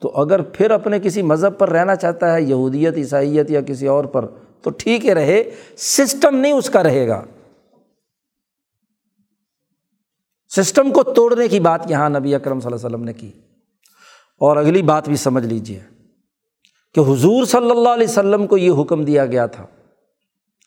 [0.00, 4.04] تو اگر پھر اپنے کسی مذہب پر رہنا چاہتا ہے، یہودیت، عیسائیت یا کسی اور
[4.04, 4.26] پر،
[4.62, 7.24] تو ٹھیک ہے، رہے۔ سسٹم نہیں اس کا رہے گا۔
[10.56, 13.32] سسٹم کو توڑنے کی بات یہاں نبی اکرم صلی اللہ علیہ وسلم نے کی۔
[14.38, 15.80] اور اگلی بات بھی سمجھ لیجیے
[16.94, 19.66] کہ حضور صلی اللہ علیہ وسلم کو یہ حکم دیا گیا تھا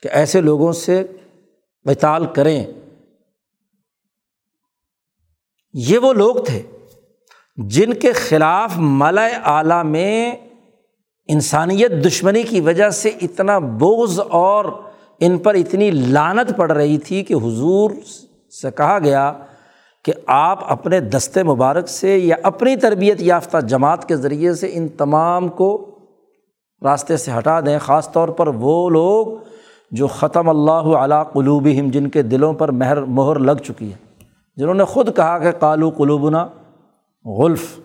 [0.02, 1.04] کہ ایسے لوگوں سے
[1.86, 2.66] بیتال کریں۔
[5.74, 6.62] یہ وہ لوگ تھے
[7.58, 10.32] جن کے خلاف ملا اعلیٰ میں
[11.28, 14.66] انسانیت دشمنی کی وجہ سے اتنا بوز اور
[15.20, 17.92] ان پر اتنی لانت پڑ رہی تھی کہ حضور
[18.62, 19.34] سے کہا گیا
[20.04, 24.88] کہ آپ اپنے دستے مبارک سے یا اپنی تربیت یافتہ جماعت کے ذریعے سے ان
[24.88, 25.90] تمام کو
[26.84, 29.28] راستے سے ہٹا دیں، خاص طور پر وہ لوگ
[29.92, 33.98] جو ختم اللہ علیٰ قلوبہم، جن کے دلوں پر مہر مہر لگ چکی ہے۔
[34.56, 36.48] جنہوں نے خود کہا کہ کالو قلوبنا
[37.26, 37.80] غلف۔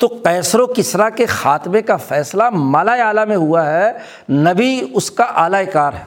[0.00, 3.92] تو کیسر و کسرا کے خاتمے کا فیصلہ مالا اعلیٰ میں ہوا ہے،
[4.32, 6.04] نبی اس کا اعلی کار ہے۔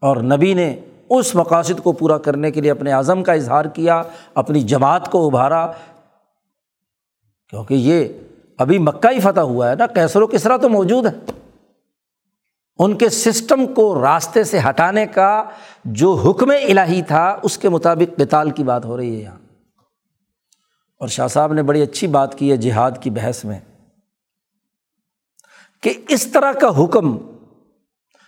[0.00, 0.76] اور نبی نے
[1.18, 4.02] اس مقاصد کو پورا کرنے کے لیے اپنے عزم کا اظہار کیا،
[4.34, 5.66] اپنی جماعت کو ابھارا۔
[7.48, 8.08] کیونکہ یہ
[8.58, 11.32] ابھی مکہ ہی فتح ہوا ہے نا کیسر و کسرا تو موجود ہے۔
[12.78, 15.44] ان کے سسٹم کو راستے سے ہٹانے کا
[15.84, 19.38] جو حکم الہی تھا، اس کے مطابق کتال کی بات ہو رہی ہے یہاں۔
[20.98, 23.60] اور شاہ صاحب نے بڑی اچھی بات کی ہے جہاد کی بحث میں،
[25.80, 27.18] کہ اس طرح کا حکم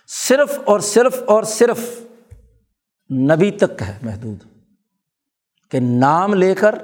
[0.07, 1.79] صرف اور صرف اور صرف
[3.09, 4.43] نبی تک ہے محدود،
[5.71, 6.75] کہ نام لے کر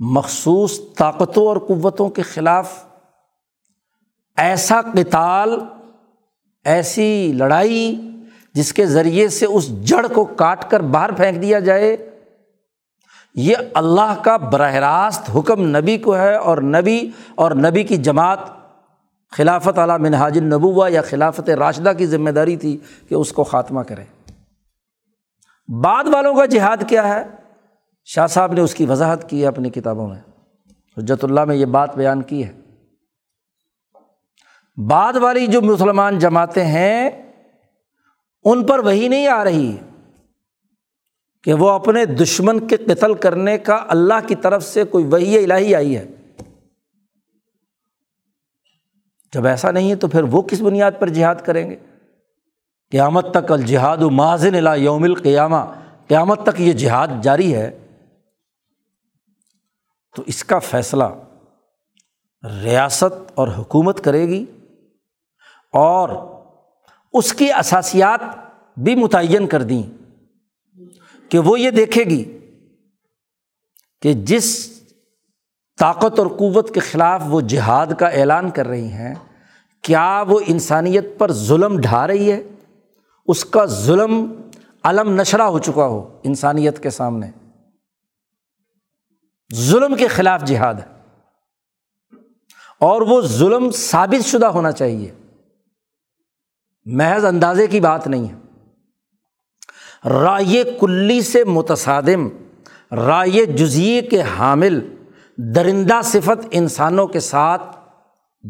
[0.00, 2.72] مخصوص طاقتوں اور قوتوں کے خلاف
[4.36, 5.58] ایسا کتال
[6.64, 7.96] ایسی لڑائی
[8.54, 11.96] جس کے ذریعے سے اس جڑ کو کاٹ کر باہر پھینک دیا جائے،
[13.34, 17.00] یہ اللہ کا براہ راست حکم نبی کو ہے اور نبی
[17.34, 18.38] اور نبی کی جماعت
[19.32, 22.76] خلافت اعلیٰ منہاج النبوہ یا خلافت راشدہ کی ذمہ داری تھی
[23.08, 24.04] کہ اس کو خاتمہ کرے۔
[25.78, 27.24] بعد والوں کا جہاد کیا ہے؟
[28.04, 30.20] شاہ صاحب نے اس کی وضاحت کی ہے اپنی کتابوں میں۔
[30.96, 32.60] حجت اللہ میں یہ بات بیان کی ہے۔
[34.76, 37.10] بعد والی جو مسلمان جماعتیں ہیں،
[38.44, 39.76] ان پر وہی نہیں آ رہی
[41.42, 45.74] کہ وہ اپنے دشمن کے قتل کرنے کا اللہ کی طرف سے کوئی وہی الہی
[45.74, 46.06] آئی ہے۔
[49.32, 51.76] جب ایسا نہیں ہے تو پھر وہ کس بنیاد پر جہاد کریں گے؟
[52.92, 55.56] قیامت تک الجہاد و ماضن اللہ یوم القیامہ،
[56.08, 57.70] قیامت تک یہ جہاد جاری ہے۔
[60.16, 61.04] تو اس کا فیصلہ
[62.62, 64.44] ریاست اور حکومت کرے گی
[65.72, 66.08] اور
[67.12, 68.20] اس کی اثاسیات
[68.76, 69.82] بھی متعین کر دیں
[71.30, 72.22] کہ وہ یہ دیکھے گی
[74.02, 74.70] کہ جس
[75.78, 79.14] طاقت اور قوت کے خلاف وہ جہاد کا اعلان کر رہی ہیں،
[79.84, 82.42] کیا وہ انسانیت پر ظلم ڈھا رہی ہے؟
[83.30, 84.42] اس کا ظلم
[84.82, 87.30] علم نشرہ ہو چکا ہو انسانیت کے سامنے۔
[89.54, 91.18] ظلم کے خلاف جہاد ہے۔
[92.78, 95.12] اور وہ ظلم ثابت شدہ ہونا چاہیے۔
[96.84, 98.34] محض اندازے کی بات نہیں ہے۔
[100.08, 102.28] رائے کلی سے متصادم،
[102.94, 104.94] رائے جزیے کے حامل،
[105.36, 107.62] درندہ صفت انسانوں کے ساتھ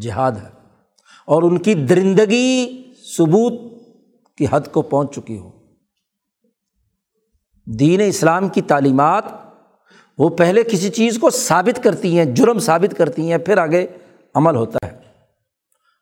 [0.00, 0.48] جہاد ہے۔
[1.26, 2.82] اور ان کی درندگی،
[3.16, 3.79] ثبوت
[4.40, 5.50] کی حد کو پہنچ چکی ہو۔
[7.66, 9.24] دین اسلام کی تعلیمات
[10.18, 13.86] وہ پہلے کسی چیز کو ثابت کرتی ہیں، جرم ثابت کرتی ہیں، پھر آگے
[14.34, 14.98] عمل ہوتا ہے۔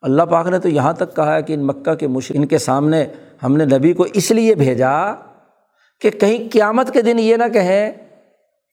[0.03, 2.59] اللہ پاک نے تو یہاں تک کہا ہے کہ ان مکہ کے مش ان کے
[2.59, 3.07] سامنے
[3.43, 5.15] ہم نے نبی کو اس لیے بھیجا
[6.01, 7.93] کہ کہیں قیامت کے دن یہ نہ کہیں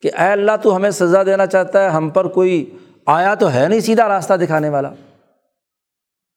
[0.02, 3.66] کہ اے اللہ تو ہمیں سزا دینا چاہتا ہے، ہم پر کوئی آیا تو ہے
[3.68, 4.90] نہیں سیدھا راستہ دکھانے والا۔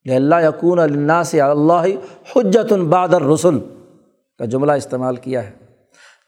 [0.06, 1.86] اللہ یقون اللہ سے اللہ
[2.36, 3.60] حجت البادر رسول
[4.40, 5.52] کا جملہ استعمال کیا ہے۔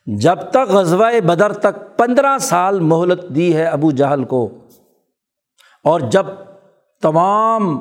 [0.07, 4.47] جب تک غزوہ بدر تک پندرہ سال مہلت دی ہے ابو جہل کو،
[5.85, 6.25] اور جب
[7.03, 7.77] تمام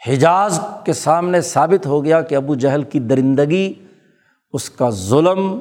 [0.00, 3.72] حجاز کے سامنے ثابت ہو گیا کہ ابو جہل کی درندگی،
[4.54, 5.60] اس کا ظلم،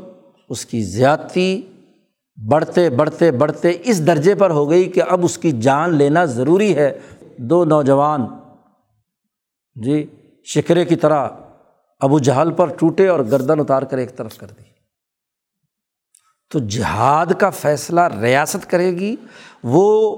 [0.50, 1.62] اس کی زیادتی
[2.38, 6.76] بڑھتے بڑھتے بڑھتے اس درجے پر ہو گئی کہ اب اس کی جان لینا ضروری
[6.76, 6.92] ہے۔
[7.38, 8.26] دو نوجوان
[9.76, 10.08] جی
[10.46, 11.30] شکرے کی طرح
[12.00, 14.64] ابو جہل پر ٹوٹے اور گردن اتار کر ایک طرف کر دی۔
[16.50, 19.16] تو جہاد کا فیصلہ ریاست کرے گی،
[19.64, 20.18] وہ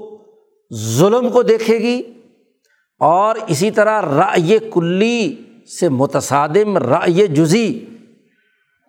[0.74, 2.02] ظلم کو دیکھے گی
[2.98, 5.42] اور اسی طرح رائے کلی
[5.80, 7.86] سے متصادم رائے جزی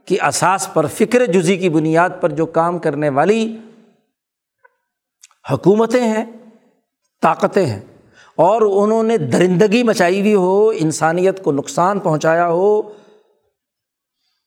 [0.06, 3.58] کی اساس پر، فکر جزی کی بنیاد پر جو کام کرنے والی
[5.52, 6.26] حکومتیں ہیں،
[7.22, 7.82] طاقتیں ہیں۔
[8.38, 12.82] اور انہوں نے درندگی مچائی ہوئی ہو، انسانیت کو نقصان پہنچایا ہو،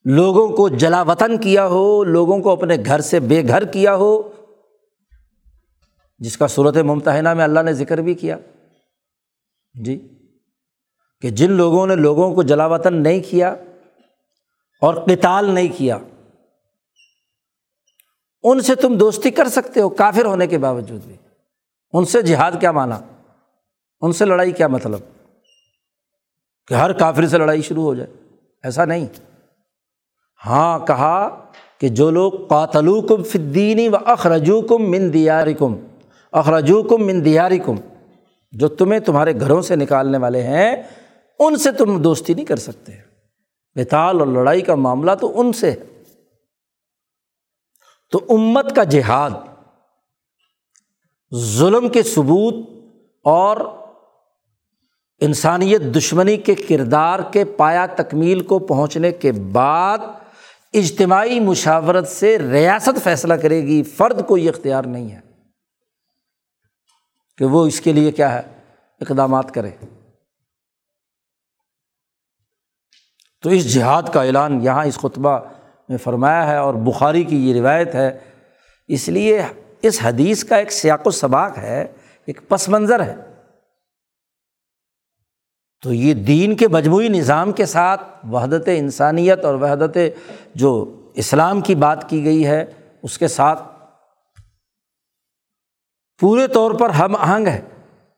[0.05, 4.21] لوگوں کو جلا وطن کیا ہو، لوگوں کو اپنے گھر سے بے گھر کیا ہو،
[6.19, 8.37] جس کا صورت ممتحنہ میں اللہ نے ذکر بھی کیا۔
[9.75, 9.97] جی
[11.21, 13.55] کہ جن لوگوں نے لوگوں کو جلا وطن نہیں کیا
[14.81, 15.97] اور قتال نہیں کیا،
[18.43, 21.15] ان سے تم دوستی کر سکتے ہو کافر ہونے کے باوجود بھی۔
[21.93, 22.99] ان سے جہاد کیا مانا؟
[24.01, 24.99] ان سے لڑائی کیا مطلب؟
[26.67, 28.13] کہ ہر کافر سے لڑائی شروع ہو جائے۔
[28.63, 29.07] ایسا نہیں۔
[30.45, 31.45] ہاں کہا
[31.77, 35.75] کہ جو لوگ قاتلو کم فدینی و اخرجو کم من دیاری کم
[36.31, 37.75] اخرجو کم من دیاری کم
[38.51, 40.83] جو تمہیں تمہارے گھروں سے نکالنے والے ہیں،
[41.39, 42.91] ان سے تم دوستی نہیں کر سکتے۔
[43.75, 45.75] بتال اور لڑائی کا معاملہ تو ان سے۔ ہے
[48.11, 49.29] تو امت کا جہاد،
[51.35, 52.55] ظلم کے ثبوت
[53.23, 53.78] اور
[55.21, 59.97] انسانیت دشمنی کے کردار کے پایا تکمیل کو پہنچنے کے بعد
[60.73, 65.19] اجتماعی مشاورت سے ریاست فیصلہ کرے گی، فرد کو یہ اختیار نہیں ہے
[67.37, 68.41] کہ وہ اس کے لیے کیا ہے،
[69.01, 69.71] اقدامات کرے۔
[73.43, 75.39] تو اس جہاد کا اعلان یہاں اس خطبہ
[75.89, 78.17] میں فرمایا ہے اور بخاری کی یہ روایت ہے۔
[78.87, 79.41] اس لیے
[79.81, 81.85] اس حدیث کا ایک سیاق و سباق ہے،
[82.25, 83.28] ایک پس منظر ہے۔
[85.81, 89.97] تو یہ دین کے مجموعی نظام کے ساتھ وحدت انسانیت اور وحدت
[90.55, 92.65] جو اسلام کی بات کی گئی ہے،
[93.03, 93.63] اس کے ساتھ
[96.19, 97.61] پورے طور پر ہم آہنگ ہے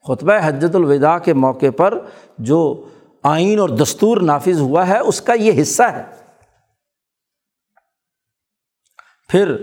[0.07, 1.99] خطبہ حجت الوداع کے موقع پر
[2.37, 2.87] جو
[3.23, 6.03] آئین اور دستور نافذ ہوا ہے، اس کا یہ حصہ ہے۔
[9.29, 9.55] پھر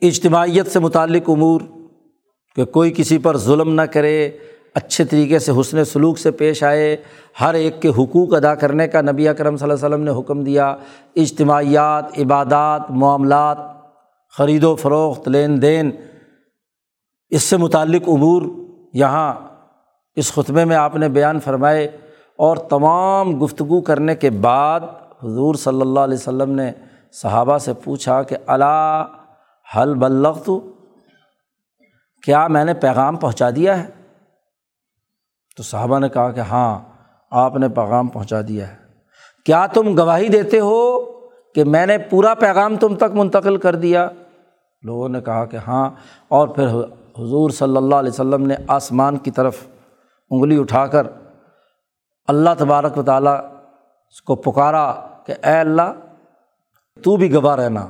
[0.00, 1.60] اجتماعیت سے متعلق امور
[2.56, 4.38] کہ کوئی کسی پر ظلم نہ کرے
[4.74, 6.96] اچھے طریقے سے حسن سلوک سے پیش آئے،
[7.40, 10.44] ہر ایک کے حقوق ادا کرنے کا نبی اکرم صلی اللہ علیہ وسلم نے حکم
[10.44, 10.76] دیا۔
[11.16, 13.58] اجتماعیات، عبادات، معاملات،
[14.38, 15.90] خرید و فروخت، لین دین،
[17.30, 18.42] اس سے متعلق امور۔
[18.94, 19.34] یہاں
[20.16, 21.84] اس خطبے میں آپ نے بیان فرمائے
[22.36, 24.80] اور تمام گفتگو کرنے کے بعد
[25.22, 26.72] حضور صلی اللہ علیہ وسلم نے
[27.12, 29.04] صحابہ سے پوچھا کہ اللہ
[29.76, 30.60] حل بلغ تو
[32.22, 34.01] کیا میں نے پیغام پہنچا دیا ہے؟
[35.56, 36.78] تو صحابہ نے کہا کہ ہاں
[37.30, 38.76] آپ نے پیغام پہنچا دیا ہے۔
[39.46, 41.00] کیا تم گواہی دیتے ہو
[41.54, 44.08] کہ میں نے پورا پیغام تم تک منتقل کر دیا؟
[44.82, 45.90] لوگوں نے کہا کہ ہاں
[46.28, 46.66] اور پھر
[47.18, 49.56] حضور صلی اللہ علیہ وسلم نے آسمان کی طرف
[50.30, 51.06] انگلی اٹھا کر
[52.28, 53.36] اللہ تبارک و تعالیٰ
[54.26, 54.92] کو پکارا
[55.26, 55.92] کہ اے اللہ،
[57.02, 57.86] تو بھی گواہ رہنا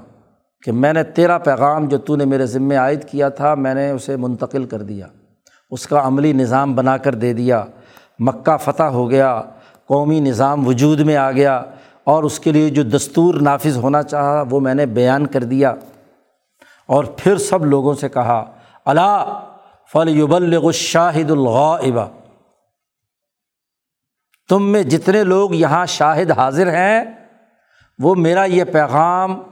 [0.62, 3.90] کہ میں نے تیرا پیغام جو تو نے میرے ذمے عائد کیا تھا، میں نے
[3.90, 5.06] اسے منتقل کر دیا۔
[5.72, 7.64] اس کا عملی نظام بنا کر دے دیا۔
[8.18, 9.42] مکہ فتح ہو گیا،
[9.86, 11.62] قومی نظام وجود میں آ گیا
[12.04, 15.74] اور اس کے لیے جو دستور نافذ ہونا چاہا وہ میں نے بیان کر دیا۔
[16.86, 18.44] اور پھر سب لوگوں سے کہا
[18.84, 19.40] اللہ
[19.92, 22.06] فل یبلغ الشاہد الغائبہ
[24.48, 27.04] تم میں جتنے لوگ یہاں شاہد حاضر ہیں،
[27.98, 29.42] وہ میرا یہ پیغام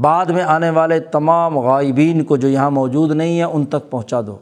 [0.00, 4.20] بعد میں آنے والے تمام غائبین کو جو یہاں موجود نہیں ہیں، ان تک پہنچا
[4.26, 4.38] دو۔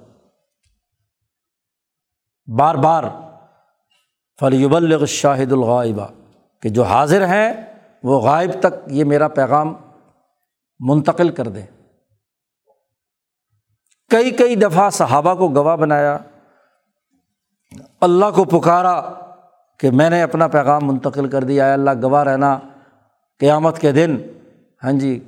[2.49, 3.05] بار بار
[4.41, 6.07] فلیبلغ شاہد الغائبہ
[6.63, 7.53] کہ جو حاضر ہیں
[8.03, 9.73] وہ غائب تک یہ میرا پیغام
[10.81, 11.67] منتقل کر دیں۔
[14.11, 16.17] کئی کئی دفعہ صحابہ کو گواہ بنایا،
[18.01, 19.01] اللہ کو پکارا
[19.81, 22.59] کہ میں نے اپنا پیغام منتقل کر دیا اللہ گواہ رہنا،
[23.41, 24.17] قیامت کے دن۔
[24.85, 25.19] ہاں جی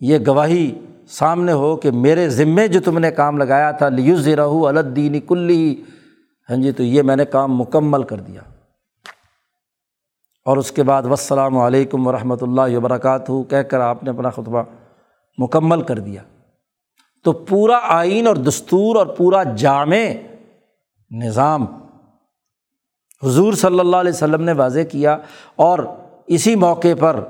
[0.00, 0.78] یہ گواہی
[1.08, 5.82] سامنے ہو کہ میرے ذمے جو تم نے کام لگایا تھا لیوز رہو الدین کلی
[6.50, 8.40] ہاں جی تو یہ میں نے کام مکمل کر دیا۔
[10.44, 14.62] اور اس کے بعد وسلام علیکم ورحمۃ اللہ وبرکاتہ کہہ کر آپ نے اپنا خطبہ
[15.38, 16.22] مکمل کر دیا۔
[17.24, 19.96] تو پورا آئین اور دستور اور پورا جامع
[21.10, 21.66] نظام
[23.24, 25.16] حضور صلی اللہ علیہ وسلم نے واضح کیا۔
[25.56, 25.78] اور
[26.26, 27.20] اسی موقع پر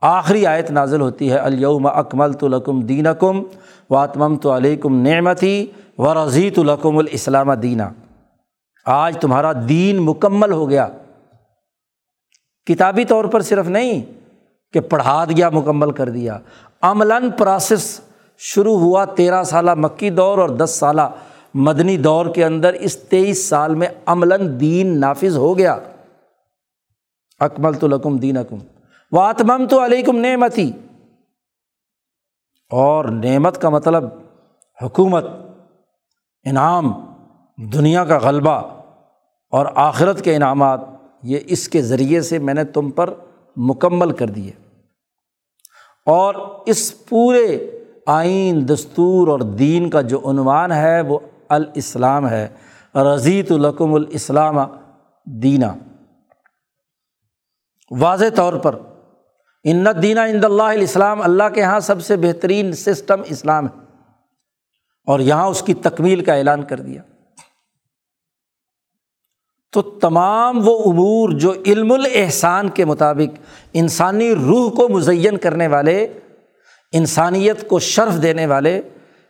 [0.00, 3.42] آخری آیت نازل ہوتی ہے الوم اکمل تو لکم دین کم
[3.90, 5.66] واتمم تو علیکم نعمتی
[5.98, 7.82] و رضیت القم الاسلام دینہ
[8.86, 10.88] آج تمہارا دین مکمل ہو گیا۔
[12.66, 14.04] کتابی طور پر صرف نہیں،
[14.72, 16.38] کہ پڑھا دیا، مکمل کر دیا۔
[16.82, 18.00] عملاً پروسیس
[18.38, 21.02] شروع ہوا تیرہ سالہ مکی دور اور دس سالہ
[21.54, 25.78] مدنی دور کے اندر۔ اس تیئیس سال میں عملاً دین نافذ ہو گیا۔
[27.40, 28.56] اکمل تو لکم دین اکم
[29.12, 30.72] واتمم تو علیکم نعمتی۔
[32.70, 34.04] اور نعمت کا مطلب
[34.82, 35.24] حکومت،
[36.44, 36.92] انعام،
[37.56, 38.75] دنیا کا غلبہ۔
[39.50, 40.80] اور آخرت کے انعامات
[41.22, 43.14] یہ اس کے ذریعے سے میں نے تم پر
[43.56, 44.50] مکمل کر دیے۔
[46.06, 46.34] اور
[46.66, 47.70] اس پورے
[48.06, 51.18] آئین، دستور اور دین کا جو عنوان ہے وہ
[51.48, 52.48] الاسلام ہے۔
[52.94, 54.58] رضیت القم الاسلام
[55.26, 55.66] دینہ
[57.90, 58.78] واضح طور پر،
[59.64, 63.80] ان دینہ اند اللہ الاسلام، اللہ کے یہاں سب سے بہترین سسٹم اسلام ہے۔
[65.06, 67.02] اور یہاں اس کی تکمیل کا اعلان کر دیا۔
[69.76, 73.40] تو تمام وہ امور جو علم الاحسان کے مطابق
[73.72, 76.06] انسانی روح کو مزین کرنے والے،
[76.92, 78.82] انسانیت کو شرف دینے والے،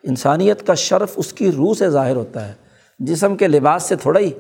[0.03, 2.55] انسانیت کا شرف اس کی روح سے ظاہر ہوتا ہے۔
[2.99, 4.31] جسم کے لباس سے تھوڑا ہی،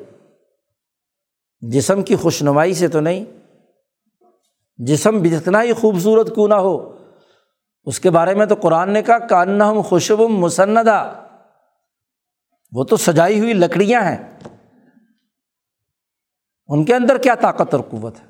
[1.61, 3.25] جسم کی خوش نمائی سے تو نہیں۔
[4.77, 6.97] جسم جتنا ہی خوبصورت کیوں نہ ہو۔
[7.85, 11.13] اس کے بارے میں تو قرآن نے کہا کان ہم خوشبم مسندہ۔
[12.73, 14.39] وہ تو سجائی ہوئی لکڑیاں ہیں۔
[16.69, 18.25] ان کے اندر کیا طاقت اور قوت ہے؟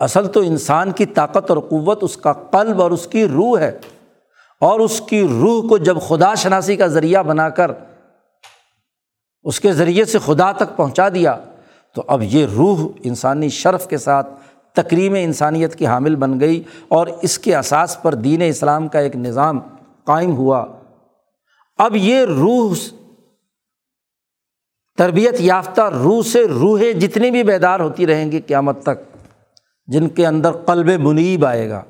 [0.00, 3.78] اصل تو انسان کی طاقت اور قوت اس کا قلب اور اس کی روح ہے۔
[4.60, 7.70] اور اس کی روح کو جب خدا شناسی کا ذریعہ بنا کر
[9.42, 11.38] اس کے ذریعے سے خدا تک پہنچا دیا،
[11.94, 14.28] تو اب یہ روح انسانی شرف کے ساتھ
[14.72, 19.16] تکریم انسانیت کی حامل بن گئی اور اس کے اساس پر دین اسلام کا ایک
[19.16, 19.60] نظام
[20.04, 20.66] قائم ہوا۔
[21.78, 22.74] اب یہ روح
[24.98, 28.98] تربیت یافتہ روح سے روحیں جتنی بھی بیدار ہوتی رہیں گی قیامت تک،
[29.86, 31.82] جن کے اندر قلب منیب آئے گا،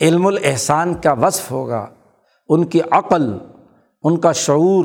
[0.00, 1.86] علم الاحسان کا وصف ہوگا،
[2.48, 3.38] ان کی عقل،
[4.02, 4.84] ان کا شعور،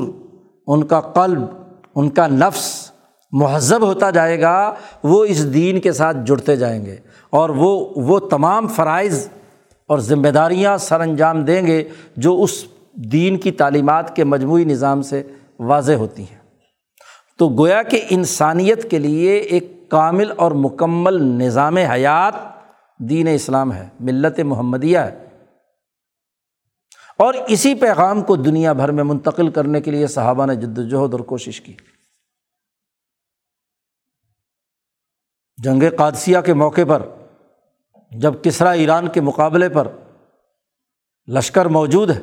[0.66, 1.42] ان کا قلب،
[1.94, 2.90] ان کا نفس
[3.32, 6.96] مہذب ہوتا جائے گا، وہ اس دین کے ساتھ جڑتے جائیں گے
[7.30, 9.28] اور وہ وہ تمام فرائض
[9.86, 11.84] اور ذمہ داریاں سر انجام دیں گے
[12.16, 12.64] جو اس
[13.12, 15.22] دین کی تعلیمات کے مجموعی نظام سے
[15.58, 16.38] واضح ہوتی ہیں۔
[17.38, 22.34] تو گویا کہ انسانیت کے لیے ایک کامل اور مکمل نظام حیات
[22.98, 25.24] دین اسلام ہے، ملت محمدیہ ہے۔
[27.18, 31.14] اور اسی پیغام کو دنیا بھر میں منتقل کرنے کے لیے صحابہ نے جد وجہد
[31.14, 31.74] اور کوشش کی۔
[35.56, 37.02] جنگ قادثیہ کے موقع پر،
[38.10, 39.88] جب کسرا ایران کے مقابلے پر
[41.28, 42.20] لشکر موجود ہے،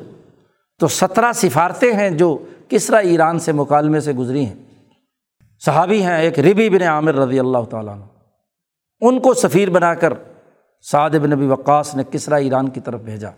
[0.78, 2.38] تو سترہ سفارتیں ہیں جو
[2.68, 4.65] کسرا ایران سے مکالمے سے گزری ہیں۔
[5.66, 8.04] صحابی ہیں، ایک ربی بن عامر رضی اللہ تعالیٰ عنہ۔
[9.00, 10.12] ان کو سفیر بنا کر
[10.80, 13.28] سعد بن نبی وقاص نے کسرا ایران کی طرف بھیجا۔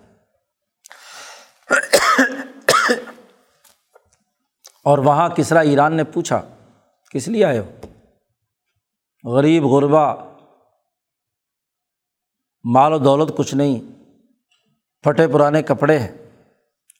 [4.84, 6.42] اور وہاں کسرا ایران نے پوچھا،
[7.10, 7.70] کس لیے آئے ہو؟
[9.30, 10.14] غریب، غربا،
[12.64, 14.02] مال و دولت کچھ نہیں،
[15.02, 16.16] پھٹے پرانے کپڑے ہیں۔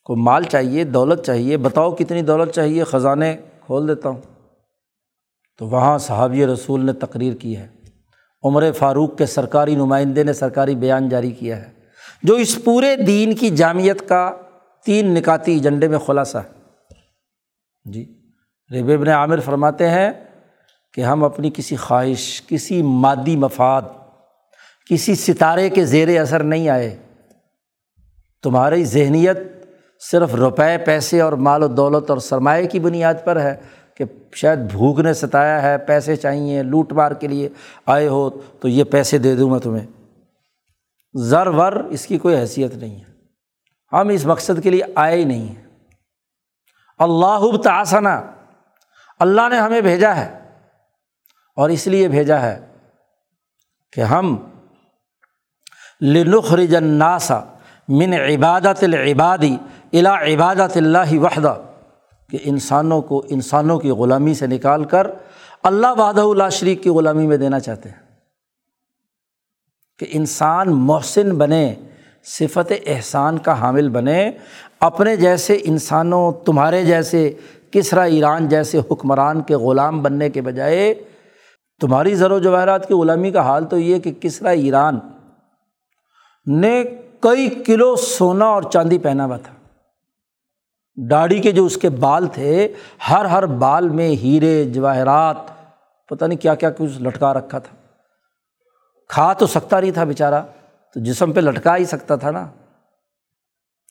[0.03, 4.38] کوئی مال چاہیے، دولت چاہیے، بتاؤ کتنی دولت چاہیے، خزانے کھول دیتا ہوں۔
[5.59, 7.67] تو وہاں صحابی رسول نے تقریر کی ہے۔
[8.43, 11.71] عمر فاروق کے سرکاری نمائندے نے سرکاری بیان جاری کیا ہے۔
[12.23, 14.31] جو اس پورے دین کی جامعت کا
[14.85, 16.49] تین نکاتی ایجنڈے میں خلاصہ ہے۔
[17.91, 18.31] جی
[18.75, 20.11] رب ابن عامر فرماتے ہیں
[20.93, 23.81] کہ ہم اپنی کسی خواہش، کسی مادی مفاد،
[24.89, 26.97] کسی ستارے کے زیر اثر نہیں آئے۔
[28.43, 29.37] تمہاری ذہنیت
[30.11, 33.55] صرف روپے، پیسے اور مال و دولت اور سرمایہ کی بنیاد پر ہے۔
[33.99, 37.49] کہ شاید بھوک نے ستایا ہے، پیسے چاہیے، لوٹ مار کے لیے
[37.85, 39.87] آئے ہو، تو یہ پیسے دے دوں میں تمہیں۔
[41.13, 43.03] زر ور اس کی کوئی حیثیت نہیں ہے۔
[43.93, 45.65] ہم اس مقصد کے لیے آئے ہی نہیں ہیں۔
[46.97, 48.21] اللہ تاسنا
[49.19, 50.39] اللہ نے ہمیں بھیجا ہے۔
[51.55, 52.65] اور اس لیے بھیجا ہے
[53.93, 54.49] کہ ہم
[56.01, 57.39] لنخرج الناسا
[57.87, 59.57] من عبادت العبادی
[59.93, 61.61] الا عبادت اللہ وحدہ۔
[62.31, 65.07] کہ انسانوں کو، انسانوں کی غلامی سے نکال کر
[65.63, 68.09] اللہ وحدہ اللہ شریک کی غلامی میں دینا چاہتے ہیں۔
[69.99, 71.75] کہ انسان محسن بنے،
[72.23, 74.31] صفت احسان کا حامل بنے،
[74.79, 77.33] اپنے جیسے انسانوں، تمہارے جیسے
[77.71, 80.93] کسرا ایران جیسے حکمران کے غلام بننے کے بجائے
[81.81, 84.99] تمہاری زر و جواہرات کی غلامی کا حال تو یہ کہ کسرا ایران
[86.47, 86.83] نے
[87.19, 89.53] کئی کلو سونا اور چاندی پہنا ہوا تھا۔
[91.07, 92.73] ڈاڑی کے جو اس کے بال تھے،
[93.09, 95.35] ہر ہر بال میں ہیرے، جواہرات،
[96.07, 97.75] پتہ نہیں کیا کیا کچھ لٹکا رکھا تھا۔
[99.07, 100.41] کھا تو سکتا نہیں تھا بیچارہ،
[100.93, 102.47] تو جسم پہ لٹکا ہی سکتا تھا نا۔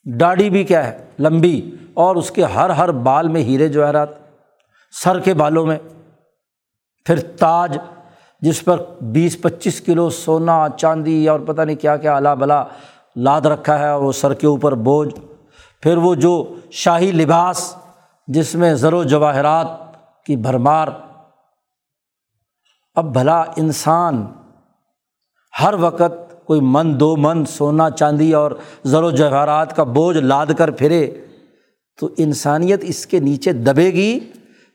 [0.04, 4.08] ڈاڑی بھی کیا ہے؟ لمبی، اور اس کے ہر ہر بال میں ہیرے، جواہرات۔
[4.92, 5.78] سر کے بالوں میں۔
[7.04, 7.78] پھر تاج،
[8.40, 12.64] جس پر بیس، پچیس کلو سونا، چاندی، اور پتہ نہیں کیا کیا الا بلا
[13.16, 15.14] لاد رکھا ہے، وہ سر کے اوپر بوجھ۔
[15.82, 17.74] پھر وہ جو شاہی لباس
[18.28, 19.66] جس میں زر و جواہرات
[20.26, 20.88] کی بھرمار،
[22.94, 24.26] اب بھلا انسان
[25.60, 28.50] ہر وقت کوئی من دو من سونا چاندی اور
[28.84, 31.24] زر و جواہرات کا بوجھ لاد کر پھرے
[31.98, 34.18] تو انسانیت اس کے نیچے دبے گی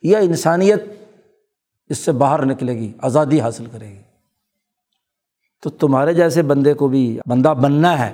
[0.03, 0.83] یا انسانیت
[1.89, 4.01] اس سے باہر نکلے گی، آزادی حاصل کرے گی؟
[5.61, 8.13] تو تمہارے جیسے بندے کو بھی بندہ بننا ہے۔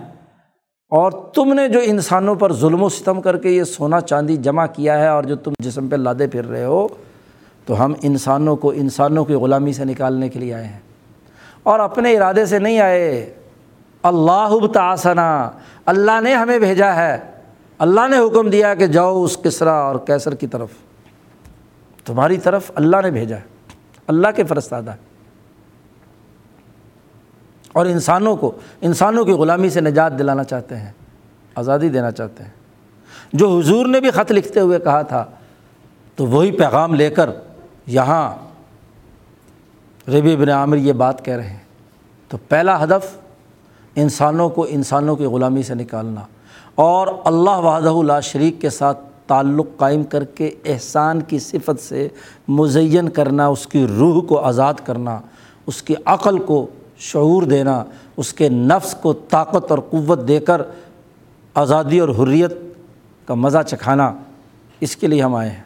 [0.89, 4.65] اور تم نے جو انسانوں پر ظلم و ستم کر کے یہ سونا چاندی جمع
[4.65, 6.87] کیا ہے اور جو تم جسم پہ لادے پھر رہے ہو،
[7.65, 10.79] تو ہم انسانوں کو، انسانوں کی غلامی سے نکالنے کے لیے آئے ہیں۔
[11.63, 13.33] اور اپنے ارادے سے نہیں آئے،
[14.03, 15.51] اللہ تاسنا
[15.85, 17.17] اللہ نے ہمیں بھیجا ہے۔
[17.79, 20.69] اللہ نے حکم دیا کہ جاؤ اس کسرا اور کیسر کی طرف۔
[22.05, 23.41] تمہاری طرف اللہ نے بھیجا ہے،
[24.07, 25.08] اللہ کے فرستادہ ہے۔
[27.73, 28.51] اور انسانوں کو،
[28.81, 30.91] انسانوں کی غلامی سے نجات دلانا چاہتے ہیں،
[31.55, 32.51] آزادی دینا چاہتے ہیں۔
[33.33, 35.25] جو حضور نے بھی خط لکھتے ہوئے کہا تھا،
[36.15, 37.29] تو وہی پیغام لے کر
[37.87, 38.35] یہاں
[40.09, 41.57] ربی بن عامر یہ بات کہہ رہے ہیں۔
[42.29, 43.17] تو پہلا ہدف،
[43.95, 46.21] انسانوں کو، انسانوں کی غلامی سے نکالنا۔
[46.75, 52.07] اور اللہ وحدہ اللہ شریک کے ساتھ تعلق قائم کر کے احسان کی صفت سے
[52.47, 55.19] مزین کرنا، اس کی روح کو آزاد کرنا،
[55.67, 56.67] اس کی عقل کو
[56.99, 57.83] شعور دینا،
[58.17, 60.61] اس کے نفس کو طاقت اور قوت دے کر
[61.53, 62.53] آزادی اور حریت
[63.25, 64.13] کا مزہ چکھانا،
[64.79, 65.63] اس کے لیے ہم آئے ہیں۔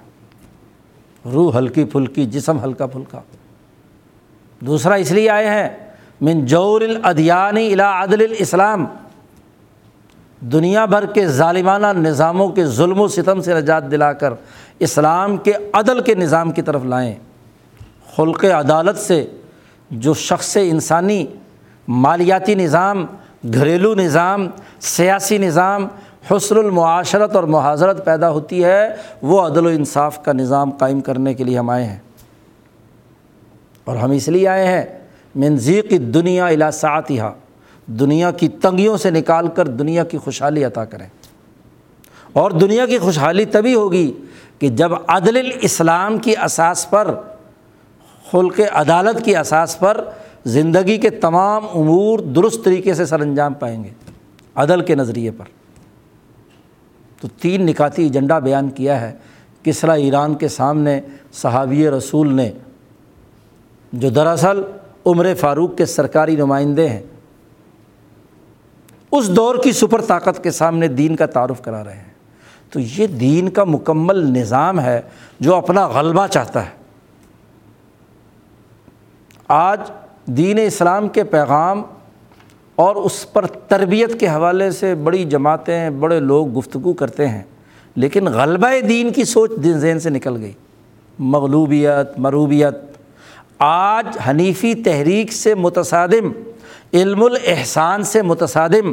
[1.32, 3.22] روح ہلکی پھلکی، جسم ہلکا پھلکا۔
[4.60, 5.70] دوسرا اس لیے آئے ہیں،
[6.22, 8.86] من جور الادیانی الا عدل الاسلام۔
[10.40, 14.34] دنیا بھر کے ظالمانہ نظاموں کے ظلم و ستم سے نجات دلا کر
[14.80, 17.16] اسلام کے عدل کے نظام کی طرف لائیں۔
[18.16, 19.28] خلق عدالت سے
[19.94, 21.26] جو شخص انسانی
[21.88, 23.06] مالیاتی نظام،
[23.54, 24.48] گھریلو نظام،
[24.80, 25.88] سیاسی نظام،
[26.32, 31.34] حسن المعاشرت اور معاذرت پیدا ہوتی ہے، وہ عدل و انصاف کا نظام قائم کرنے
[31.34, 32.00] کے لیے ہم آئے ہیں۔
[33.84, 34.86] اور ہم اس لیے آئے ہیں
[35.36, 37.34] منظیق دنیا الاسعتہ
[37.86, 41.08] دنیا کی تنگیوں سے نکال کر دنیا کی خوشحالی عطا کریں۔
[42.34, 44.14] اور دنیا کی خوشحالی تبھی ہوگی
[44.60, 47.16] کہ جب عدل الاسلام کی اساس پر
[48.34, 50.10] خلق عدالت کی اساس پر
[50.46, 53.90] زندگی کے تمام امور درست طریقے سے سر انجام پائیں گے،
[54.56, 55.46] عدل کے نظریے پر۔
[57.22, 59.18] تو تین نکاتی ایجنڈا بیان کیا ہے۔
[59.64, 61.02] کسرا ایران کے سامنے
[61.34, 62.52] صحابی رسول نے،
[63.94, 64.62] جو دراصل
[65.06, 67.04] عمر فاروق کے سرکاری نمائندے ہیں،
[69.12, 72.14] اس دور کی سپر طاقت کے سامنے دین کا تعارف کرا رہے ہیں۔
[72.70, 75.02] تو یہ دین کا مکمل نظام ہے
[75.40, 76.83] جو اپنا غلبہ چاہتا ہے۔
[79.56, 79.80] آج
[80.26, 81.82] دین اسلام کے پیغام
[82.76, 87.44] اور اس پر تربیت کے حوالے سے بڑی جماعتیں، بڑے لوگ گفتگو کرتے ہیں،
[87.96, 90.52] لیکن غلبہ دین کی سوچ دن ذہن سے نکل گئی۔
[91.20, 92.78] مغلوبیت، مروبیت۔
[93.60, 96.32] آج حنیفی تحریک سے متصادم،
[96.94, 98.92] علم الاحسان سے متصادم،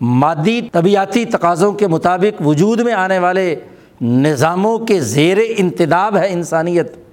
[0.00, 3.54] مادی طبیعتی تقاضوں کے مطابق وجود میں آنے والے
[4.00, 7.09] نظاموں کے زیر انتداب ہے انسانیت۔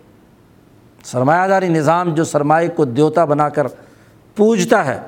[1.04, 3.68] سرمایہ داری نظام جو سرمایہ کو دیوتا بنا کر
[4.36, 5.00] پوجتا ہے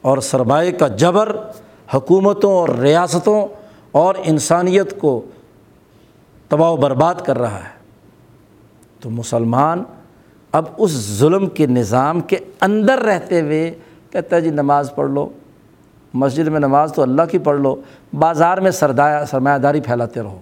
[0.00, 1.36] اور سرمایہ کا جبر
[1.94, 3.46] حکومتوں اور ریاستوں
[3.92, 5.22] اور انسانیت کو
[6.48, 7.76] تباہ و برباد کر رہا ہے۔
[9.00, 9.82] تو مسلمان
[10.52, 13.74] اب اس ظلم کے نظام کے اندر رہتے ہوئے
[14.10, 15.28] کہتا ہے جی نماز پڑھ لو،
[16.14, 17.76] مسجد میں نماز تو اللہ کی پڑھ لو،
[18.18, 20.40] بازار میں سردایا سرمایہ داری پھیلاتے رہو۔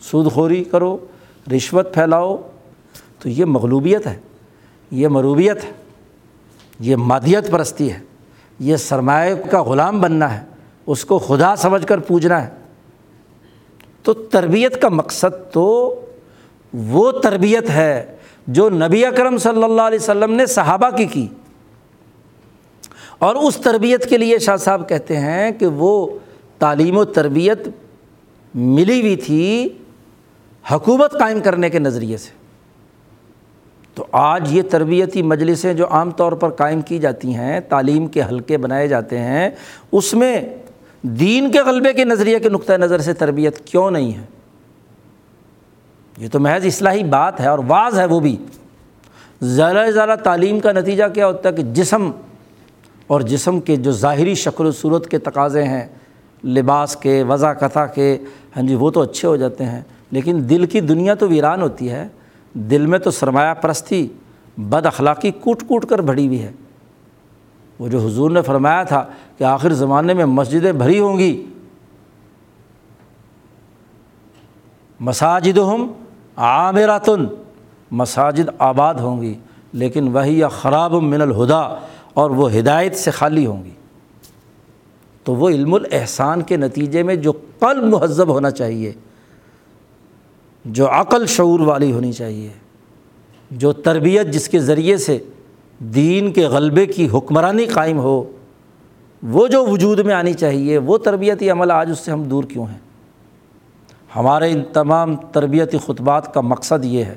[0.00, 0.96] سود خوری کرو،
[1.56, 2.36] رشوت پھیلاؤ
[3.24, 4.16] تو یہ مغلوبیت ہے،
[4.90, 5.72] یہ مروبیت ہے،
[6.80, 7.98] یہ مادیت پرستی ہے،
[8.58, 10.44] یہ سرمایہ کا غلام بننا ہے،
[10.86, 12.50] اس کو خدا سمجھ کر پوجنا ہے۔
[14.02, 16.00] تو تربیت کا مقصد تو
[16.72, 21.28] وہ تربیت ہے جو نبی اکرم صلی اللہ علیہ وسلم نے صحابہ کی کی۔
[23.18, 26.18] اور اس تربیت کے لیے شاہ صاحب کہتے ہیں کہ وہ
[26.58, 27.68] تعلیم و تربیت
[28.54, 29.68] ملی ہوئی تھی
[30.70, 32.43] حکومت قائم کرنے کے نظریے سے۔
[33.94, 38.22] تو آج یہ تربیتی مجلسیں جو عام طور پر قائم کی جاتی ہیں، تعلیم کے
[38.22, 39.50] حلقے بنائے جاتے ہیں،
[39.92, 40.40] اس میں
[41.02, 44.22] دین کے غلبے کے نظریے کے نقطۂ نظر سے تربیت کیوں نہیں ہے؟
[46.18, 48.36] یہ تو محض اصلاحی بات ہے اور بعض ہے وہ بھی۔
[49.42, 52.10] زیادہ سے زیادہ تعلیم کا نتیجہ کیا ہوتا ہے کہ جسم
[53.06, 55.86] اور جسم کے جو ظاہری شکل و صورت کے تقاضے ہیں،
[56.44, 58.18] لباس کے، وضع کتھا کے
[58.56, 59.80] ہاں جی وہ تو اچھے ہو جاتے ہیں،
[60.10, 62.08] لیکن دل کی دنیا تو ویران ہوتی ہے۔
[62.54, 64.08] دل میں تو سرمایہ پرستی،
[64.58, 66.52] بد اخلاقی کوٹ کوٹ کر بڑھی ہوئی ہے۔
[67.78, 69.04] وہ جو حضور نے فرمایا تھا
[69.38, 71.46] کہ آخر زمانے میں مسجدیں بھری ہوں گی۔
[75.00, 75.92] مساجد ہم
[76.36, 77.26] عامراتن
[77.90, 79.34] مساجد آباد ہوں گی،
[79.72, 81.60] لیکن وہی یا خراب من الہدا
[82.14, 83.70] اور وہ ہدایت سے خالی ہوں گی۔
[85.24, 88.92] تو وہ علم الاحسان کے نتیجے میں جو قلب مہذب ہونا چاہیے۔
[90.64, 92.48] جو عقل شعور والی ہونی چاہیے،
[93.50, 95.18] جو تربیت جس کے ذریعے سے
[95.94, 98.22] دین کے غلبے کی حکمرانی قائم ہو،
[99.22, 102.66] وہ جو وجود میں آنی چاہیے، وہ تربیتی عمل آج اس سے ہم دور کیوں
[102.68, 102.78] ہیں؟
[104.16, 107.16] ہمارے ان تمام تربیتی خطبات کا مقصد یہ ہے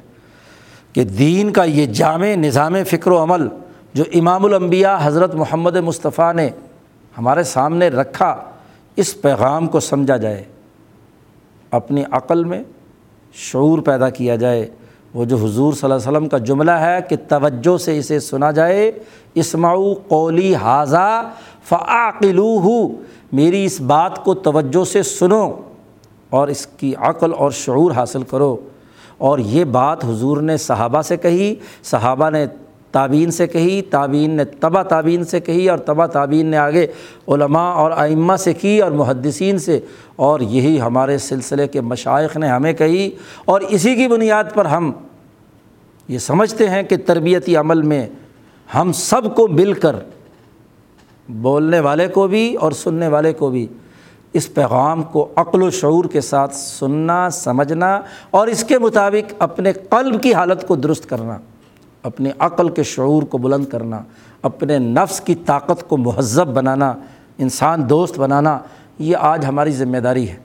[0.94, 3.48] کہ دین کا یہ جامع نظام فکر و عمل
[3.94, 6.49] جو امام الانبیاء حضرت محمد مصطفیٰ نے
[7.18, 8.36] ہمارے سامنے رکھا،
[8.98, 10.44] اس پیغام کو سمجھا جائے،
[11.72, 12.64] اپنی عقل میں
[13.38, 14.68] شعور پیدا کیا جائے۔
[15.14, 18.51] وہ جو حضور صلی اللہ علیہ وسلم کا جملہ ہے کہ توجہ سے اسے سنا
[18.51, 18.91] جائے
[19.34, 21.31] اسماعو قولی حاضہ
[21.64, 22.88] فعقلو ہو
[23.31, 25.53] میری اس بات کو توجہ سے سنو
[26.30, 28.57] اور اس کی عقل اور شعور حاصل کرو۔
[29.18, 32.45] اور یہ بات حضور نے صحابہ سے کہی۔ صحابہ نے
[32.91, 36.88] تعبین سے کہی تعبین نے تبا تعبین سے کہی اور تبا تعبین نے آگے
[37.27, 39.80] علماء اور ائمہ سے کی اور محدثین سے
[40.15, 43.09] اور یہی ہمارے سلسلے کے مشائق نے ہمیں کہی
[43.45, 44.91] اور اسی کی بنیاد پر ہم
[46.07, 48.07] یہ سمجھتے ہیں کہ تربیتی عمل میں
[48.76, 49.95] ہم سب کو مل کر
[51.30, 53.68] بولنے والے کو بھی اور سننے والے کو بھی
[54.34, 58.01] اس پیغام کو عقل و شعور کے ساتھ سننا، سمجھنا
[58.31, 61.38] اور اس کے مطابق اپنے قلب کی حالت کو درست کرنا۔
[62.07, 64.01] اپنی عقل کے شعور کو بلند کرنا،
[64.41, 66.93] اپنے نفس کی طاقت کو مہذب بنانا،
[67.38, 68.59] انسان دوست بنانا،
[68.99, 70.35] یہ آج ہماری ذمہ داری ہے۔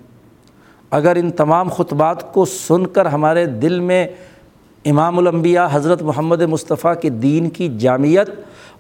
[0.91, 4.09] اگر ان تمام خطبات کو سن کر ہمارے دل میں
[4.85, 8.31] امام الانبیاء حضرت محمد مصطفیٰ کے دین کی جامعت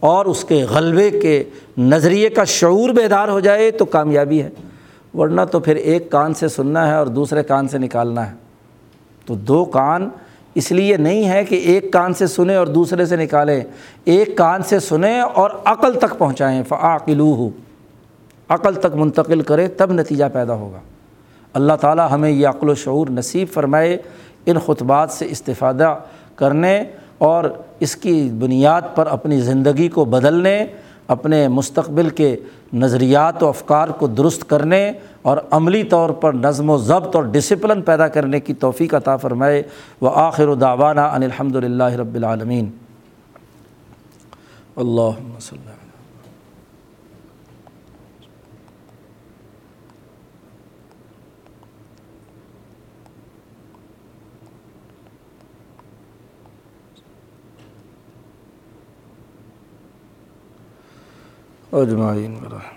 [0.01, 1.45] اور اس کے غلبے کے
[1.79, 4.51] نظریے کا شعور بیدار ہو جائے تو کامیابی ہے۔
[5.15, 8.35] ورنہ تو پھر ایک کان سے سننا ہے اور دوسرے کان سے نکالنا ہے۔
[9.27, 10.09] تو دو کان
[10.55, 13.61] اس لیے نہیں ہے کہ ایک کان سے سنیں اور دوسرے سے نکالیں۔
[14.05, 17.51] ایک کان سے سنیں اور عقل تک پہنچائیں۔ فعقلو ہو
[18.49, 20.79] عقل تک منتقل کرے تب نتیجہ پیدا ہوگا۔
[21.55, 23.97] اللہ تعالیٰ ہمیں یہ عقل و شعور نصیب فرمائے،
[24.47, 25.97] ان خطبات سے استفادہ
[26.37, 26.85] کرنے
[27.19, 27.45] اور
[27.81, 30.67] اس کی بنیاد پر اپنی زندگی کو بدلنے
[31.13, 32.37] اپنے مستقبل کے
[32.73, 37.83] نظریات و افکار کو درست کرنے اور عملی طور پر نظم و ضبط اور ڈسپلن
[37.83, 39.63] پیدا کرنے کی توفیق عطا فرمائے۔
[40.03, 42.71] و آخر و داوانہ ان الحمد للہ رب العالمین۔
[44.77, 45.72] اللہ وسلم
[61.73, 62.72] اجمعین برحمت